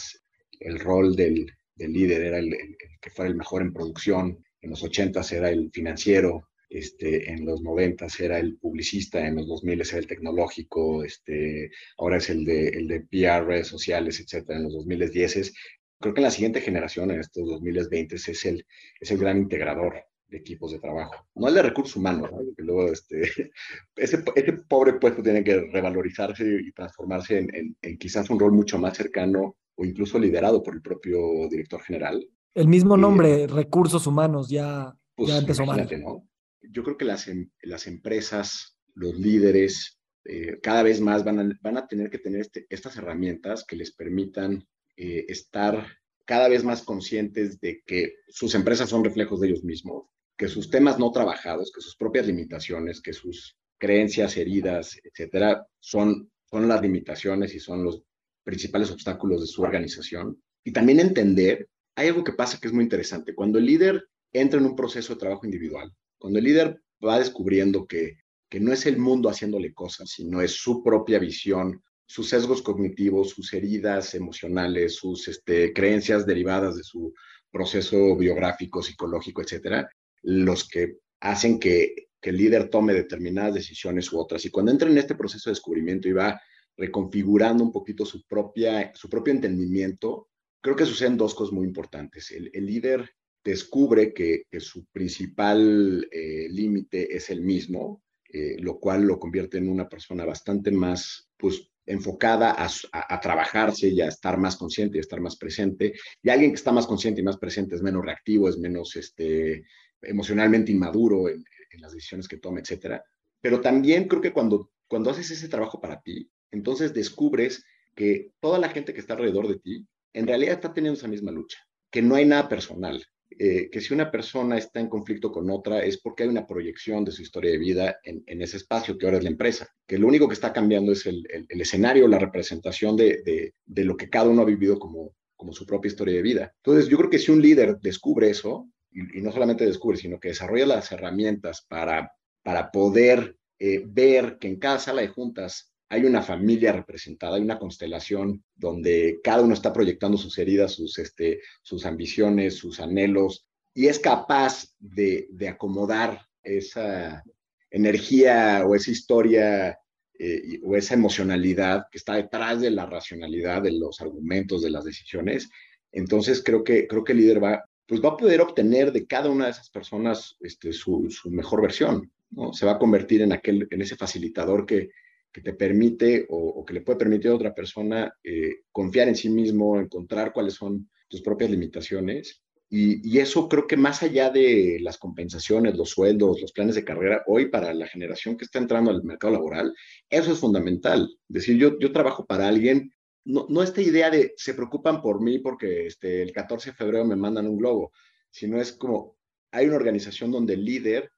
el 0.61 0.79
rol 0.79 1.17
del, 1.17 1.51
del 1.75 1.93
líder 1.93 2.23
era 2.23 2.39
el, 2.39 2.57
que 3.01 3.11
fuera 3.11 3.31
el 3.31 3.37
mejor 3.37 3.63
en 3.63 3.73
producción, 3.73 4.45
en 4.61 4.71
los 4.71 4.83
80 4.83 5.21
era 5.33 5.51
el 5.51 5.71
financiero, 5.73 6.49
este, 6.69 7.31
en 7.31 7.45
los 7.45 7.63
90 7.63 8.07
era 8.19 8.39
el 8.39 8.59
publicista, 8.59 9.25
en 9.25 9.37
los 9.37 9.47
2000 9.47 9.81
era 9.81 9.99
el 9.99 10.07
tecnológico, 10.07 11.05
este, 11.05 11.71
ahora 11.99 12.17
es 12.17 12.29
el 12.29 12.45
de, 12.45 12.69
el 12.69 12.89
de 12.89 13.01
PR, 13.03 13.47
redes 13.47 13.69
sociales, 13.69 14.19
etcétera, 14.19 14.59
en 14.59 14.65
los 14.65 14.75
2010. 14.75 15.53
Creo 16.01 16.15
que 16.15 16.21
en 16.21 16.25
la 16.25 16.31
siguiente 16.31 16.61
generación, 16.61 17.11
en 17.11 17.21
estos 17.21 17.49
2020, 17.49 18.17
es 18.17 18.45
el, 18.45 18.67
es 19.01 19.11
el 19.11 19.19
gran 19.19 19.39
integrador 19.39 19.95
de 20.29 20.39
equipos 20.39 20.73
de 20.73 20.79
trabajo. 20.79 21.27
No 21.35 21.49
el 21.49 21.55
de 21.55 21.63
recursos 21.63 21.97
humanos, 21.97 22.31
¿no? 22.31 22.39
luego 22.59 22.93
este, 22.93 23.23
ese, 23.97 24.25
ese, 24.35 24.53
pobre 24.69 24.95
puesto 24.95 25.23
tiene 25.23 25.45
que 25.45 25.61
revalorizarse 25.73 26.45
y 26.45 26.73
transformarse 26.73 27.39
en, 27.39 27.77
en, 27.81 27.99
quizás 27.99 28.29
un 28.31 28.41
rol 28.41 28.53
mucho 28.53 28.79
más 28.79 28.97
cercano 28.97 29.57
o 29.77 29.85
incluso 29.85 30.19
liderado 30.19 30.63
por 30.63 30.75
el 30.75 30.83
propio 30.83 31.49
director 31.49 31.81
general. 31.83 32.27
El 32.55 32.69
mismo 32.69 32.97
nombre, 32.97 33.47
recursos 33.47 34.07
humanos, 34.07 34.49
ya, 34.49 34.97
pues, 35.15 35.29
ya 35.29 35.39
empezó 35.39 35.65
mal. 35.65 35.87
¿no? 36.01 36.27
Yo 36.63 36.83
creo 36.83 36.97
que 36.97 37.05
las, 37.05 37.29
em, 37.29 37.51
las 37.63 37.87
empresas, 37.87 38.79
los 38.95 39.15
líderes, 39.19 40.01
eh, 40.25 40.59
cada 40.63 40.83
vez 40.83 41.01
más 41.01 41.23
van 41.25 41.39
a, 41.39 41.59
van 41.61 41.77
a 41.77 41.87
tener 41.87 42.11
que 42.11 42.19
tener 42.19 42.41
este, 42.41 42.67
estas 42.71 42.97
herramientas 42.97 43.65
que 43.65 43.77
les 43.77 43.93
permitan 43.93 44.67
eh, 44.97 45.27
estar 45.29 45.87
cada 46.25 46.49
vez 46.49 46.65
más 46.65 46.83
conscientes 46.83 47.61
de 47.61 47.83
que 47.87 48.15
sus 48.29 48.55
empresas 48.55 48.91
son 48.91 49.05
reflejos 49.05 49.41
de 49.41 49.49
ellos 49.49 49.65
mismos, 49.65 50.09
que 50.37 50.49
sus 50.49 50.71
temas 50.71 50.99
no 50.99 51.13
trabajados, 51.13 51.73
que 51.73 51.81
sus 51.81 51.97
propias 51.97 52.27
limitaciones, 52.27 53.01
que 53.01 53.13
sus 53.13 53.57
creencias, 53.79 54.37
heridas, 54.37 54.99
etcétera, 55.05 55.67
son, 55.79 56.31
son 56.51 56.69
las 56.69 56.83
limitaciones 56.83 57.55
y 57.55 57.61
son 57.61 57.85
los 57.85 58.03
principales 58.43 58.91
obstáculos 58.91 59.41
de 59.41 59.47
su 59.47 59.63
organización. 59.63 60.43
Y 60.65 60.73
también 60.73 61.01
entender, 61.01 61.69
hay 61.95 62.09
algo 62.09 62.25
que 62.25 62.33
pasa 62.33 62.59
que 62.61 62.69
es 62.69 62.75
muy 62.75 62.85
interesante. 62.85 63.35
Cuando 63.35 63.59
el 63.59 63.67
líder 63.67 64.09
entra 64.33 64.59
en 64.59 64.67
un 64.67 64.77
proceso 64.77 65.15
de 65.15 65.21
trabajo 65.21 65.47
individual, 65.47 65.93
cuando 66.19 66.39
el 66.39 66.45
líder 66.45 66.81
va 67.05 67.19
descubriendo 67.19 67.87
que, 67.87 68.19
que 68.49 68.61
no 68.61 68.73
es 68.73 68.87
el 68.87 68.99
mundo 68.99 69.29
haciéndole 69.29 69.73
cosas, 69.73 70.11
sino 70.11 70.41
es 70.41 70.53
su 70.53 70.83
propia 70.83 71.19
visión, 71.19 71.83
sus 72.07 72.29
sesgos 72.29 72.63
cognitivos, 72.63 73.31
sus 73.31 73.53
heridas 73.53 74.15
emocionales, 74.15 74.97
sus 74.97 75.29
este, 75.29 75.73
creencias 75.73 76.25
derivadas 76.25 76.77
de 76.77 76.85
su 76.85 77.13
proceso 77.51 78.17
biográfico, 78.17 78.83
psicológico, 78.83 79.43
etcétera, 79.43 79.91
los 80.23 80.69
que 80.69 80.99
hacen 81.21 81.59
que, 81.59 82.07
el 82.23 82.39
líder 82.39 82.71
tome 82.71 82.93
determinadas 82.93 83.55
decisiones 83.55 84.13
u 84.13 84.19
otras. 84.19 84.45
Y 84.45 84.51
cuando 84.51 84.73
entra 84.73 84.91
en 84.91 84.99
este 84.99 85.15
proceso 85.15 85.49
de 85.49 85.53
descubrimiento 85.53 86.09
y 86.09 86.13
va 86.13 86.41
reconfigurando 86.77 87.63
un 87.63 87.71
poquito 87.71 88.05
su, 88.05 88.27
propia, 88.27 88.91
su 88.97 89.09
propio 89.09 89.33
entendimiento, 89.33 90.27
creo 90.61 90.75
que 90.75 90.87
suceden 90.87 91.17
dos 91.17 91.37
cosas 91.37 91.53
muy 91.53 91.65
importantes. 91.65 92.33
El, 92.33 92.51
el 92.53 92.67
líder 92.67 93.09
descubre 93.45 94.13
que, 94.13 94.43
que 94.51 94.59
su 94.59 94.87
principal 94.87 96.09
eh, 96.11 96.49
límite 96.51 97.15
es 97.15 97.31
el 97.31 97.43
mismo, 97.43 98.03
eh, 98.29 98.57
lo 98.59 98.81
cual 98.81 99.05
lo 99.05 99.21
convierte 99.21 99.59
en 99.59 99.69
una 99.69 99.89
persona 99.89 100.25
bastante 100.25 100.73
más, 100.73 101.31
pues, 101.37 101.71
enfocada 101.87 102.51
a, 102.53 102.69
a, 102.93 103.21
trabajarse 103.21 103.89
y 103.89 104.01
a 104.01 104.09
estar 104.09 104.39
más 104.39 104.57
consciente 104.57 104.97
y 104.97 105.01
a 105.01 105.03
estar 105.03 105.21
más 105.21 105.37
presente. 105.37 105.95
Y 106.23 106.29
alguien 106.31 106.51
que 106.51 106.57
está 106.57 106.73
más 106.73 106.87
consciente 106.87 107.21
y 107.21 107.25
más 107.25 107.39
presente 107.39 107.77
es 107.77 107.83
menos 107.83 108.05
reactivo, 108.05 108.49
es 108.49 108.59
menos 108.59 108.97
este, 108.97 109.65
emocionalmente 110.03 110.73
inmaduro 110.73 111.29
en, 111.29 111.45
las 111.79 111.93
decisiones 111.93 112.27
que 112.27 112.39
toma, 112.39 112.61
etcétera. 112.61 113.05
Pero 113.39 113.61
también 113.61 114.09
creo 114.09 114.23
que 114.23 114.33
cuando, 114.33 114.71
cuando 114.89 115.11
haces 115.11 115.31
ese 115.31 115.47
trabajo 115.47 115.79
para 115.79 116.01
ti, 116.01 116.31
entonces 116.51 116.95
descubres 116.95 117.67
que 117.95 118.33
toda 118.41 118.59
la 118.59 118.71
gente 118.71 118.95
que 118.95 119.01
está 119.01 119.13
alrededor 119.13 119.47
de 119.47 119.59
ti 119.59 119.87
en 120.15 120.27
realidad 120.27 120.55
está 120.55 120.73
teniendo 120.73 120.99
esa 120.99 121.07
misma 121.07 121.33
lucha, 121.33 121.59
que 121.91 122.01
no 122.01 122.15
hay 122.15 122.25
nada 122.25 122.49
personal, 122.49 123.05
eh, 123.31 123.69
que 123.71 123.81
si 123.81 123.93
una 123.93 124.11
persona 124.11 124.57
está 124.57 124.81
en 124.81 124.89
conflicto 124.89 125.33
con 125.33 125.51
otra 125.51 125.81
es 125.81 126.01
porque 126.01 126.23
hay 126.23 126.29
una 126.29 126.47
proyección 126.47 127.05
de 127.05 127.13
su 127.13 127.23
historia 127.23 127.51
de 127.51 127.59
vida 127.59 127.99
en, 128.05 128.23
en 128.27 128.41
ese 128.41 128.57
espacio 128.57 128.97
que 128.97 129.07
ahora 129.07 129.19
es 129.19 129.25
la 129.25 129.31
empresa, 129.31 129.69
que 129.87 129.99
lo 129.99 130.07
único 130.07 130.29
que 130.29 130.35
está 130.35 130.53
cambiando 130.53 130.93
es 130.93 131.07
el, 131.07 131.27
el, 131.31 131.47
el 131.49 131.61
escenario, 131.61 132.09
la 132.09 132.19
representación 132.19 132.97
de, 132.97 133.53
de, 133.65 133.85
lo 133.85 133.97
que 133.97 134.09
cada 134.09 134.31
uno 134.31 134.43
ha 134.43 134.47
vivido 134.47 134.79
como, 134.79 135.15
como 135.35 135.53
su 135.53 135.67
propia 135.67 135.89
historia 135.89 136.15
de 136.15 136.23
vida. 136.23 136.55
Entonces, 136.63 136.89
yo 136.89 136.97
creo 136.97 137.11
que 137.11 137.19
si 137.19 137.33
un 137.33 137.43
líder 137.43 137.79
descubre 137.81 138.31
eso, 138.31 138.69
y, 138.91 139.19
y 139.19 139.23
no 139.23 139.33
solamente 139.33 139.67
descubre, 139.67 139.99
sino 139.99 140.19
que 140.19 140.29
desarrolla 140.29 140.67
las 140.67 140.91
herramientas 140.93 141.67
para, 141.69 142.13
para 142.43 142.71
poder 142.71 143.37
eh, 143.59 143.83
ver 143.87 144.39
que 144.39 144.49
en 144.49 144.59
cada 144.59 144.79
sala 144.79 145.03
de 145.03 145.09
juntas 145.09 145.73
hay 145.89 146.05
una 146.05 146.23
familia 146.23 146.73
representada, 146.73 147.37
hay 147.37 147.43
una 147.43 147.59
constelación 147.59 148.45
donde 148.55 149.21
cada 149.23 149.43
uno 149.43 149.55
está 149.55 149.73
proyectando 149.73 150.19
sus 150.19 150.37
heridas, 150.39 150.73
sus, 150.73 150.99
este, 150.99 151.41
sus 151.63 151.87
ambiciones, 151.87 152.57
sus 152.57 152.81
anhelos, 152.81 153.47
y 153.73 153.87
es 153.87 153.99
capaz 153.99 154.75
de, 154.79 155.29
de 155.31 155.49
acomodar 155.49 156.23
esa 156.43 157.23
energía 157.71 158.65
o 158.67 158.75
esa 158.75 158.91
historia 158.91 159.79
eh, 160.19 160.61
o 160.65 160.77
esa 160.77 160.95
emocionalidad 160.95 161.85
que 161.91 161.99
está 161.99 162.15
detrás 162.15 162.61
de 162.61 162.71
la 162.71 162.87
racionalidad 162.87 163.63
de 163.63 163.73
los 163.73 164.01
argumentos, 164.01 164.63
de 164.63 164.71
las 164.71 164.85
decisiones. 164.85 165.51
Entonces 165.93 166.43
creo 166.43 166.65
que, 166.65 166.87
creo 166.87 167.05
que 167.05 167.13
el 167.13 167.19
líder 167.19 167.43
va, 167.43 167.65
pues 167.87 168.03
va 168.03 168.11
a 168.11 168.17
poder 168.17 168.41
obtener 168.41 168.93
de 168.93 169.07
cada 169.07 169.31
una 169.31 169.45
de 169.45 169.51
esas 169.53 169.71
personas 169.71 170.37
este, 170.41 170.73
su, 170.73 171.11
su 171.11 171.31
mejor 171.31 171.61
versión. 171.61 172.11
¿no? 172.31 172.53
Se 172.53 172.65
va 172.65 172.73
a 172.73 172.79
convertir 172.79 173.23
en, 173.23 173.33
aquel, 173.33 173.69
en 173.71 173.83
ese 173.83 173.97
facilitador 173.97 174.65
que, 174.65 174.91
que 175.37 175.43
te 175.43 175.53
permite 175.53 176.25
o, 176.31 176.65
que 176.65 176.73
le 176.73 176.81
puede 176.81 176.99
permitir 176.99 177.31
a 177.31 177.35
otra 177.35 177.55
persona 177.55 178.11
eh, 178.25 178.63
confiar 178.73 179.07
en 179.09 179.17
sí 179.17 179.29
mismo, 179.29 179.79
encontrar 179.79 180.33
cuáles 180.33 180.55
son 180.55 180.89
tus 181.09 181.21
propias 181.21 181.51
limitaciones. 181.51 182.43
Y, 182.71 183.07
y, 183.07 183.19
eso 183.19 183.47
creo 183.47 183.67
que 183.67 183.77
más 183.77 184.03
allá 184.03 184.31
de 184.31 184.79
las 184.81 184.97
compensaciones, 184.97 185.77
los 185.77 185.91
sueldos, 185.91 186.41
los 186.41 186.53
planes 186.53 186.75
de 186.75 186.87
carrera, 186.87 187.23
hoy 187.27 187.51
para 187.51 187.75
la 187.75 187.87
generación 187.87 188.39
que 188.39 188.47
está 188.47 188.61
entrando 188.61 188.91
al 188.91 189.05
mercado 189.05 189.35
laboral, 189.35 189.75
eso 190.09 190.33
es 190.33 190.39
fundamental. 190.39 191.03
Es 191.29 191.35
decir, 191.35 191.59
yo, 191.59 191.79
yo 191.79 191.93
trabajo 191.93 192.25
para 192.25 192.49
alguien, 192.49 192.91
no, 193.27 193.45
no 193.51 193.63
esta 193.63 193.83
idea 193.83 194.09
de 194.09 194.33
se 194.39 194.55
preocupan 194.55 195.03
por 195.03 195.21
mí 195.21 195.39
porque 195.39 195.87
este, 195.87 196.23
el 196.23 196.33
14 196.33 196.71
de 196.71 196.77
febrero 196.77 197.05
me 197.05 197.15
mandan 197.15 197.47
un 197.47 197.59
globo, 197.59 197.93
sino 198.31 198.59
es 198.59 198.73
como 198.73 199.19
hay 199.53 199.67
una 199.67 199.77
organización 199.77 200.31
donde 200.31 200.55
el 200.55 200.65
líder 200.65 201.11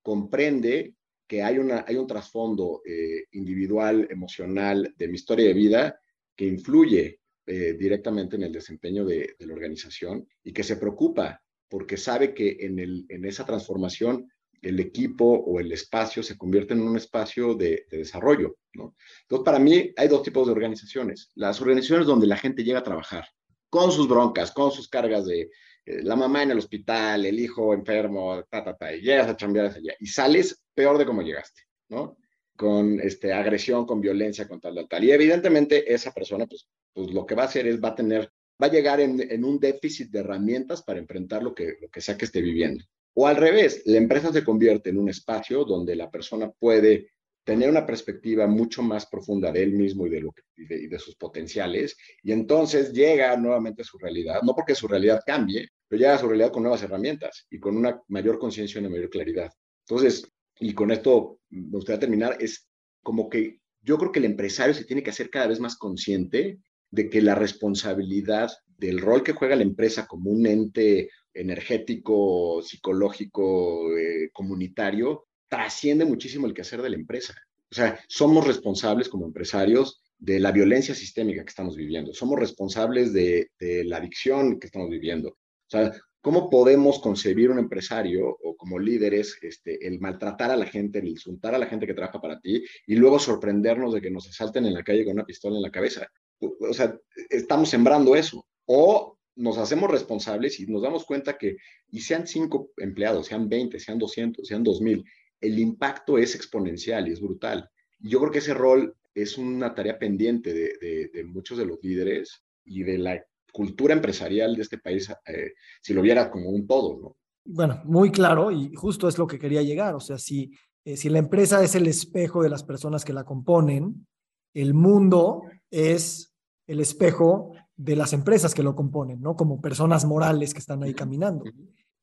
comprende 0.00 0.94
que 1.26 1.42
hay, 1.42 1.58
una, 1.58 1.84
hay 1.86 1.96
un 1.96 2.06
trasfondo 2.06 2.82
eh, 2.84 3.24
individual, 3.32 4.06
emocional, 4.10 4.94
de 4.96 5.08
mi 5.08 5.14
historia 5.14 5.46
de 5.46 5.54
vida 5.54 6.00
que 6.36 6.46
influye 6.46 7.20
eh, 7.46 7.74
directamente 7.78 8.36
en 8.36 8.42
el 8.44 8.52
desempeño 8.52 9.04
de, 9.04 9.34
de, 9.38 9.46
la 9.46 9.54
organización 9.54 10.26
y 10.42 10.52
que 10.52 10.62
se 10.62 10.76
preocupa 10.76 11.40
porque 11.68 11.96
sabe 11.96 12.34
que 12.34 12.56
en, 12.60 12.78
el, 12.78 13.06
en 13.08 13.24
esa 13.24 13.44
transformación 13.44 14.30
el 14.62 14.80
equipo 14.80 15.24
o 15.24 15.60
el 15.60 15.70
espacio 15.72 16.22
se 16.22 16.38
convierte 16.38 16.72
en 16.74 16.80
un 16.80 16.96
espacio 16.96 17.54
de, 17.54 17.84
de 17.90 17.98
desarrollo. 17.98 18.56
¿no? 18.72 18.96
Entonces, 19.22 19.44
para 19.44 19.58
mí 19.58 19.92
hay 19.96 20.08
dos 20.08 20.22
tipos 20.22 20.46
de 20.46 20.52
organizaciones. 20.52 21.30
Las 21.34 21.60
organizaciones 21.60 22.06
donde 22.06 22.26
la 22.26 22.36
gente 22.36 22.64
llega 22.64 22.78
a 22.78 22.84
trabajar 22.84 23.26
con 23.68 23.92
sus 23.92 24.08
broncas, 24.08 24.52
con 24.52 24.70
sus 24.70 24.88
cargas 24.88 25.26
de, 25.26 25.50
eh, 25.86 26.02
la 26.02 26.16
mamá 26.16 26.42
en 26.42 26.52
el 26.52 26.58
hospital, 26.58 27.26
el 27.26 27.38
hijo 27.38 27.74
enfermo, 27.74 28.42
ta, 28.50 28.64
ta, 28.64 28.76
ta, 28.76 28.94
y 28.94 29.02
llegas 29.02 29.28
a 29.28 29.36
chambear 29.36 29.76
y 30.00 30.06
sales 30.06 30.63
peor 30.74 30.98
de 30.98 31.06
cómo 31.06 31.22
llegaste, 31.22 31.62
¿no? 31.88 32.16
Con 32.56 33.00
este, 33.00 33.32
agresión, 33.32 33.86
con 33.86 34.00
violencia, 34.00 34.46
con 34.46 34.60
tal, 34.60 34.74
tal, 34.74 34.88
tal. 34.88 35.04
Y 35.04 35.12
evidentemente 35.12 35.92
esa 35.92 36.12
persona, 36.12 36.46
pues, 36.46 36.68
pues 36.92 37.12
lo 37.12 37.26
que 37.26 37.34
va 37.34 37.42
a 37.42 37.46
hacer 37.46 37.66
es, 37.66 37.82
va 37.82 37.88
a 37.88 37.94
tener, 37.94 38.30
va 38.62 38.66
a 38.66 38.70
llegar 38.70 39.00
en, 39.00 39.20
en 39.20 39.44
un 39.44 39.58
déficit 39.58 40.10
de 40.10 40.20
herramientas 40.20 40.82
para 40.82 40.98
enfrentar 40.98 41.42
lo 41.42 41.54
que, 41.54 41.76
lo 41.80 41.88
que 41.88 42.00
sea 42.00 42.16
que 42.16 42.26
esté 42.26 42.40
viviendo. 42.40 42.84
O 43.14 43.26
al 43.26 43.36
revés, 43.36 43.82
la 43.86 43.98
empresa 43.98 44.32
se 44.32 44.44
convierte 44.44 44.90
en 44.90 44.98
un 44.98 45.08
espacio 45.08 45.64
donde 45.64 45.94
la 45.94 46.10
persona 46.10 46.50
puede 46.50 47.10
tener 47.44 47.68
una 47.68 47.86
perspectiva 47.86 48.46
mucho 48.46 48.82
más 48.82 49.06
profunda 49.06 49.52
de 49.52 49.62
él 49.62 49.72
mismo 49.72 50.06
y 50.06 50.10
de, 50.10 50.20
lo 50.20 50.32
que, 50.32 50.42
y 50.56 50.66
de, 50.66 50.82
y 50.82 50.86
de, 50.88 50.98
sus 50.98 51.14
potenciales, 51.14 51.96
y 52.22 52.32
entonces 52.32 52.92
llega 52.92 53.36
nuevamente 53.36 53.82
a 53.82 53.84
su 53.84 53.98
realidad, 53.98 54.40
no 54.42 54.54
porque 54.54 54.74
su 54.74 54.88
realidad 54.88 55.20
cambie, 55.24 55.68
pero 55.86 56.00
llega 56.00 56.14
a 56.14 56.18
su 56.18 56.26
realidad 56.26 56.50
con 56.50 56.62
nuevas 56.62 56.82
herramientas 56.82 57.46
y 57.50 57.60
con 57.60 57.76
una 57.76 58.00
mayor 58.08 58.38
conciencia 58.38 58.78
y 58.78 58.84
una 58.84 58.90
mayor 58.90 59.10
claridad. 59.10 59.52
Entonces, 59.86 60.26
y 60.58 60.74
con 60.74 60.90
esto 60.90 61.40
me 61.50 61.70
gustaría 61.70 62.00
terminar, 62.00 62.36
es 62.40 62.68
como 63.02 63.28
que 63.28 63.60
yo 63.82 63.98
creo 63.98 64.12
que 64.12 64.18
el 64.18 64.24
empresario 64.24 64.74
se 64.74 64.84
tiene 64.84 65.02
que 65.02 65.10
hacer 65.10 65.30
cada 65.30 65.48
vez 65.48 65.60
más 65.60 65.76
consciente 65.76 66.58
de 66.90 67.10
que 67.10 67.20
la 67.20 67.34
responsabilidad 67.34 68.50
del 68.78 69.00
rol 69.00 69.22
que 69.22 69.32
juega 69.32 69.56
la 69.56 69.62
empresa 69.62 70.06
como 70.06 70.30
un 70.30 70.46
ente 70.46 71.10
energético, 71.32 72.62
psicológico, 72.62 73.96
eh, 73.96 74.30
comunitario, 74.32 75.26
trasciende 75.48 76.04
muchísimo 76.04 76.46
el 76.46 76.54
quehacer 76.54 76.82
de 76.82 76.90
la 76.90 76.96
empresa. 76.96 77.34
O 77.70 77.74
sea, 77.74 77.98
somos 78.08 78.46
responsables 78.46 79.08
como 79.08 79.26
empresarios 79.26 80.02
de 80.18 80.38
la 80.38 80.52
violencia 80.52 80.94
sistémica 80.94 81.44
que 81.44 81.50
estamos 81.50 81.76
viviendo, 81.76 82.14
somos 82.14 82.38
responsables 82.38 83.12
de, 83.12 83.50
de, 83.58 83.84
la 83.84 83.98
adicción 83.98 84.58
que 84.58 84.68
estamos 84.68 84.88
viviendo. 84.88 85.30
O 85.30 85.68
sea, 85.68 85.92
¿cómo 86.24 86.48
podemos 86.48 87.00
concebir 87.00 87.50
un 87.50 87.58
empresario 87.58 88.26
o 88.42 88.56
como 88.56 88.78
líderes 88.78 89.36
este, 89.42 89.86
el 89.86 90.00
maltratar 90.00 90.50
a 90.50 90.56
la 90.56 90.64
gente, 90.64 91.00
el 91.00 91.08
insultar 91.08 91.54
a 91.54 91.58
la 91.58 91.66
gente 91.66 91.86
que 91.86 91.92
trabaja 91.92 92.18
para 92.18 92.40
ti 92.40 92.64
y 92.86 92.96
luego 92.96 93.18
sorprendernos 93.18 93.92
de 93.92 94.00
que 94.00 94.10
nos 94.10 94.26
asalten 94.26 94.64
en 94.64 94.72
la 94.72 94.82
calle 94.82 95.04
con 95.04 95.12
una 95.12 95.26
pistola 95.26 95.56
en 95.56 95.62
la 95.62 95.70
cabeza? 95.70 96.08
O 96.40 96.72
sea, 96.72 96.98
estamos 97.28 97.68
sembrando 97.68 98.16
eso. 98.16 98.46
O 98.64 99.18
nos 99.36 99.58
hacemos 99.58 99.90
responsables 99.90 100.58
y 100.60 100.66
nos 100.66 100.80
damos 100.80 101.04
cuenta 101.04 101.36
que, 101.36 101.58
y 101.90 102.00
sean 102.00 102.26
cinco 102.26 102.70
empleados, 102.78 103.26
sean 103.26 103.46
20, 103.46 103.78
sean 103.78 103.98
200, 103.98 104.48
sean 104.48 104.64
2000, 104.64 105.04
el 105.42 105.58
impacto 105.58 106.16
es 106.16 106.34
exponencial 106.34 107.06
y 107.06 107.12
es 107.12 107.20
brutal. 107.20 107.68
Yo 107.98 108.18
creo 108.20 108.32
que 108.32 108.38
ese 108.38 108.54
rol 108.54 108.96
es 109.14 109.36
una 109.36 109.74
tarea 109.74 109.98
pendiente 109.98 110.54
de, 110.54 111.24
muchos 111.24 111.58
de 111.58 111.66
los 111.66 111.78
líderes 111.82 112.42
y 112.64 112.82
de 112.82 112.96
la 112.96 113.22
cultura 113.54 113.94
empresarial 113.94 114.56
de 114.56 114.62
este 114.62 114.78
país, 114.78 115.08
eh, 115.26 115.52
si 115.80 115.94
lo 115.94 116.02
viera 116.02 116.28
como 116.28 116.50
un 116.50 116.66
todo, 116.66 116.98
¿no? 117.00 117.16
Bueno, 117.44 117.80
muy 117.84 118.10
claro 118.10 118.50
y 118.50 118.74
justo 118.74 119.06
es 119.06 119.16
lo 119.16 119.28
que 119.28 119.38
quería 119.38 119.62
llegar. 119.62 119.94
O 119.94 120.00
sea, 120.00 120.18
si, 120.18 120.50
eh, 120.84 120.96
si 120.96 121.08
la 121.08 121.20
empresa 121.20 121.62
es 121.62 121.76
el 121.76 121.86
espejo 121.86 122.42
de 122.42 122.48
las 122.48 122.64
personas 122.64 123.04
que 123.04 123.12
la 123.12 123.24
componen, 123.24 124.06
el 124.54 124.74
mundo 124.74 125.42
es 125.70 126.34
el 126.66 126.80
espejo 126.80 127.52
de 127.76 127.94
las 127.94 128.12
empresas 128.12 128.54
que 128.54 128.64
lo 128.64 128.74
componen, 128.74 129.20
¿no? 129.20 129.36
Como 129.36 129.60
personas 129.60 130.04
morales 130.04 130.52
que 130.52 130.60
están 130.60 130.82
ahí 130.82 130.94
caminando. 130.94 131.44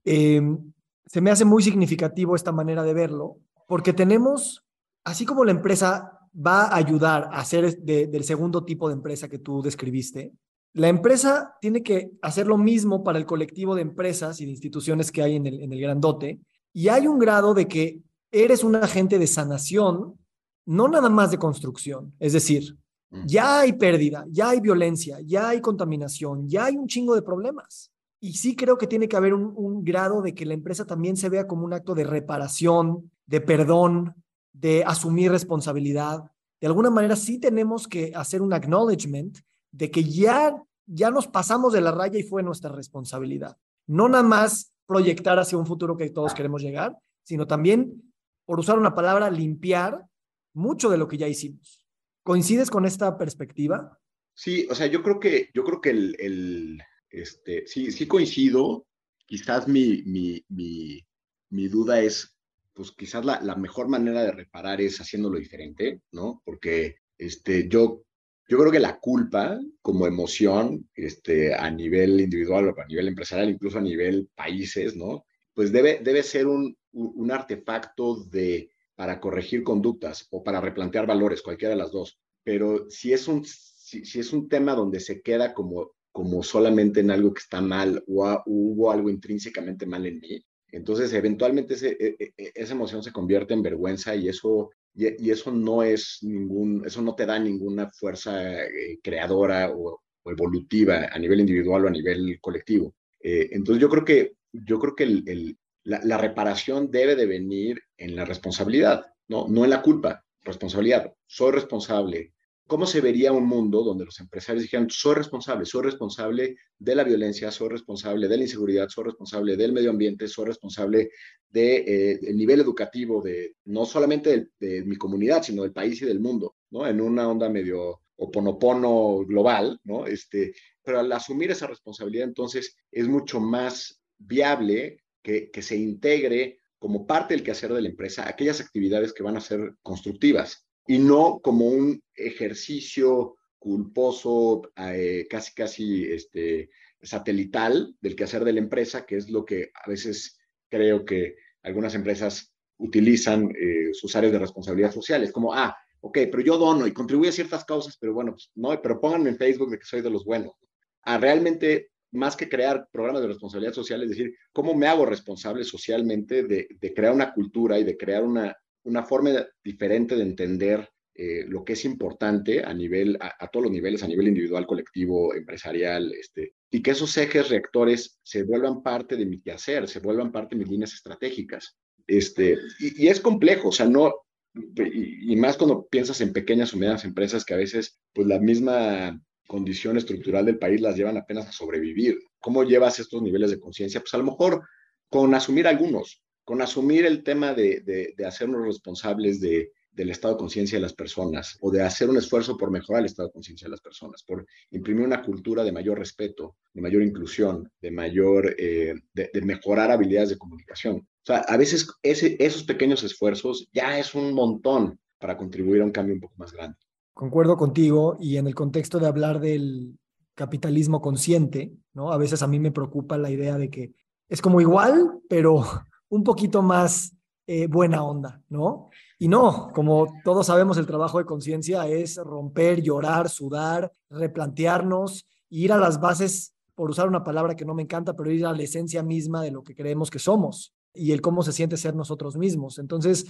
Em, 0.06 0.72
se 1.06 1.20
me 1.20 1.32
hace 1.32 1.44
muy 1.44 1.64
significativo 1.64 2.36
esta 2.36 2.54
manera 2.54 2.84
de 2.84 2.94
verlo, 2.94 3.40
porque 3.68 3.92
tenemos, 3.92 4.64
así 5.04 5.26
como 5.26 5.44
la 5.44 5.52
empresa 5.52 6.20
va 6.34 6.64
a 6.64 6.78
ayudar 6.78 7.30
a 7.34 7.44
ser 7.44 7.78
del 7.78 8.24
segundo 8.24 8.64
tipo 8.64 8.88
de 8.88 8.94
empresa 8.94 9.28
que 9.28 9.40
tú 9.40 9.62
describiste, 9.62 10.34
la 10.74 10.88
empresa 10.88 11.56
tiene 11.60 11.84
que 11.84 12.12
hacer 12.22 12.48
lo 12.48 12.58
mismo 12.58 13.04
para 13.04 13.20
el 13.20 13.26
colectivo 13.26 13.76
de 13.76 13.82
empresas 13.82 14.40
y 14.40 14.46
de 14.46 14.52
instituciones 14.52 15.12
que 15.12 15.22
hay 15.22 15.36
en 15.36 15.46
el, 15.46 15.62
en 15.62 15.74
el 15.74 15.82
grandote, 15.82 16.40
y 16.74 16.88
hay 16.88 17.08
un 17.08 17.20
grado 17.20 17.54
de 17.54 17.68
que 17.68 18.02
eres 18.32 18.64
un 18.64 18.76
agente 18.76 19.20
de 19.20 19.28
sanación, 19.28 20.18
no 20.66 20.88
nada 20.88 21.10
más 21.10 21.32
de 21.32 21.38
construcción, 21.38 22.14
es 22.20 22.34
decir, 22.34 22.78
ya 23.26 23.60
hay 23.60 23.74
pérdida, 23.74 24.26
ya 24.30 24.50
hay 24.50 24.62
violencia, 24.62 25.20
ya 25.26 25.50
hay 25.50 25.60
contaminación, 25.60 26.48
ya 26.48 26.66
hay 26.66 26.78
un 26.78 26.88
chingo 26.88 27.14
de 27.14 27.22
problemas. 27.22 27.92
Y 28.22 28.34
sí 28.34 28.56
creo 28.56 28.78
que 28.78 28.88
tiene 28.88 29.10
que 29.10 29.18
haber 29.18 29.34
un, 29.34 29.84
grado 29.84 30.22
de 30.22 30.34
que 30.34 30.46
la 30.46 30.54
empresa 30.54 30.86
también 30.86 31.18
se 31.18 31.28
vea 31.28 31.48
como 31.48 31.66
un 31.66 31.74
acto 31.74 31.94
de 31.94 32.06
reparación, 32.06 33.12
de 33.26 33.42
perdón, 33.42 34.16
de 34.54 34.84
asumir 34.86 35.32
responsabilidad. 35.32 36.24
De 36.62 36.68
alguna 36.68 36.90
manera 36.90 37.16
sí 37.16 37.38
tenemos 37.38 37.88
que 37.88 38.14
hacer 38.16 38.42
un 38.42 38.54
acknowledgement 38.54 39.40
de 39.72 39.92
que 39.92 40.04
ya, 40.04 40.56
ya 40.86 41.12
nos 41.12 41.28
pasamos 41.28 41.74
de 41.74 41.82
la 41.82 41.92
raya 41.92 42.20
y 42.20 42.24
fue 42.24 42.44
nuestra 42.44 42.72
responsabilidad. 42.72 43.58
No 43.88 44.10
nada 44.10 44.24
más 44.24 44.74
proyectar 44.86 45.40
hacia 45.40 45.58
un 45.58 45.66
futuro 45.66 45.98
que 45.98 46.10
todos 46.10 46.34
queremos 46.34 46.62
llegar, 46.62 46.98
sino 47.24 47.48
también, 47.48 48.14
por 48.46 48.60
usar 48.60 48.78
una 48.78 48.94
palabra, 48.94 49.30
limpiar 49.30 50.06
mucho 50.54 50.90
de 50.90 50.98
lo 50.98 51.08
que 51.08 51.18
ya 51.18 51.28
hicimos. 51.28 51.86
¿Coincides 52.24 52.70
con 52.70 52.86
esta 52.86 53.18
perspectiva? 53.18 53.98
Sí, 54.34 54.68
o 54.70 54.76
sea, 54.76 54.88
yo 54.88 55.02
creo 55.04 55.20
que, 55.20 55.50
yo 55.54 55.64
creo 55.64 55.82
que 55.82 55.90
el, 55.92 56.16
el 56.20 56.82
este, 57.10 57.66
sí, 57.68 57.92
sí 57.92 58.08
coincido. 58.08 58.88
Quizás 59.26 59.68
mi, 59.68 60.04
mi, 60.04 60.44
mi, 60.50 61.06
mi 61.50 61.68
duda 61.68 62.02
es, 62.02 62.38
pues 62.74 62.92
quizás 62.92 63.24
la, 63.24 63.40
la, 63.42 63.56
mejor 63.56 63.88
manera 63.88 64.24
de 64.24 64.32
reparar 64.32 64.82
es 64.82 65.00
haciéndolo 65.00 65.38
diferente, 65.38 66.02
¿no? 66.12 66.42
Porque 66.46 66.98
este, 67.18 67.68
yo, 67.70 68.04
yo 68.52 68.58
creo 68.58 68.70
que 68.70 68.82
la 68.82 69.00
culpa 69.00 69.58
como 69.82 70.06
emoción, 70.06 70.90
este, 70.94 71.56
a 71.56 71.72
nivel 71.72 72.20
individual 72.20 72.68
o 72.68 72.82
a 72.82 72.86
nivel 72.86 73.08
empresarial, 73.08 73.50
incluso 73.50 73.78
a 73.78 73.82
nivel 73.82 74.30
países, 74.36 74.94
¿no? 74.94 75.24
Pues 75.54 75.72
debe, 75.72 76.02
debe 76.04 76.22
ser 76.22 76.48
un, 76.48 76.76
un 76.92 77.32
artefacto 77.32 78.26
de 78.26 78.70
para 78.94 79.22
corregir 79.22 79.64
conductas 79.64 80.28
o 80.32 80.44
para 80.44 80.60
replantear 80.60 81.08
valores, 81.08 81.42
cualquiera 81.42 81.76
de 81.76 81.80
las 81.80 81.94
dos. 81.94 82.20
Pero 82.44 82.90
si 82.90 83.14
es 83.14 83.30
un, 83.30 83.46
si, 83.46 84.20
es 84.20 84.34
un 84.34 84.50
tema 84.50 84.76
donde 84.76 85.00
se 85.00 85.22
queda 85.22 85.54
como, 85.54 85.94
como 86.12 86.44
solamente 86.44 87.00
en 87.00 87.12
algo 87.12 87.34
que 87.34 87.44
está 87.44 87.62
mal 87.62 88.04
o, 88.06 88.44
hubo 88.48 88.92
algo 88.92 89.10
intrínsecamente 89.10 89.86
mal 89.86 90.06
en 90.08 90.20
mí, 90.20 90.46
entonces 90.74 91.14
eventualmente 91.14 91.76
ese, 91.76 91.96
e, 91.98 92.18
e, 92.20 92.34
e, 92.38 92.52
esa 92.54 92.74
emoción 92.74 93.02
se 93.02 93.14
convierte 93.14 93.54
en 93.54 93.62
vergüenza 93.62 94.14
y 94.14 94.28
eso, 94.28 94.72
y, 94.94 95.30
eso 95.30 95.52
no 95.52 95.84
es 95.84 96.20
ningún, 96.22 96.84
eso 96.86 97.02
no 97.02 97.16
te 97.16 97.26
da 97.26 97.40
ninguna 97.40 97.90
fuerza 97.90 98.64
eh, 98.64 99.00
creadora 99.02 99.72
o, 99.72 100.02
evolutiva 100.24 101.10
a 101.12 101.18
nivel 101.18 101.40
individual 101.40 101.86
o 101.86 101.88
a 101.88 101.92
nivel 101.92 102.40
colectivo. 102.40 102.94
Eh, 103.20 103.50
entonces 103.52 103.82
yo 103.82 103.90
creo 103.90 104.06
que, 104.06 104.34
yo 104.52 104.78
creo 104.80 104.96
que 104.96 105.04
el, 105.04 105.58
la, 105.84 106.18
reparación 106.18 106.92
debe 106.92 107.16
de 107.16 107.26
venir 107.26 107.82
en 107.98 108.16
la 108.16 108.26
responsabilidad, 108.26 109.06
¿no? 109.28 109.48
no 109.48 109.64
en 109.64 109.72
la 109.72 109.82
culpa, 109.82 110.24
responsabilidad. 110.44 111.12
Soy 111.26 111.52
responsable. 111.52 112.34
¿Cómo 112.72 112.86
se 112.86 113.02
vería 113.02 113.34
un 113.34 113.48
mundo 113.48 113.84
donde 113.84 114.06
los 114.06 114.18
empresarios 114.22 114.64
dijeran, 114.64 114.90
soy 114.90 115.16
responsable, 115.16 115.66
soy 115.66 115.84
responsable 115.84 116.56
de 116.80 116.96
la 116.96 117.04
violencia, 117.04 117.52
soy 117.52 117.68
responsable 117.68 118.30
de 118.30 118.38
la 118.38 118.44
inseguridad, 118.44 118.88
soy 118.88 119.04
responsable 119.04 119.58
del 119.58 119.74
medio 119.74 119.90
ambiente, 119.90 120.26
soy 120.30 120.46
responsable 120.46 121.10
del 121.50 121.86
de, 121.86 122.20
eh, 122.30 122.34
nivel 122.34 122.62
educativo 122.62 123.22
de 123.22 123.58
no 123.66 123.84
solamente 123.86 124.52
de, 124.58 124.86
mi 124.86 124.96
comunidad, 124.96 125.44
sino 125.44 125.64
del 125.64 125.74
país 125.74 126.02
y 126.02 126.06
del 126.06 126.22
mundo, 126.22 126.56
¿no? 126.70 126.88
En 126.88 127.02
una 127.02 127.28
onda 127.28 127.50
medio 127.50 128.04
oponopono 128.16 129.18
global, 129.26 129.78
¿no? 129.84 130.06
Este, 130.06 130.54
pero 130.82 131.02
al 131.02 131.12
asumir 131.12 131.52
esa 131.52 131.68
responsabilidad, 131.68 132.30
entonces 132.30 132.78
es 132.90 133.06
mucho 133.06 133.42
más 133.42 134.02
viable 134.18 135.04
que, 135.22 135.52
se 135.62 135.76
integre 135.76 136.60
como 136.80 137.06
parte 137.06 137.34
del 137.34 137.44
quehacer 137.44 137.74
de 137.74 137.82
la 137.82 137.90
empresa 137.90 138.30
aquellas 138.30 138.62
actividades 138.62 139.12
que 139.12 139.24
van 139.24 139.36
a 139.36 139.42
ser 139.42 139.76
constructivas 139.82 140.71
y 140.92 141.00
no 141.00 141.40
como 141.42 141.68
un 141.68 142.04
ejercicio 142.14 143.38
culposo, 143.58 144.62
eh, 144.76 145.26
casi, 145.30 145.54
casi 145.54 146.04
este, 146.04 146.70
satelital 147.02 147.96
del 148.02 148.14
quehacer 148.14 148.44
de 148.44 148.52
la 148.52 148.60
empresa, 148.60 149.06
que 149.06 149.16
es 149.16 149.30
lo 149.30 149.46
que 149.46 149.72
a 149.74 149.90
veces 149.90 150.38
creo 150.70 151.06
que 151.06 151.38
algunas 151.64 151.96
empresas 151.96 152.54
utilizan 152.76 153.54
eh, 153.58 153.94
sus 153.94 154.14
áreas 154.18 154.34
de 154.34 154.40
responsabilidad 154.40 154.92
social. 154.92 155.24
Es 155.24 155.32
como, 155.32 155.54
ah, 155.54 155.78
ok, 156.02 156.18
pero 156.30 156.42
yo 156.42 156.58
dono 156.58 156.86
y 156.86 156.92
contribuyo 156.92 157.30
a 157.30 157.34
ciertas 157.34 157.64
causas, 157.64 157.96
pero 157.98 158.14
bueno, 158.14 158.34
pues, 158.34 158.52
no, 158.56 158.82
pero 158.82 159.00
pónganme 159.00 159.30
en 159.30 159.38
Facebook 159.38 159.72
de 159.72 159.80
que 159.80 159.86
soy 159.86 160.02
de 160.02 160.10
los 160.10 160.26
buenos. 160.26 160.56
A 161.04 161.18
realmente 161.18 161.92
más 162.12 162.36
que 162.36 162.50
crear 162.50 162.90
programas 162.92 163.22
de 163.22 163.30
responsabilidad 163.30 163.74
social, 163.74 164.04
es 164.04 164.10
decir, 164.10 164.36
cómo 164.52 164.74
me 164.74 164.88
hago 164.88 165.06
responsable 165.06 165.64
socialmente 165.64 166.44
de, 166.44 166.94
crear 166.94 167.14
una 167.14 167.34
cultura 167.34 167.80
y 167.80 167.86
de 167.86 167.96
crear 167.96 168.26
una, 168.26 168.58
una 168.84 169.04
forma 169.04 169.32
diferente 169.64 170.16
de 170.16 170.24
entender 170.24 170.90
eh, 171.14 171.46
lo 171.48 171.64
que 171.64 171.74
es 171.74 171.86
importante 171.86 172.64
a 172.64 172.74
nivel, 172.74 173.18
a, 173.20 173.48
todos 173.50 173.66
los 173.66 173.72
niveles, 173.72 174.02
a 174.02 174.08
nivel 174.08 174.30
individual, 174.30 174.66
colectivo, 174.66 175.36
empresarial, 175.36 176.12
este, 176.14 176.56
y 176.70 176.82
que 176.82 176.92
esos 176.92 177.16
ejes 177.18 177.50
reactores 177.50 178.20
se 178.24 178.44
vuelvan 178.44 178.82
parte 178.82 179.18
de 179.18 179.26
mi 179.26 179.42
quehacer, 179.42 179.88
se 179.88 180.00
vuelvan 180.00 180.32
parte 180.32 180.56
de 180.56 180.60
mis 180.60 180.72
líneas 180.72 180.94
estratégicas. 180.94 181.78
Este, 182.08 182.58
y, 182.80 183.08
es 183.08 183.20
complejo, 183.20 183.70
o 183.70 183.72
sea, 183.72 183.86
no, 183.86 184.14
y, 184.54 185.34
y, 185.34 185.36
más 185.36 185.58
cuando 185.58 185.86
piensas 185.86 186.20
en 186.22 186.34
pequeñas 186.34 186.74
o 186.74 186.78
medianas 186.78 187.06
empresas 187.06 187.46
que 187.46 187.54
a 187.54 187.58
veces, 187.58 188.00
pues 188.14 188.28
la 188.28 188.40
misma 188.40 189.22
condición 189.48 189.98
estructural 189.98 190.46
del 190.46 190.60
país 190.60 190.80
las 190.80 190.96
llevan 190.96 191.18
apenas 191.18 191.48
a 191.48 191.52
sobrevivir. 191.52 192.18
¿Cómo 192.40 192.64
llevas 192.64 193.00
estos 193.00 193.22
niveles 193.22 193.52
de 193.52 193.60
conciencia? 193.60 194.00
Pues 194.00 194.14
a 194.14 194.18
lo 194.18 194.24
mejor 194.24 194.64
con 195.10 195.36
asumir 195.36 195.68
algunos, 195.68 196.24
con 196.44 196.62
asumir 196.62 197.06
el 197.06 197.24
tema 197.24 197.54
de, 197.54 197.82
de, 198.18 198.26
hacernos 198.26 198.66
responsables 198.66 199.40
de, 199.40 199.72
del 199.92 200.10
estado 200.10 200.36
de 200.36 200.40
conciencia 200.40 200.78
de 200.78 200.82
las 200.82 200.94
personas 200.94 201.58
o 201.62 201.72
de 201.72 201.82
hacer 201.84 202.10
un 202.10 202.18
esfuerzo 202.18 202.58
por 202.58 202.72
mejorar 202.72 203.02
el 203.02 203.08
estado 203.08 203.28
de 203.28 203.34
conciencia 203.34 203.66
de 203.66 203.72
las 203.72 203.82
personas, 203.82 204.24
por 204.24 204.46
imprimir 204.72 205.06
una 205.06 205.22
cultura 205.22 205.64
de 205.64 205.72
mayor 205.72 206.00
respeto, 206.00 206.56
de 206.74 206.82
mayor 206.82 207.04
inclusión, 207.04 207.70
de 207.82 207.92
mayor, 207.92 208.56
eh, 208.58 208.96
de, 209.14 209.42
mejorar 209.44 209.92
habilidades 209.92 210.30
de 210.30 210.38
comunicación. 210.38 210.98
O 210.98 211.26
sea, 211.26 211.38
a 211.40 211.58
veces 211.58 211.88
esos 212.02 212.64
pequeños 212.64 213.04
esfuerzos 213.04 213.68
ya 213.74 214.00
es 214.00 214.16
un 214.16 214.34
montón 214.34 215.00
para 215.20 215.38
contribuir 215.38 215.82
a 215.82 215.86
un 215.86 215.92
cambio 215.92 216.16
un 216.16 216.22
poco 216.22 216.36
más 216.38 216.52
grande. 216.52 216.78
Concuerdo 217.14 217.58
contigo 217.58 218.18
y 218.20 218.38
en 218.38 218.48
el 218.48 218.56
contexto 218.56 218.98
de 218.98 219.08
hablar 219.08 219.40
del 219.40 220.00
capitalismo 220.34 221.02
consciente, 221.02 221.74
¿no? 221.94 222.12
A 222.12 222.18
veces 222.18 222.42
a 222.42 222.48
mí 222.48 222.60
me 222.60 222.72
preocupa 222.72 223.18
la 223.18 223.30
idea 223.30 223.58
de 223.58 223.70
que 223.70 223.94
es 224.28 224.42
como 224.42 224.62
igual, 224.62 225.20
pero 225.30 225.64
un 226.12 226.24
poquito 226.24 226.62
más 226.62 227.16
eh, 227.48 227.68
buena 227.68 228.04
onda, 228.04 228.42
¿no? 228.50 228.90
Y 229.18 229.28
no, 229.28 229.72
como 229.74 230.08
todos 230.24 230.48
sabemos, 230.48 230.78
el 230.78 230.86
trabajo 230.86 231.18
de 231.18 231.26
conciencia 231.26 231.88
es 231.88 232.18
romper, 232.18 232.82
llorar, 232.82 233.30
sudar, 233.30 233.92
replantearnos, 234.10 235.26
ir 235.50 235.72
a 235.72 235.78
las 235.78 236.00
bases, 236.00 236.54
por 236.76 236.90
usar 236.90 237.08
una 237.08 237.24
palabra 237.24 237.56
que 237.56 237.66
no 237.66 237.74
me 237.74 237.84
encanta, 237.84 238.16
pero 238.16 238.32
ir 238.32 238.46
a 238.46 238.54
la 238.54 238.64
esencia 238.64 239.04
misma 239.04 239.42
de 239.42 239.52
lo 239.52 239.64
que 239.64 239.76
creemos 239.76 240.10
que 240.10 240.20
somos 240.20 240.74
y 240.94 241.12
el 241.12 241.22
cómo 241.22 241.44
se 241.44 241.54
siente 241.54 241.78
ser 241.78 241.96
nosotros 241.96 242.38
mismos. 242.38 242.78
Entonces, 242.78 243.26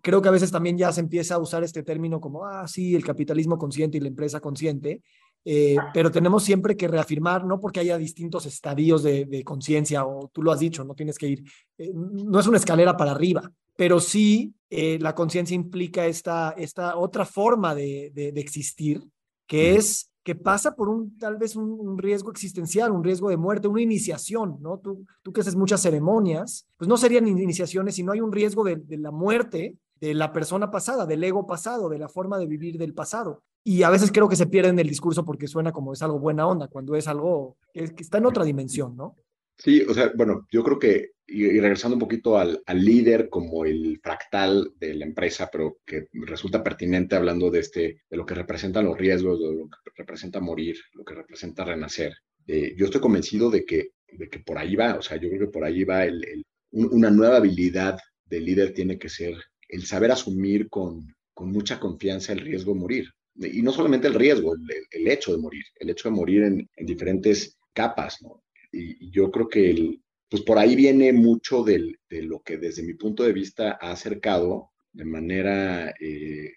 creo 0.00 0.22
que 0.22 0.28
a 0.28 0.32
veces 0.32 0.50
también 0.50 0.78
ya 0.78 0.92
se 0.92 1.00
empieza 1.00 1.36
a 1.36 1.38
usar 1.38 1.64
este 1.64 1.82
término 1.82 2.20
como, 2.20 2.44
ah, 2.44 2.68
sí, 2.68 2.94
el 2.94 3.04
capitalismo 3.04 3.58
consciente 3.58 3.98
y 3.98 4.00
la 4.00 4.08
empresa 4.08 4.40
consciente, 4.40 5.02
eh, 5.44 5.76
pero 5.92 6.10
tenemos 6.10 6.44
siempre 6.44 6.76
que 6.76 6.88
reafirmar, 6.88 7.44
no 7.44 7.60
porque 7.60 7.80
haya 7.80 7.98
distintos 7.98 8.46
estadios 8.46 9.02
de, 9.02 9.42
conciencia, 9.44 10.06
o 10.06 10.28
tú 10.32 10.42
lo 10.42 10.52
has 10.52 10.60
dicho, 10.60 10.84
no 10.84 10.94
tienes 10.94 11.18
que 11.18 11.28
ir, 11.28 11.44
eh, 11.78 11.90
no 11.94 12.38
es 12.38 12.46
una 12.46 12.58
escalera 12.58 12.96
para 12.96 13.10
arriba, 13.10 13.50
pero 13.76 13.98
sí 14.00 14.54
eh, 14.70 14.98
la 15.00 15.14
conciencia 15.14 15.54
implica 15.54 16.06
esta, 16.06 16.54
esta 16.56 16.96
otra 16.96 17.24
forma 17.24 17.74
de, 17.74 18.12
de, 18.14 18.28
existir, 18.40 19.02
que 19.46 19.74
es 19.74 20.12
que 20.22 20.36
pasa 20.36 20.76
por 20.76 20.88
un 20.88 21.18
tal 21.18 21.36
vez 21.36 21.56
un, 21.56 21.98
riesgo 21.98 22.30
existencial, 22.30 22.92
un 22.92 23.02
riesgo 23.02 23.28
de 23.28 23.36
muerte, 23.36 23.66
una 23.66 23.82
iniciación, 23.82 24.58
¿no? 24.60 24.78
Tú, 24.78 25.04
tú 25.22 25.32
que 25.32 25.40
haces 25.40 25.56
muchas 25.56 25.82
ceremonias, 25.82 26.68
pues 26.76 26.88
no 26.88 26.96
serían 26.96 27.26
iniciaciones 27.26 27.96
si 27.96 28.04
no 28.04 28.12
hay 28.12 28.20
un 28.20 28.30
riesgo 28.30 28.62
de, 28.62 28.76
de 28.76 28.98
la 28.98 29.10
muerte 29.10 29.76
de 30.00 30.14
la 30.14 30.32
persona 30.32 30.70
pasada, 30.70 31.06
del 31.06 31.24
ego 31.24 31.46
pasado, 31.46 31.88
de 31.88 31.98
la 31.98 32.08
forma 32.08 32.38
de 32.38 32.46
vivir 32.46 32.78
del 32.78 32.94
pasado. 32.94 33.42
Y 33.64 33.82
a 33.82 33.90
veces 33.90 34.10
creo 34.10 34.28
que 34.28 34.36
se 34.36 34.46
pierde 34.46 34.70
en 34.70 34.78
el 34.78 34.88
discurso 34.88 35.24
porque 35.24 35.46
suena 35.46 35.72
como 35.72 35.92
es 35.92 36.02
algo 36.02 36.18
buena 36.18 36.46
onda, 36.46 36.68
cuando 36.68 36.96
es 36.96 37.06
algo 37.06 37.56
que 37.72 37.92
está 37.98 38.18
en 38.18 38.26
otra 38.26 38.44
dimensión, 38.44 38.96
¿no? 38.96 39.16
Sí, 39.56 39.82
o 39.88 39.94
sea, 39.94 40.10
bueno, 40.16 40.46
yo 40.50 40.64
creo 40.64 40.78
que, 40.78 41.10
y, 41.26 41.60
regresando 41.60 41.94
un 41.94 42.00
poquito 42.00 42.36
al, 42.36 42.60
al, 42.66 42.84
líder 42.84 43.28
como 43.28 43.64
el 43.64 44.00
fractal 44.02 44.72
de 44.76 44.94
la 44.94 45.04
empresa, 45.04 45.48
pero 45.52 45.78
que 45.86 46.08
resulta 46.12 46.64
pertinente 46.64 47.14
hablando 47.14 47.50
de, 47.50 47.60
este, 47.60 48.02
de 48.10 48.16
lo 48.16 48.26
que 48.26 48.34
representan 48.34 48.86
los 48.86 48.98
riesgos, 48.98 49.38
de 49.38 49.54
lo 49.54 49.68
que 49.68 49.76
representa 49.94 50.40
morir, 50.40 50.76
lo 50.94 51.04
que 51.04 51.14
representa 51.14 51.64
renacer. 51.64 52.14
Eh, 52.46 52.74
yo 52.76 52.86
estoy 52.86 53.00
convencido 53.00 53.50
de 53.50 53.64
que, 53.64 53.90
de 54.08 54.28
que 54.28 54.40
por 54.40 54.58
ahí 54.58 54.74
va, 54.74 54.96
o 54.96 55.02
sea, 55.02 55.16
yo 55.16 55.28
creo 55.28 55.46
que 55.46 55.52
por 55.52 55.64
ahí 55.64 55.84
va 55.84 56.04
el, 56.04 56.44
una 56.72 57.10
nueva 57.10 57.36
habilidad 57.36 57.98
del 58.24 58.44
líder 58.44 58.72
tiene 58.72 58.98
que 58.98 59.08
ser 59.08 59.36
el 59.68 59.84
saber 59.86 60.10
asumir 60.10 60.68
con, 60.68 61.14
con 61.34 61.52
mucha 61.52 61.78
confianza 61.78 62.32
el 62.32 62.40
riesgo 62.40 62.72
de 62.74 62.80
morir. 62.80 63.10
Y 63.34 63.62
no 63.62 63.72
solamente 63.72 64.08
el 64.08 64.14
riesgo, 64.14 64.54
el, 64.54 64.60
el 64.90 65.08
hecho 65.08 65.32
de 65.32 65.38
morir, 65.38 65.64
el 65.76 65.90
hecho 65.90 66.08
de 66.08 66.14
morir 66.14 66.42
en, 66.42 66.70
en 66.76 66.86
diferentes 66.86 67.58
capas, 67.72 68.20
¿no? 68.22 68.42
y, 68.72 69.10
yo 69.10 69.30
creo 69.30 69.48
que 69.48 69.70
el, 69.70 70.02
pues 70.28 70.42
por 70.42 70.58
ahí 70.58 70.74
viene 70.74 71.12
mucho 71.12 71.62
del, 71.62 71.98
de 72.08 72.22
lo 72.22 72.42
que 72.42 72.56
desde 72.56 72.82
mi 72.82 72.94
punto 72.94 73.22
de 73.22 73.32
vista 73.32 73.78
ha 73.80 73.92
acercado 73.92 74.70
de 74.92 75.04
manera, 75.04 75.94
eh, 76.00 76.52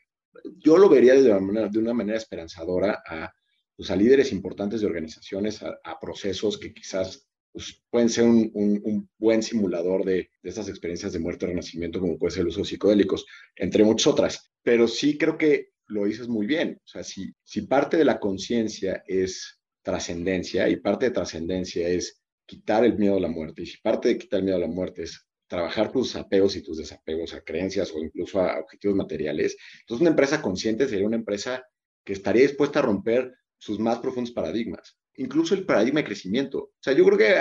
yo 0.57 0.78
lo 0.78 0.89
vería 0.89 1.13
de 1.15 1.30
una 1.30 1.39
manera, 1.39 1.67
de 1.67 1.80
una 1.80 1.93
manera 1.93 2.17
esperanzadora 2.17 3.03
a, 3.05 3.34
pues 3.76 3.91
a 3.91 3.95
líderes 3.95 4.32
importantes 4.32 4.82
de 4.82 4.88
organizaciones, 4.88 5.61
a, 5.61 5.99
procesos 5.99 6.57
que 6.57 6.73
quizás 6.73 7.28
pues, 7.51 7.84
pueden 7.89 8.09
ser 8.09 8.26
un, 8.26 8.49
un, 8.53 9.09
buen 9.17 9.43
simulador 9.43 10.05
de, 10.05 10.30
de, 10.41 10.49
estas 10.49 10.69
experiencias 10.69 11.13
de 11.13 11.19
muerte 11.19 11.45
o 11.45 11.49
renacimiento, 11.49 11.99
como 11.99 12.17
puede 12.17 12.32
ser 12.32 12.41
el 12.41 12.47
uso 12.47 12.59
de 12.61 12.67
psicodélicos, 12.67 13.26
entre 13.55 13.84
muchas 13.84 14.07
otras. 14.07 14.51
Pero 14.63 14.88
sí 14.88 15.17
creo 15.17 15.38
que 15.38 15.74
lo 15.88 16.05
dices 16.05 16.27
muy 16.27 16.45
bien. 16.45 16.79
O 16.83 16.88
sea, 16.88 17.03
si, 17.03 17.33
si 17.43 17.61
parte 17.63 17.97
de 17.97 18.05
la 18.05 18.19
conciencia 18.19 19.03
es 19.07 19.59
trascendencia 19.81 20.67
y 20.67 20.77
parte 20.77 21.05
de 21.05 21.11
trascendencia 21.11 21.88
es 21.88 22.21
quitar 22.45 22.86
el 22.86 22.97
miedo 22.97 23.17
a 23.17 23.19
la 23.19 23.27
muerte. 23.27 23.63
Y 23.63 23.65
si 23.67 23.77
parte 23.81 24.09
de 24.09 24.17
quitar 24.17 24.39
el 24.39 24.45
miedo 24.45 24.57
a 24.57 24.61
la 24.61 24.67
muerte 24.67 25.03
es 25.03 25.25
trabajar 25.47 25.91
tus 25.91 26.15
apegos 26.15 26.55
y 26.55 26.61
tus 26.61 26.77
desapegos 26.77 27.33
a 27.33 27.41
creencias 27.41 27.91
o 27.91 27.99
incluso 27.99 28.41
a 28.41 28.59
objetivos 28.59 28.95
materiales, 28.95 29.55
entonces 29.81 30.01
una 30.01 30.09
empresa 30.09 30.41
consciente 30.41 30.88
sería 30.88 31.05
una 31.05 31.17
empresa 31.17 31.63
que 32.03 32.13
estaría 32.13 32.43
dispuesta 32.43 32.79
a 32.79 32.83
romper 32.83 33.33
sus 33.57 33.79
más 33.79 33.99
profundos 33.99 34.31
paradigmas, 34.31 34.97
incluso 35.15 35.55
el 35.55 35.65
paradigma 35.65 36.01
de 36.01 36.05
crecimiento. 36.05 36.59
O 36.59 36.73
sea, 36.79 36.93
yo 36.93 37.05
creo 37.05 37.17
que 37.17 37.36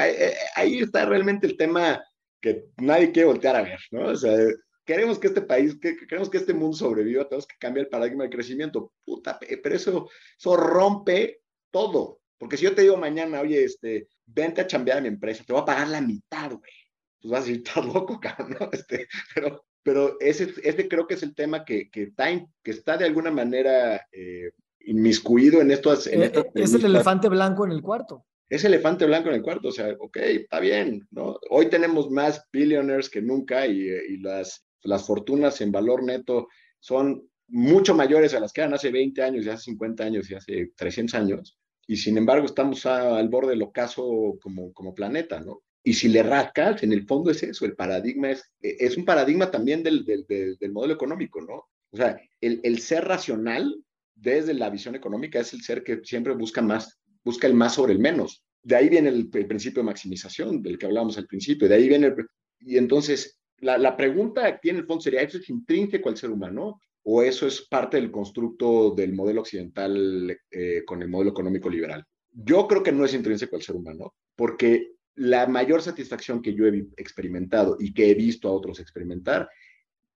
ahí, 0.56 0.78
está 0.78 1.04
realmente 1.06 1.46
el 1.46 1.56
tema 1.56 2.02
que 2.40 2.66
nadie 2.76 3.10
quiere 3.10 3.28
voltear 3.28 3.56
a 3.56 3.62
ver, 3.62 3.80
¿no? 3.90 4.08
O 4.08 4.16
sea, 4.16 4.36
queremos 4.84 5.18
que 5.18 5.28
este 5.28 5.42
país, 5.42 5.78
que, 5.80 5.96
queremos 5.96 6.30
que 6.30 6.38
este 6.38 6.54
mundo 6.54 6.76
sobreviva, 6.76 7.28
tenemos 7.28 7.46
que 7.46 7.56
cambiar 7.58 7.86
el 7.86 7.90
paradigma 7.90 8.24
de 8.24 8.30
crecimiento. 8.30 8.92
Puta, 9.04 9.38
pero 9.62 9.74
eso, 9.74 10.08
eso 10.38 10.56
rompe 10.56 11.40
todo. 11.70 12.20
Porque 12.38 12.56
si 12.56 12.64
yo 12.64 12.74
te 12.74 12.82
digo 12.82 12.96
mañana, 12.96 13.40
oye, 13.40 13.64
este, 13.64 14.08
vente 14.26 14.60
a 14.60 14.66
chambear 14.66 14.98
a 14.98 15.00
mi 15.00 15.08
empresa, 15.08 15.44
te 15.46 15.52
voy 15.52 15.62
a 15.62 15.66
pagar 15.66 15.88
la 15.88 16.00
mitad, 16.00 16.50
güey. 16.50 16.72
Pues 17.20 17.32
vas 17.32 17.42
a 17.42 17.46
decir, 17.46 17.62
estás 17.66 17.86
loco, 17.86 18.20
cabrón, 18.22 18.56
¿no? 18.60 18.68
Este, 18.72 19.08
pero, 19.34 19.64
pero 19.82 20.20
ese, 20.20 20.52
ese 20.62 20.88
creo 20.88 21.06
que 21.06 21.14
es 21.14 21.22
el 21.22 21.34
tema 21.34 21.64
que, 21.64 21.88
que, 21.90 22.04
está, 22.04 22.26
que 22.62 22.70
está 22.70 22.96
de 22.96 23.06
alguna 23.06 23.30
manera 23.30 24.06
eh, 24.12 24.50
inmiscuido 24.80 25.60
en 25.60 25.70
esto. 25.70 25.94
En 26.06 26.22
eh, 26.24 26.32
eh, 26.34 26.44
es 26.54 26.74
el 26.74 26.84
elefante 26.84 27.28
blanco 27.28 27.64
en 27.64 27.72
el 27.72 27.82
cuarto. 27.82 28.26
Es 28.48 28.64
elefante 28.64 29.06
blanco 29.06 29.30
en 29.30 29.36
el 29.36 29.42
cuarto, 29.42 29.68
o 29.68 29.72
sea, 29.72 29.96
ok, 29.98 30.18
está 30.18 30.60
bien, 30.60 31.08
¿no? 31.10 31.38
Hoy 31.48 31.70
tenemos 31.70 32.10
más 32.10 32.44
billionaires 32.52 33.08
que 33.08 33.22
nunca 33.22 33.66
y, 33.66 33.88
y 33.88 34.18
las, 34.18 34.66
las 34.84 35.06
fortunas 35.06 35.60
en 35.60 35.72
valor 35.72 36.02
neto 36.02 36.48
son 36.80 37.28
mucho 37.48 37.94
mayores 37.94 38.34
a 38.34 38.40
las 38.40 38.52
que 38.52 38.62
eran 38.62 38.74
hace 38.74 38.90
20 38.90 39.22
años 39.22 39.44
y 39.44 39.50
hace 39.50 39.64
50 39.64 40.04
años 40.04 40.30
y 40.30 40.34
hace 40.34 40.72
300 40.76 41.14
años 41.14 41.58
y 41.86 41.96
sin 41.96 42.16
embargo 42.16 42.46
estamos 42.46 42.86
al 42.86 43.28
borde 43.28 43.50
del 43.50 43.62
ocaso 43.62 44.38
como, 44.42 44.72
como 44.72 44.94
planeta, 44.94 45.40
¿no? 45.40 45.62
Y 45.82 45.94
si 45.94 46.08
le 46.08 46.22
rascas, 46.22 46.82
en 46.82 46.92
el 46.92 47.06
fondo 47.06 47.30
es 47.30 47.42
eso, 47.42 47.66
el 47.66 47.74
paradigma 47.74 48.30
es, 48.30 48.50
es 48.60 48.96
un 48.96 49.04
paradigma 49.04 49.50
también 49.50 49.82
del, 49.82 50.04
del, 50.04 50.24
del, 50.26 50.72
modelo 50.72 50.94
económico, 50.94 51.42
¿no? 51.42 51.66
O 51.90 51.96
sea, 51.96 52.18
el, 52.40 52.60
el, 52.62 52.78
ser 52.78 53.04
racional 53.04 53.84
desde 54.14 54.54
la 54.54 54.70
visión 54.70 54.94
económica 54.94 55.40
es 55.40 55.52
el 55.52 55.60
ser 55.60 55.84
que 55.84 56.00
siempre 56.02 56.32
busca 56.34 56.62
más, 56.62 56.98
busca 57.22 57.46
el 57.46 57.54
más 57.54 57.74
sobre 57.74 57.92
el 57.92 57.98
menos. 57.98 58.42
De 58.62 58.76
ahí 58.76 58.88
viene 58.88 59.10
el, 59.10 59.28
principio 59.28 59.82
de 59.82 59.86
maximización 59.86 60.62
del 60.62 60.78
que 60.78 60.86
hablábamos 60.86 61.18
al 61.18 61.26
principio, 61.26 61.68
de 61.68 61.74
ahí 61.74 61.86
viene 61.86 62.06
el, 62.06 62.14
y 62.60 62.78
entonces 62.78 63.38
la, 63.64 63.96
pregunta 63.96 64.46
aquí 64.46 64.70
en 64.70 64.76
el 64.76 64.86
fondo 64.86 65.02
sería, 65.02 65.22
¿eso 65.22 65.38
es 65.38 65.48
intrínseco 65.48 66.08
al 66.08 66.16
ser 66.16 66.30
humano? 66.30 66.80
o 67.04 67.22
eso 67.22 67.46
es 67.46 67.60
parte 67.62 67.98
del 67.98 68.10
constructo 68.10 68.92
del 68.92 69.12
modelo 69.12 69.42
occidental 69.42 70.38
eh, 70.50 70.82
con 70.86 71.02
el 71.02 71.08
modelo 71.08 71.30
económico 71.30 71.68
liberal? 71.68 72.04
Yo 72.32 72.66
creo 72.66 72.82
que 72.82 72.92
no 72.92 73.04
es 73.04 73.14
intrínseco 73.14 73.56
al 73.56 73.62
ser 73.62 73.76
humano, 73.76 74.14
porque 74.34 74.94
la 75.16 75.46
mayor 75.46 75.82
satisfacción 75.82 76.42
que 76.42 76.54
yo 76.54 76.66
he 76.66 76.86
experimentado 76.96 77.76
y 77.78 77.92
que 77.92 78.10
he 78.10 78.14
visto 78.14 78.48
a 78.48 78.52
otros 78.52 78.80
experimentar 78.80 79.48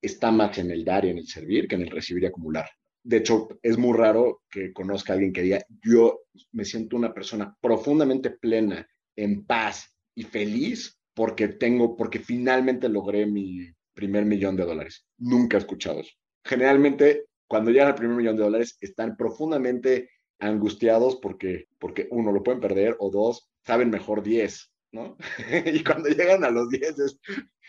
está 0.00 0.30
más 0.30 0.58
en 0.58 0.70
el 0.70 0.84
dar 0.84 1.04
y 1.04 1.10
en 1.10 1.18
el 1.18 1.26
servir 1.26 1.68
que 1.68 1.76
en 1.76 1.82
el 1.82 1.90
recibir 1.90 2.24
y 2.24 2.26
acumular. 2.26 2.68
De 3.02 3.18
hecho, 3.18 3.48
es 3.62 3.78
muy 3.78 3.96
raro 3.96 4.42
que 4.50 4.72
conozca 4.72 5.12
a 5.12 5.14
alguien 5.14 5.32
que 5.32 5.42
diga, 5.42 5.64
yo 5.84 6.22
me 6.52 6.64
siento 6.64 6.96
una 6.96 7.14
persona 7.14 7.54
profundamente 7.60 8.30
plena, 8.30 8.86
en 9.14 9.44
paz 9.44 9.94
y 10.14 10.22
feliz 10.24 10.97
porque 11.18 11.48
tengo, 11.48 11.96
porque 11.96 12.20
finalmente 12.20 12.88
logré 12.88 13.26
mi 13.26 13.66
primer 13.92 14.24
millón 14.24 14.54
de 14.56 14.64
dólares. 14.64 14.94
Nunca 15.18 15.56
he 15.56 15.60
escuchado 15.60 16.00
eso 16.00 16.12
generalmente 16.48 17.26
cuando 17.46 17.70
llegan 17.70 17.88
al 17.88 17.94
primer 17.94 18.16
millón 18.16 18.36
de 18.36 18.42
dólares 18.42 18.76
están 18.80 19.16
profundamente 19.16 20.10
angustiados 20.38 21.16
porque, 21.16 21.68
porque 21.78 22.08
uno, 22.10 22.32
lo 22.32 22.42
pueden 22.42 22.60
perder 22.60 22.96
o 22.98 23.10
dos, 23.10 23.50
saben 23.64 23.90
mejor 23.90 24.22
10, 24.22 24.72
¿no? 24.92 25.16
y 25.66 25.84
cuando 25.84 26.08
llegan 26.08 26.44
a 26.44 26.50
los 26.50 26.68
10 26.70 26.98
es, 26.98 27.20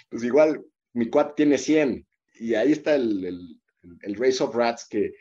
pues 0.10 0.24
igual, 0.24 0.64
mi 0.94 1.10
cuat 1.10 1.36
tiene 1.36 1.58
100 1.58 2.06
y 2.36 2.54
ahí 2.54 2.72
está 2.72 2.96
el, 2.96 3.26
el, 3.26 3.62
el 4.02 4.16
race 4.16 4.44
of 4.44 4.56
rats 4.56 4.88
que, 4.90 5.14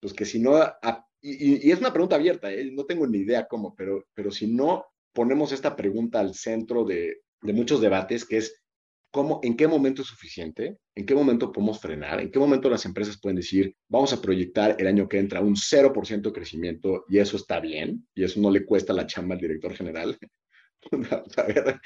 pues 0.00 0.12
que 0.12 0.24
si 0.24 0.38
no, 0.38 0.60
y, 1.20 1.68
y, 1.68 1.70
es 1.70 1.80
una 1.80 1.92
pregunta 1.92 2.16
abierta, 2.16 2.52
¿eh? 2.52 2.70
no 2.72 2.84
tengo 2.84 3.06
ni 3.06 3.18
idea 3.18 3.46
cómo, 3.46 3.74
pero, 3.74 4.06
pero 4.14 4.30
si 4.30 4.46
no 4.46 4.84
ponemos 5.12 5.52
esta 5.52 5.74
pregunta 5.76 6.20
al 6.20 6.34
centro 6.34 6.84
de, 6.84 7.22
de 7.42 7.52
muchos 7.52 7.80
debates, 7.80 8.24
que 8.24 8.38
es 8.38 8.62
cómo, 9.10 9.40
en 9.42 9.56
qué 9.56 9.66
momento 9.66 10.02
es 10.02 10.08
suficiente, 10.08 10.78
en 10.94 11.06
qué 11.06 11.14
momento 11.14 11.52
podemos 11.52 11.80
frenar, 11.80 12.20
en 12.20 12.30
qué 12.30 12.38
momento 12.38 12.68
las 12.68 12.84
empresas 12.84 13.18
pueden 13.20 13.36
decir, 13.36 13.74
vamos 13.88 14.12
a 14.12 14.20
proyectar 14.20 14.76
el 14.78 14.86
año 14.86 15.08
que 15.08 15.18
entra 15.18 15.40
un 15.40 15.54
0% 15.54 16.20
de 16.22 16.32
crecimiento 16.32 17.04
y 17.08 17.18
eso 17.18 17.36
está 17.36 17.60
bien, 17.60 18.06
y 18.14 18.24
eso 18.24 18.40
no 18.40 18.50
le 18.50 18.64
cuesta 18.64 18.92
la 18.92 19.06
chamba 19.06 19.34
al 19.34 19.40
director 19.40 19.74
general. 19.74 20.18
a 21.36 21.42
ver, 21.42 21.80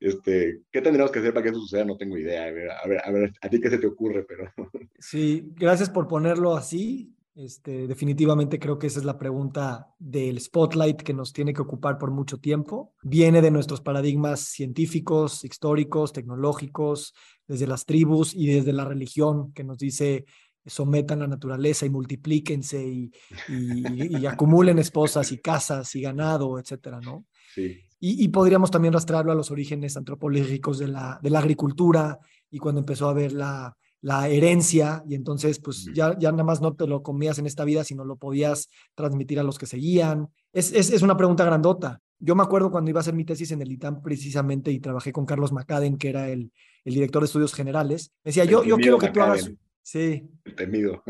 este, 0.00 0.62
¿qué 0.72 0.80
tendríamos 0.80 1.12
que 1.12 1.18
hacer 1.18 1.32
para 1.34 1.44
que 1.44 1.50
eso 1.50 1.60
suceda? 1.60 1.84
No 1.84 1.96
tengo 1.96 2.16
idea. 2.16 2.44
A 2.44 2.50
ver, 2.50 2.70
a 2.70 2.86
ver, 2.86 3.00
a, 3.04 3.10
ver, 3.10 3.32
a 3.40 3.48
ti 3.48 3.60
qué 3.60 3.70
se 3.70 3.78
te 3.78 3.86
ocurre, 3.86 4.24
pero... 4.24 4.50
Sí, 4.98 5.52
gracias 5.54 5.90
por 5.90 6.08
ponerlo 6.08 6.56
así. 6.56 7.14
Este, 7.34 7.86
definitivamente 7.86 8.58
creo 8.58 8.78
que 8.78 8.88
esa 8.88 8.98
es 8.98 9.04
la 9.04 9.16
pregunta 9.16 9.94
del 9.98 10.40
spotlight 10.40 11.02
que 11.02 11.14
nos 11.14 11.32
tiene 11.32 11.54
que 11.54 11.62
ocupar 11.62 11.96
por 11.96 12.10
mucho 12.10 12.38
tiempo. 12.38 12.94
Viene 13.02 13.40
de 13.40 13.52
nuestros 13.52 13.80
paradigmas 13.80 14.40
científicos, 14.40 15.44
históricos, 15.44 16.12
tecnológicos, 16.12 17.14
desde 17.46 17.68
las 17.68 17.86
tribus 17.86 18.34
y 18.34 18.46
desde 18.46 18.72
la 18.72 18.84
religión 18.84 19.52
que 19.52 19.62
nos 19.62 19.78
dice 19.78 20.24
sometan 20.66 21.20
la 21.20 21.26
naturaleza 21.26 21.86
y 21.86 21.90
multiplíquense 21.90 22.86
y, 22.86 23.10
y, 23.48 24.26
acumulen 24.26 24.78
esposas 24.78 25.32
y 25.32 25.38
casas 25.38 25.94
y 25.94 26.02
ganado, 26.02 26.58
etcétera, 26.58 27.00
¿no? 27.00 27.24
Sí. 27.54 27.80
Y, 28.00 28.24
y, 28.24 28.28
podríamos 28.28 28.70
también 28.70 28.92
rastrearlo 28.92 29.32
a 29.32 29.34
los 29.34 29.50
orígenes 29.50 29.96
antropológicos 29.96 30.78
de 30.78 30.88
la, 30.88 31.18
de 31.22 31.30
la 31.30 31.38
agricultura 31.38 32.18
y 32.50 32.58
cuando 32.58 32.80
empezó 32.80 33.08
a 33.08 33.12
haber 33.12 33.32
la, 33.32 33.76
la 34.00 34.28
herencia 34.28 35.02
y 35.08 35.14
entonces 35.14 35.58
pues 35.58 35.90
ya, 35.92 36.16
ya 36.18 36.30
nada 36.30 36.44
más 36.44 36.60
no 36.60 36.74
te 36.74 36.86
lo 36.86 37.02
comías 37.02 37.38
en 37.38 37.46
esta 37.46 37.64
vida, 37.64 37.84
sino 37.84 38.04
lo 38.04 38.16
podías 38.16 38.68
transmitir 38.94 39.40
a 39.40 39.42
los 39.42 39.58
que 39.58 39.66
seguían. 39.66 40.28
Es, 40.52 40.72
es, 40.72 40.90
es, 40.90 41.02
una 41.02 41.16
pregunta 41.16 41.44
grandota. 41.44 42.00
Yo 42.20 42.34
me 42.34 42.42
acuerdo 42.42 42.70
cuando 42.70 42.90
iba 42.90 43.00
a 43.00 43.02
hacer 43.02 43.14
mi 43.14 43.24
tesis 43.24 43.50
en 43.52 43.62
el 43.62 43.72
ITAM 43.72 44.02
precisamente 44.02 44.70
y 44.70 44.80
trabajé 44.80 45.12
con 45.12 45.26
Carlos 45.26 45.52
Macaden, 45.52 45.98
que 45.98 46.08
era 46.08 46.28
el, 46.28 46.52
el 46.84 46.94
director 46.94 47.22
de 47.22 47.26
estudios 47.26 47.54
generales. 47.54 48.12
Me 48.24 48.30
decía, 48.30 48.44
yo, 48.44 48.64
yo 48.64 48.76
quiero 48.76 48.98
que 48.98 49.10
tú 49.10 49.20
hagas... 49.20 49.50
Sí. 49.82 50.28
temido. 50.54 51.02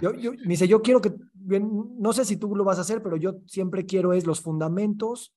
Yo, 0.00 0.14
yo, 0.14 0.32
me 0.32 0.52
dice, 0.52 0.66
yo 0.66 0.80
quiero 0.80 1.02
que, 1.02 1.12
no 1.44 2.14
sé 2.14 2.24
si 2.24 2.38
tú 2.38 2.56
lo 2.56 2.64
vas 2.64 2.78
a 2.78 2.80
hacer, 2.80 3.02
pero 3.02 3.18
yo 3.18 3.34
siempre 3.46 3.84
quiero 3.84 4.14
es 4.14 4.26
los 4.26 4.40
fundamentos 4.40 5.34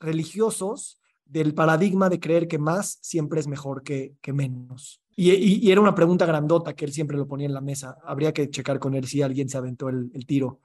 religiosos 0.00 0.98
del 1.26 1.52
paradigma 1.52 2.08
de 2.08 2.20
creer 2.20 2.48
que 2.48 2.58
más 2.58 2.98
siempre 3.02 3.38
es 3.38 3.48
mejor 3.48 3.82
que, 3.82 4.14
que 4.22 4.32
menos. 4.32 5.02
Y, 5.20 5.68
era 5.68 5.80
una 5.80 5.96
pregunta 5.96 6.24
grandota 6.26 6.76
que 6.76 6.84
él 6.84 6.92
siempre 6.92 7.16
lo 7.16 7.26
ponía 7.26 7.48
en 7.48 7.52
la 7.52 7.60
mesa. 7.60 7.98
Habría 8.04 8.32
que 8.32 8.50
checar 8.50 8.78
con 8.78 8.94
él 8.94 9.04
si 9.08 9.20
alguien 9.20 9.48
se 9.48 9.58
aventó 9.58 9.88
el, 9.88 10.12
tiro. 10.28 10.60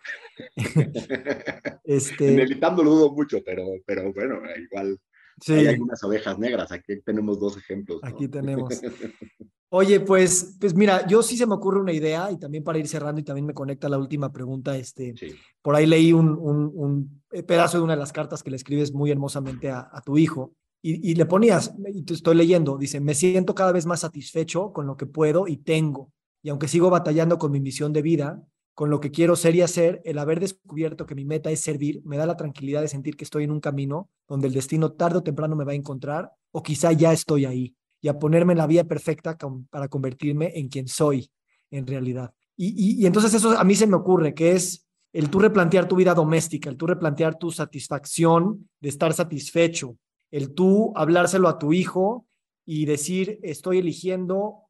este... 1.83 2.39
En 2.39 2.59
lo 2.59 2.83
dudo 2.83 3.11
mucho, 3.13 3.39
pero, 3.43 3.63
pero 3.83 4.13
bueno, 4.13 4.41
igual 4.63 4.99
sí. 5.41 5.53
hay 5.53 5.67
algunas 5.67 6.03
ovejas 6.03 6.37
negras. 6.37 6.71
Aquí 6.71 7.01
tenemos 7.01 7.39
dos 7.39 7.57
ejemplos. 7.57 7.99
Aquí 8.03 8.27
tenemos. 8.27 8.79
Oye, 9.69 10.01
pues, 10.01 10.55
pues 10.59 10.75
mira, 10.75 11.07
yo 11.07 11.23
sí 11.23 11.35
se 11.35 11.47
me 11.47 11.55
ocurre 11.55 11.79
una 11.79 11.93
idea 11.93 12.29
y 12.29 12.37
también 12.37 12.63
para 12.63 12.77
ir 12.77 12.87
cerrando 12.87 13.19
y 13.19 13.23
también 13.23 13.47
me 13.47 13.55
conecta 13.55 13.89
la 13.89 13.97
última 13.97 14.31
pregunta. 14.31 14.77
Este, 14.77 15.15
Por 15.63 15.75
ahí 15.75 15.87
leí 15.87 16.13
un, 16.13 16.29
un, 16.29 17.23
pedazo 17.47 17.79
de 17.79 17.85
una 17.85 17.93
de 17.93 17.99
las 17.99 18.13
cartas 18.13 18.43
que 18.43 18.51
le 18.51 18.57
escribes 18.57 18.93
muy 18.93 19.09
hermosamente 19.09 19.71
a, 19.71 19.89
a 19.91 19.99
tu 20.01 20.15
hijo 20.19 20.53
y, 20.85 21.15
le 21.15 21.25
ponías, 21.25 21.73
y 21.93 22.03
te 22.03 22.13
estoy 22.13 22.35
leyendo, 22.35 22.77
dice, 22.77 22.99
me 22.99 23.15
siento 23.15 23.55
cada 23.55 23.71
vez 23.71 23.85
más 23.85 24.01
satisfecho 24.01 24.73
con 24.73 24.85
lo 24.85 24.97
que 24.97 25.05
puedo 25.05 25.47
y 25.47 25.55
tengo. 25.55 26.11
Y 26.41 26.49
aunque 26.49 26.67
sigo 26.67 26.89
batallando 26.89 27.37
con 27.37 27.53
mi 27.53 27.61
misión 27.61 27.93
de 27.93 28.01
vida, 28.01 28.43
con 28.73 28.89
lo 28.89 28.99
que 28.99 29.09
quiero 29.09 29.37
ser 29.37 29.55
y 29.55 29.61
hacer, 29.61 30.01
el 30.03 30.17
haber 30.17 30.41
descubierto 30.41 31.05
que 31.05 31.15
mi 31.15 31.23
meta 31.23 31.49
es 31.51 31.61
servir, 31.61 32.01
me 32.03 32.17
da 32.17 32.25
la 32.25 32.35
tranquilidad 32.35 32.81
de 32.81 32.89
sentir 32.89 33.15
que 33.15 33.23
estoy 33.23 33.45
en 33.45 33.51
un 33.51 33.61
camino 33.61 34.09
donde 34.27 34.47
el 34.47 34.53
destino 34.53 34.91
tarde 34.91 35.19
o 35.19 35.23
temprano 35.23 35.55
me 35.55 35.63
va 35.63 35.71
a 35.71 35.75
encontrar, 35.75 36.33
o 36.51 36.61
quizá 36.61 36.91
ya 36.91 37.13
estoy 37.13 37.45
ahí, 37.45 37.73
y 38.01 38.09
a 38.09 38.19
ponerme 38.19 38.51
en 38.51 38.57
la 38.57 38.67
vía 38.67 38.83
perfecta 38.83 39.37
para 39.69 39.87
convertirme 39.87 40.51
en 40.53 40.67
quien 40.67 40.89
soy 40.89 41.31
en 41.71 41.87
realidad. 41.87 42.33
Y, 42.57 43.01
y 43.01 43.05
entonces 43.05 43.33
eso 43.33 43.57
a 43.57 43.63
mí 43.63 43.73
se 43.73 43.87
me 43.87 43.95
ocurre, 43.95 44.33
que 44.33 44.51
es 44.51 44.85
el 45.13 45.29
tú 45.29 45.39
replantear 45.39 45.87
tu 45.87 45.95
vida 45.95 46.13
doméstica, 46.13 46.69
el 46.69 46.75
tú 46.75 46.87
replantear 46.87 47.37
tu 47.37 47.51
satisfacción 47.51 48.69
de 48.81 48.89
estar 48.89 49.13
satisfecho, 49.13 49.97
el 50.33 50.55
tú 50.55 50.91
hablárselo 50.95 51.47
a 51.47 51.59
tu 51.59 51.73
hijo 51.73 52.25
y 52.65 52.87
decir, 52.87 53.39
estoy 53.43 53.77
eligiendo 53.77 54.63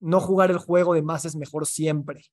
no 0.00 0.20
jugar 0.20 0.50
el 0.50 0.58
juego 0.58 0.92
de 0.92 1.00
más 1.00 1.24
es 1.24 1.34
mejor 1.34 1.66
siempre, 1.66 2.26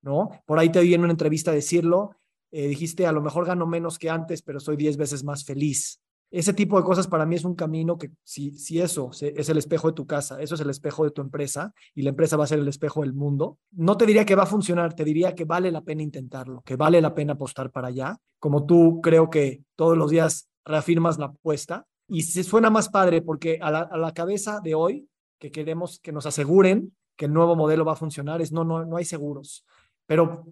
¿no? 0.00 0.30
Por 0.46 0.60
ahí 0.60 0.70
te 0.70 0.80
vi 0.80 0.94
en 0.94 1.02
una 1.02 1.10
entrevista 1.10 1.50
decirlo, 1.50 2.12
eh, 2.52 2.68
dijiste, 2.68 3.04
a 3.04 3.10
lo 3.10 3.20
mejor 3.20 3.46
gano 3.46 3.66
menos 3.66 3.98
que 3.98 4.10
antes, 4.10 4.42
pero 4.42 4.60
soy 4.60 4.76
diez 4.76 4.96
veces 4.96 5.24
más 5.24 5.44
feliz. 5.44 6.00
Ese 6.30 6.54
tipo 6.54 6.78
de 6.78 6.84
cosas 6.84 7.08
para 7.08 7.26
mí 7.26 7.34
es 7.34 7.44
un 7.44 7.56
camino 7.56 7.98
que 7.98 8.12
si, 8.22 8.52
si 8.52 8.80
eso 8.80 9.10
es 9.20 9.48
el 9.48 9.58
espejo 9.58 9.88
de 9.88 9.94
tu 9.94 10.06
casa, 10.06 10.40
eso 10.40 10.54
es 10.54 10.60
el 10.60 10.70
espejo 10.70 11.02
de 11.02 11.10
tu 11.10 11.22
empresa 11.22 11.74
y 11.96 12.02
la 12.02 12.10
empresa 12.10 12.36
va 12.36 12.44
a 12.44 12.46
ser 12.46 12.60
el 12.60 12.68
espejo 12.68 13.00
del 13.00 13.12
mundo, 13.12 13.58
no 13.72 13.96
te 13.96 14.06
diría 14.06 14.24
que 14.24 14.36
va 14.36 14.44
a 14.44 14.46
funcionar, 14.46 14.94
te 14.94 15.02
diría 15.02 15.34
que 15.34 15.44
vale 15.44 15.72
la 15.72 15.82
pena 15.82 16.04
intentarlo, 16.04 16.62
que 16.62 16.76
vale 16.76 17.00
la 17.00 17.12
pena 17.12 17.32
apostar 17.32 17.72
para 17.72 17.88
allá. 17.88 18.18
Como 18.38 18.66
tú 18.66 19.00
creo 19.02 19.30
que 19.30 19.64
todos 19.74 19.98
los 19.98 20.12
días 20.12 20.48
reafirmas 20.64 21.18
la 21.18 21.26
apuesta, 21.26 21.88
y 22.10 22.22
se 22.22 22.42
suena 22.42 22.70
más 22.70 22.88
padre 22.88 23.22
porque 23.22 23.58
a 23.62 23.70
la, 23.70 24.12
cabeza 24.12 24.60
de 24.60 24.74
hoy, 24.74 25.08
que 25.38 25.50
queremos 25.52 26.00
que 26.00 26.12
nos 26.12 26.26
aseguren 26.26 26.94
que 27.16 27.26
el 27.26 27.32
nuevo 27.32 27.54
modelo 27.54 27.84
va 27.84 27.92
a 27.92 27.96
funcionar, 27.96 28.42
es 28.42 28.52
no, 28.52 28.64
no, 28.64 28.84
no 28.84 28.96
hay 28.96 29.04
seguros, 29.04 29.64
pero 30.06 30.46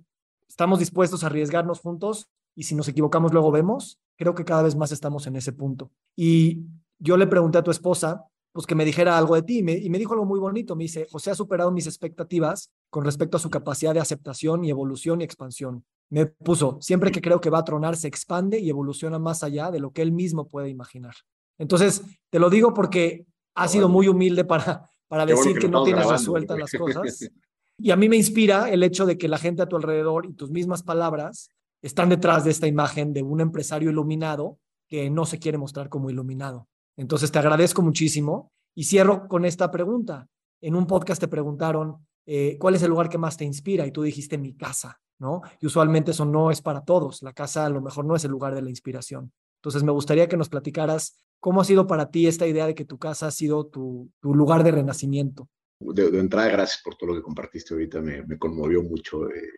estamos 0.48 0.78
dispuestos 0.78 1.24
a 1.24 1.26
arriesgarnos 1.26 1.80
juntos 1.80 2.30
y 2.54 2.62
si 2.62 2.74
nos 2.74 2.86
equivocamos 2.88 3.32
luego 3.32 3.50
vemos, 3.50 4.00
creo 4.16 4.34
que 4.34 4.44
cada 4.44 4.62
vez 4.62 4.76
más 4.76 4.92
estamos 4.92 5.26
en 5.26 5.36
ese 5.36 5.52
punto. 5.52 5.90
Y 6.16 6.62
yo 6.98 7.16
le 7.16 7.26
pregunté 7.26 7.58
a 7.58 7.62
tu 7.62 7.70
esposa, 7.70 8.24
pues 8.52 8.66
que 8.66 8.74
me 8.74 8.84
dijera 8.84 9.18
algo 9.18 9.34
de 9.34 9.42
ti 9.42 9.58
y 9.58 9.62
me, 9.62 9.72
y 9.72 9.90
me 9.90 9.98
dijo 9.98 10.14
algo 10.14 10.26
muy 10.26 10.38
bonito, 10.38 10.76
me 10.76 10.84
dice, 10.84 11.06
José 11.10 11.32
ha 11.32 11.34
superado 11.34 11.70
mis 11.70 11.86
expectativas 11.86 12.72
con 12.90 13.04
respecto 13.04 13.36
a 13.36 13.40
su 13.40 13.50
capacidad 13.50 13.94
de 13.94 14.00
aceptación 14.00 14.64
y 14.64 14.70
evolución 14.70 15.20
y 15.20 15.24
expansión. 15.24 15.84
Me 16.08 16.26
puso, 16.26 16.78
siempre 16.80 17.10
que 17.10 17.20
creo 17.20 17.40
que 17.40 17.50
va 17.50 17.58
a 17.58 17.64
tronar, 17.64 17.96
se 17.96 18.08
expande 18.08 18.58
y 18.58 18.70
evoluciona 18.70 19.18
más 19.18 19.42
allá 19.42 19.70
de 19.70 19.80
lo 19.80 19.92
que 19.92 20.02
él 20.02 20.12
mismo 20.12 20.48
puede 20.48 20.68
imaginar. 20.68 21.14
Entonces, 21.58 22.02
te 22.30 22.38
lo 22.38 22.50
digo 22.50 22.72
porque 22.72 23.26
ha 23.54 23.68
sido 23.68 23.88
muy 23.88 24.08
humilde 24.08 24.44
para, 24.44 24.88
para 25.08 25.26
decir 25.26 25.58
que, 25.58 25.68
no 25.68 25.82
tienes 25.82 26.08
resueltas 26.08 26.58
las 26.58 26.72
cosas. 26.78 27.30
Y 27.76 27.90
a 27.90 27.96
mí 27.96 28.08
me 28.08 28.16
inspira 28.16 28.70
el 28.70 28.82
hecho 28.82 29.06
de 29.06 29.18
que 29.18 29.28
la 29.28 29.38
gente 29.38 29.62
a 29.62 29.66
tu 29.66 29.76
alrededor 29.76 30.26
y 30.26 30.34
tus 30.34 30.50
mismas 30.50 30.82
palabras 30.82 31.50
están 31.82 32.08
detrás 32.08 32.44
de 32.44 32.50
esta 32.50 32.66
imagen 32.66 33.12
de 33.12 33.22
un 33.22 33.40
empresario 33.40 33.90
iluminado 33.90 34.58
que 34.88 35.10
no 35.10 35.26
se 35.26 35.38
quiere 35.38 35.58
mostrar 35.58 35.88
como 35.88 36.10
iluminado. 36.10 36.68
Entonces, 36.96 37.30
te 37.30 37.38
agradezco 37.38 37.82
muchísimo 37.82 38.52
y 38.74 38.84
cierro 38.84 39.28
con 39.28 39.44
esta 39.44 39.70
pregunta. 39.70 40.26
En 40.60 40.74
un 40.74 40.86
podcast 40.86 41.20
te 41.20 41.28
preguntaron, 41.28 42.06
eh, 42.26 42.56
¿cuál 42.58 42.74
es 42.74 42.82
el 42.82 42.90
lugar 42.90 43.08
que 43.08 43.18
más 43.18 43.36
te 43.36 43.44
inspira? 43.44 43.86
Y 43.86 43.92
tú 43.92 44.02
dijiste 44.02 44.38
mi 44.38 44.54
casa, 44.54 45.00
¿no? 45.20 45.42
Y 45.60 45.66
usualmente 45.66 46.10
eso 46.10 46.24
no 46.24 46.50
es 46.50 46.60
para 46.60 46.84
todos. 46.84 47.22
La 47.22 47.32
casa 47.32 47.66
a 47.66 47.70
lo 47.70 47.80
mejor 47.80 48.04
no 48.04 48.16
es 48.16 48.24
el 48.24 48.32
lugar 48.32 48.54
de 48.54 48.62
la 48.62 48.70
inspiración. 48.70 49.32
Entonces, 49.58 49.84
me 49.84 49.92
gustaría 49.92 50.28
que 50.28 50.36
nos 50.36 50.48
platicaras 50.48 51.16
¿Cómo 51.40 51.60
ha 51.60 51.64
sido 51.64 51.86
para 51.86 52.10
ti 52.10 52.26
esta 52.26 52.46
idea 52.46 52.66
de 52.66 52.74
que 52.74 52.84
tu 52.84 52.98
casa 52.98 53.28
ha 53.28 53.30
sido 53.30 53.66
tu, 53.66 54.10
lugar 54.22 54.64
de 54.64 54.72
renacimiento? 54.72 55.48
De, 55.80 56.06
entrada, 56.18 56.48
gracias 56.48 56.82
por 56.82 56.96
todo 56.96 57.10
lo 57.10 57.16
que 57.16 57.22
compartiste 57.22 57.74
ahorita, 57.74 58.00
me, 58.00 58.38
conmovió 58.38 58.82
mucho. 58.82 59.28
Eh, 59.30 59.50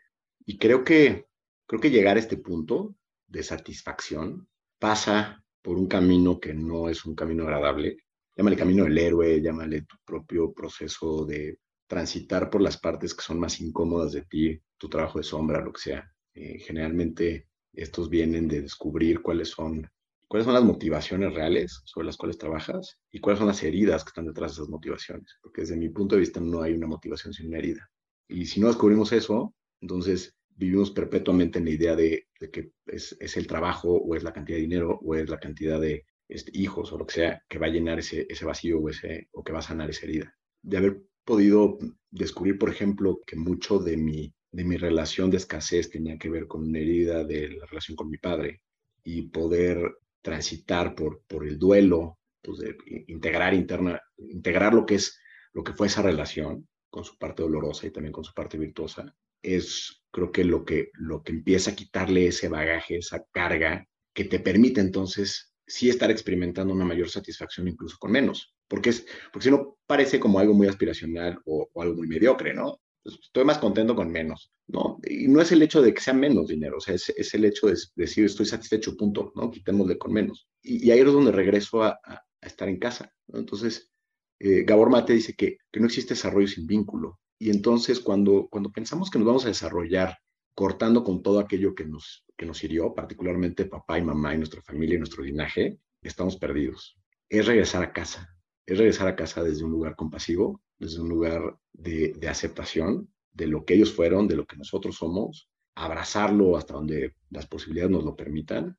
y 0.44 0.58
creo 0.58 0.84
que, 0.84 1.26
creo 1.66 1.80
que 1.80 1.90
llegar 1.90 2.16
a 2.16 2.20
este 2.20 2.36
punto 2.36 2.96
de 3.26 3.42
satisfacción 3.42 4.46
pasa 4.78 5.42
por 5.62 5.76
un 5.76 5.86
camino 5.86 6.38
que 6.38 6.52
no 6.52 6.88
es 6.88 7.04
un 7.06 7.14
camino 7.14 7.44
agradable. 7.44 7.96
Llámale 8.36 8.56
camino 8.56 8.84
del 8.84 8.98
héroe, 8.98 9.40
llámale 9.40 9.82
tu 9.82 9.96
propio 10.04 10.52
proceso 10.52 11.24
de 11.24 11.58
transitar 11.86 12.50
por 12.50 12.60
las 12.60 12.78
partes 12.78 13.14
que 13.14 13.22
son 13.22 13.40
más 13.40 13.60
incómodas 13.60 14.12
de 14.12 14.22
ti, 14.22 14.62
tu 14.78 14.88
trabajo 14.88 15.18
de 15.18 15.24
sombra, 15.24 15.60
lo 15.60 15.72
que 15.72 15.80
sea. 15.80 16.12
Eh, 16.34 16.58
generalmente 16.58 17.48
estos 17.72 18.08
vienen 18.08 18.48
de 18.48 18.62
descubrir 18.62 19.22
cuáles 19.22 19.48
son 19.48 19.90
cuáles 20.30 20.44
son 20.44 20.54
las 20.54 20.62
motivaciones 20.62 21.34
reales 21.34 21.82
sobre 21.86 22.06
las 22.06 22.16
cuales 22.16 22.38
trabajas 22.38 22.96
y 23.10 23.18
cuáles 23.18 23.40
son 23.40 23.48
las 23.48 23.64
heridas 23.64 24.04
que 24.04 24.10
están 24.10 24.26
detrás 24.26 24.52
de 24.52 24.62
esas 24.62 24.68
motivaciones. 24.68 25.36
Porque 25.42 25.62
desde 25.62 25.76
mi 25.76 25.88
punto 25.88 26.14
de 26.14 26.20
vista 26.20 26.38
no 26.38 26.62
hay 26.62 26.72
una 26.72 26.86
motivación 26.86 27.34
sin 27.34 27.48
una 27.48 27.58
herida. 27.58 27.90
Y 28.28 28.46
si 28.46 28.60
no 28.60 28.68
descubrimos 28.68 29.10
eso, 29.10 29.52
entonces 29.80 30.36
vivimos 30.50 30.92
perpetuamente 30.92 31.58
en 31.58 31.64
la 31.64 31.72
idea 31.72 31.96
de, 31.96 32.28
que 32.52 32.70
es, 32.86 33.16
el 33.36 33.48
trabajo 33.48 33.90
o 33.90 34.14
es 34.14 34.22
la 34.22 34.32
cantidad 34.32 34.56
de 34.56 34.62
dinero 34.62 35.00
o 35.02 35.16
es 35.16 35.28
la 35.28 35.40
cantidad 35.40 35.80
de 35.80 36.06
este, 36.28 36.56
hijos 36.56 36.92
o 36.92 36.98
lo 36.98 37.06
que 37.06 37.14
sea 37.14 37.42
que 37.48 37.58
va 37.58 37.66
a 37.66 37.70
llenar 37.70 37.98
ese, 37.98 38.24
ese 38.28 38.44
vacío 38.44 38.78
o, 38.78 38.88
ese, 38.88 39.26
o 39.32 39.42
que 39.42 39.52
va 39.52 39.58
a 39.58 39.62
sanar 39.62 39.90
esa 39.90 40.06
herida. 40.06 40.32
De 40.62 40.76
haber 40.76 41.02
podido 41.24 41.76
descubrir, 42.08 42.56
por 42.56 42.70
ejemplo, 42.70 43.18
que 43.26 43.34
mucho 43.34 43.80
de 43.80 43.96
mi, 43.96 44.32
de 44.52 44.62
mi 44.62 44.76
relación 44.76 45.28
de 45.28 45.38
escasez 45.38 45.90
tenía 45.90 46.18
que 46.18 46.30
ver 46.30 46.46
con 46.46 46.68
una 46.68 46.78
herida 46.78 47.24
de 47.24 47.48
la 47.48 47.66
relación 47.66 47.96
con 47.96 48.08
mi 48.08 48.18
padre 48.18 48.62
y 49.02 49.22
poder 49.22 49.92
transitar 50.22 50.94
por, 50.94 51.22
por 51.26 51.46
el 51.46 51.58
duelo, 51.58 52.18
pues 52.42 52.58
de 52.58 52.76
integrar 53.08 53.54
interna, 53.54 54.00
integrar 54.16 54.74
lo 54.74 54.86
que 54.86 54.96
es 54.96 55.18
lo 55.52 55.64
que 55.64 55.72
fue 55.72 55.88
esa 55.88 56.02
relación 56.02 56.68
con 56.90 57.04
su 57.04 57.16
parte 57.18 57.42
dolorosa 57.42 57.86
y 57.86 57.90
también 57.90 58.12
con 58.12 58.24
su 58.24 58.32
parte 58.32 58.58
virtuosa, 58.58 59.14
es 59.42 60.02
creo 60.10 60.32
que 60.32 60.44
lo 60.44 60.64
que 60.64 60.90
lo 60.94 61.22
que 61.22 61.32
empieza 61.32 61.70
a 61.70 61.74
quitarle 61.74 62.26
ese 62.26 62.48
bagaje, 62.48 62.98
esa 62.98 63.24
carga 63.32 63.86
que 64.14 64.24
te 64.24 64.40
permite 64.40 64.80
entonces 64.80 65.54
sí 65.66 65.88
estar 65.88 66.10
experimentando 66.10 66.74
una 66.74 66.84
mayor 66.84 67.08
satisfacción 67.08 67.68
incluso 67.68 67.96
con 67.98 68.12
menos, 68.12 68.54
porque 68.68 68.90
es 68.90 69.06
porque 69.32 69.44
si 69.44 69.50
no 69.50 69.78
parece 69.86 70.18
como 70.18 70.38
algo 70.38 70.54
muy 70.54 70.66
aspiracional 70.66 71.38
o, 71.44 71.68
o 71.72 71.82
algo 71.82 71.96
muy 71.96 72.08
mediocre, 72.08 72.54
¿no? 72.54 72.80
Pues, 73.02 73.18
estoy 73.22 73.44
más 73.44 73.58
contento 73.58 73.94
con 73.96 74.10
menos, 74.10 74.52
¿no? 74.66 74.98
Y 75.04 75.28
no 75.28 75.40
es 75.40 75.52
el 75.52 75.62
hecho 75.62 75.80
de 75.80 75.94
que 75.94 76.00
sea 76.00 76.14
menos 76.14 76.48
dinero, 76.48 76.76
o 76.76 76.80
sea, 76.80 76.94
es, 76.94 77.34
el 77.34 77.44
hecho 77.44 77.68
de 77.68 77.76
decir 77.94 78.24
estoy 78.24 78.46
satisfecho, 78.46 78.96
punto, 78.96 79.32
¿no? 79.34 79.50
Quitémosle 79.50 79.98
con 79.98 80.12
menos. 80.12 80.48
Y, 80.62 80.90
ahí 80.90 81.00
es 81.00 81.06
donde 81.06 81.32
regreso 81.32 81.82
a, 81.82 81.98
estar 82.42 82.68
en 82.68 82.78
casa. 82.78 83.12
Entonces, 83.28 83.90
eh, 84.38 84.64
Gabor 84.64 84.90
Mate 84.90 85.12
dice 85.12 85.34
que, 85.34 85.58
que 85.70 85.80
no 85.80 85.86
existe 85.86 86.14
desarrollo 86.14 86.48
sin 86.48 86.66
vínculo. 86.66 87.20
Y 87.38 87.50
entonces, 87.50 88.00
cuando, 88.00 88.48
cuando 88.50 88.70
pensamos 88.70 89.10
que 89.10 89.18
nos 89.18 89.26
vamos 89.26 89.44
a 89.44 89.48
desarrollar 89.48 90.18
cortando 90.54 91.04
con 91.04 91.22
todo 91.22 91.38
aquello 91.38 91.74
que 91.74 91.84
nos, 91.84 92.24
que 92.36 92.46
nos 92.46 92.62
hirió, 92.64 92.94
particularmente 92.94 93.66
papá 93.66 93.98
y 93.98 94.02
mamá 94.02 94.34
y 94.34 94.38
nuestra 94.38 94.62
familia 94.62 94.96
y 94.96 94.98
nuestro 94.98 95.22
linaje, 95.22 95.78
estamos 96.02 96.36
perdidos. 96.36 96.98
Es 97.28 97.46
regresar 97.46 97.82
a 97.82 97.92
casa, 97.92 98.28
es 98.66 98.78
regresar 98.78 99.08
a 99.08 99.16
casa 99.16 99.42
desde 99.42 99.64
un 99.64 99.70
lugar 99.70 99.96
compasivo, 99.96 100.62
desde 100.80 101.00
un 101.00 101.10
lugar 101.10 101.56
de, 101.72 102.18
aceptación 102.28 103.08
de 103.32 103.46
lo 103.46 103.64
que 103.64 103.74
ellos 103.74 103.92
fueron, 103.92 104.26
de 104.26 104.34
lo 104.34 104.46
que 104.46 104.56
nosotros 104.56 104.96
somos, 104.96 105.48
abrazarlo 105.76 106.56
hasta 106.56 106.74
donde 106.74 107.14
las 107.28 107.46
posibilidades 107.46 107.92
nos 107.92 108.04
lo 108.04 108.16
permitan, 108.16 108.76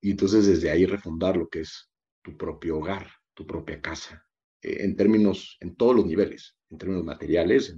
y 0.00 0.10
entonces 0.10 0.46
desde 0.46 0.70
ahí 0.70 0.86
refundar 0.86 1.36
lo 1.36 1.48
que 1.48 1.60
es 1.60 1.90
tu 2.22 2.36
propio 2.36 2.78
hogar, 2.78 3.06
tu 3.34 3.46
propia 3.46 3.80
casa, 3.80 4.26
eh, 4.62 4.78
en 4.80 4.96
términos, 4.96 5.56
en 5.60 5.76
todos 5.76 5.94
los 5.94 6.06
niveles, 6.06 6.56
en 6.70 6.78
términos 6.78 7.04
materiales, 7.04 7.76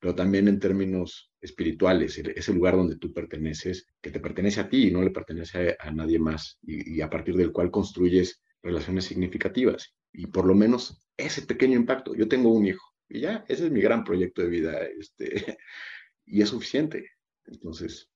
pero 0.00 0.14
también 0.14 0.46
en 0.48 0.60
términos 0.60 1.32
espirituales, 1.40 2.16
ese 2.16 2.54
lugar 2.54 2.76
donde 2.76 2.96
tú 2.96 3.12
perteneces, 3.12 3.86
que 4.00 4.12
te 4.12 4.20
pertenece 4.20 4.60
a 4.60 4.68
ti 4.68 4.88
y 4.88 4.90
no 4.92 5.02
le 5.02 5.10
pertenece 5.10 5.76
a, 5.78 5.90
nadie 5.90 6.20
más, 6.20 6.58
y, 6.62 6.96
y, 6.96 7.00
a 7.00 7.10
partir 7.10 7.36
del 7.36 7.50
cual 7.50 7.70
construyes 7.70 8.40
relaciones 8.62 9.06
significativas. 9.06 9.92
Y 10.12 10.28
por 10.28 10.46
lo 10.46 10.54
menos 10.54 11.02
ese 11.16 11.42
pequeño 11.42 11.76
impacto. 11.76 12.14
Yo 12.14 12.28
tengo 12.28 12.50
un 12.50 12.66
hijo, 12.66 12.91
y 13.12 13.20
ya, 13.20 13.44
ese 13.46 13.66
es 13.66 13.70
mi 13.70 13.82
gran 13.82 14.04
proyecto 14.04 14.40
de 14.42 14.48
vida, 14.48 14.72
este, 14.98 15.58
y 16.26 16.40
es 16.40 16.48
suficiente. 16.48 17.10
Entonces, 17.44 18.08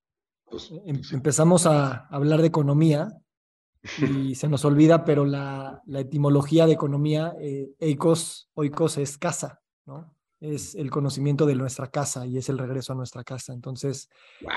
pues, 0.45 0.71
em, 0.87 1.03
Empezamos 1.13 1.67
a 1.67 2.07
hablar 2.07 2.41
de 2.41 2.47
economía 2.47 3.09
y 3.99 4.35
se 4.35 4.49
nos 4.49 4.65
olvida, 4.65 5.05
pero 5.05 5.27
la, 5.27 5.83
la 5.87 6.01
etimología 6.01 6.67
de 6.67 6.73
economía, 6.73 7.35
eh, 7.41 7.69
eikos, 7.79 8.49
oikos 8.55 8.97
es 8.97 9.19
casa, 9.19 9.61
¿no? 9.85 10.15
es 10.41 10.75
el 10.75 10.91
conocimiento 10.91 11.47
de 11.47 11.55
nuestra 11.55 11.91
casa 11.91 12.27
y 12.27 12.39
es 12.39 12.49
el 12.49 12.59
regreso 12.59 12.93
a 12.93 12.97
nuestra 12.97 13.25
casa. 13.25 13.53
Entonces, 13.53 14.09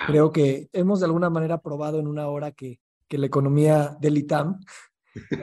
creo 0.07 0.31
que 0.31 0.69
hemos 0.73 0.99
de 0.99 1.05
alguna 1.05 1.29
manera 1.29 1.61
probado 1.61 1.99
en 1.99 2.07
una 2.07 2.27
hora 2.27 2.51
que, 2.51 2.79
que 3.07 3.17
la 3.17 3.27
economía 3.27 3.97
del 3.99 4.17
ITAM 4.17 4.59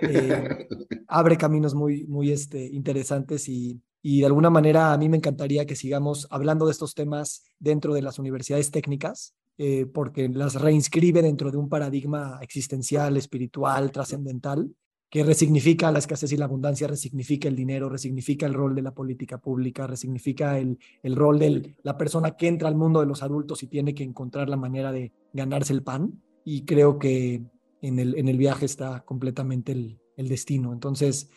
eh, 0.02 0.68
abre 1.08 1.36
caminos 1.36 1.74
muy, 1.74 2.06
muy 2.06 2.32
este, 2.32 2.64
interesantes 2.66 3.48
y, 3.48 3.82
y 4.08 4.20
de 4.20 4.26
alguna 4.26 4.50
manera 4.50 4.92
a 4.92 4.98
mí 4.98 5.08
me 5.08 5.16
encantaría 5.16 5.66
que 5.66 5.74
sigamos 5.74 6.28
hablando 6.30 6.66
de 6.66 6.70
estos 6.70 6.94
temas 6.94 7.42
dentro 7.58 7.92
de 7.92 8.02
las 8.02 8.20
universidades 8.20 8.70
técnicas, 8.70 9.34
eh, 9.58 9.84
porque 9.84 10.28
las 10.28 10.54
reinscribe 10.54 11.22
dentro 11.22 11.50
de 11.50 11.56
un 11.56 11.68
paradigma 11.68 12.38
existencial, 12.40 13.16
espiritual, 13.16 13.90
trascendental, 13.90 14.70
que 15.10 15.24
resignifica 15.24 15.90
la 15.90 15.98
escasez 15.98 16.30
y 16.30 16.36
la 16.36 16.44
abundancia, 16.44 16.86
resignifica 16.86 17.48
el 17.48 17.56
dinero, 17.56 17.88
resignifica 17.88 18.46
el 18.46 18.54
rol 18.54 18.76
de 18.76 18.82
la 18.82 18.94
política 18.94 19.38
pública, 19.38 19.88
resignifica 19.88 20.56
el, 20.56 20.78
el 21.02 21.16
rol 21.16 21.40
de 21.40 21.74
la 21.82 21.98
persona 21.98 22.36
que 22.36 22.46
entra 22.46 22.68
al 22.68 22.76
mundo 22.76 23.00
de 23.00 23.06
los 23.06 23.24
adultos 23.24 23.64
y 23.64 23.66
tiene 23.66 23.92
que 23.92 24.04
encontrar 24.04 24.48
la 24.48 24.56
manera 24.56 24.92
de 24.92 25.10
ganarse 25.32 25.72
el 25.72 25.82
pan. 25.82 26.22
Y 26.44 26.64
creo 26.64 27.00
que 27.00 27.42
en 27.82 27.98
el, 27.98 28.16
en 28.16 28.28
el 28.28 28.38
viaje 28.38 28.66
está 28.66 29.00
completamente 29.00 29.72
el, 29.72 29.98
el 30.16 30.28
destino. 30.28 30.72
Entonces, 30.72 31.30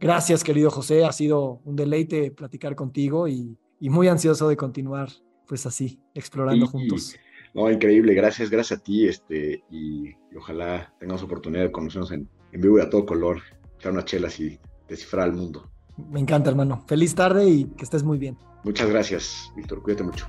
gracias 0.00 0.44
querido 0.44 0.70
José, 0.70 1.04
ha 1.04 1.12
sido 1.12 1.60
un 1.64 1.76
deleite 1.76 2.30
platicar 2.30 2.74
contigo 2.74 3.28
y, 3.28 3.56
y 3.80 3.90
muy 3.90 4.08
ansioso 4.08 4.48
de 4.48 4.56
continuar 4.56 5.08
pues 5.46 5.64
así, 5.66 6.00
explorando 6.14 6.66
juntos. 6.66 7.16
No, 7.54 7.70
increíble, 7.70 8.14
gracias, 8.14 8.50
gracias 8.50 8.78
a 8.78 8.82
ti, 8.82 9.08
este, 9.08 9.64
y, 9.70 10.14
ojalá 10.36 10.94
tengamos 11.00 11.22
oportunidad 11.22 11.64
de 11.64 11.72
conocernos 11.72 12.12
en, 12.12 12.28
en, 12.52 12.60
vivo 12.60 12.78
y 12.78 12.82
a 12.82 12.90
todo 12.90 13.06
color, 13.06 13.40
echar 13.78 13.92
unas 13.92 14.04
chelas 14.04 14.38
y 14.38 14.60
descifrar 14.86 15.24
al 15.24 15.32
mundo. 15.32 15.70
Me 15.96 16.20
encanta, 16.20 16.50
hermano. 16.50 16.84
Feliz 16.86 17.14
tarde 17.14 17.48
y 17.48 17.64
que 17.64 17.84
estés 17.84 18.04
muy 18.04 18.18
bien. 18.18 18.36
Muchas 18.62 18.88
gracias, 18.90 19.50
Víctor, 19.56 19.82
cuídate 19.82 20.04
mucho. 20.04 20.28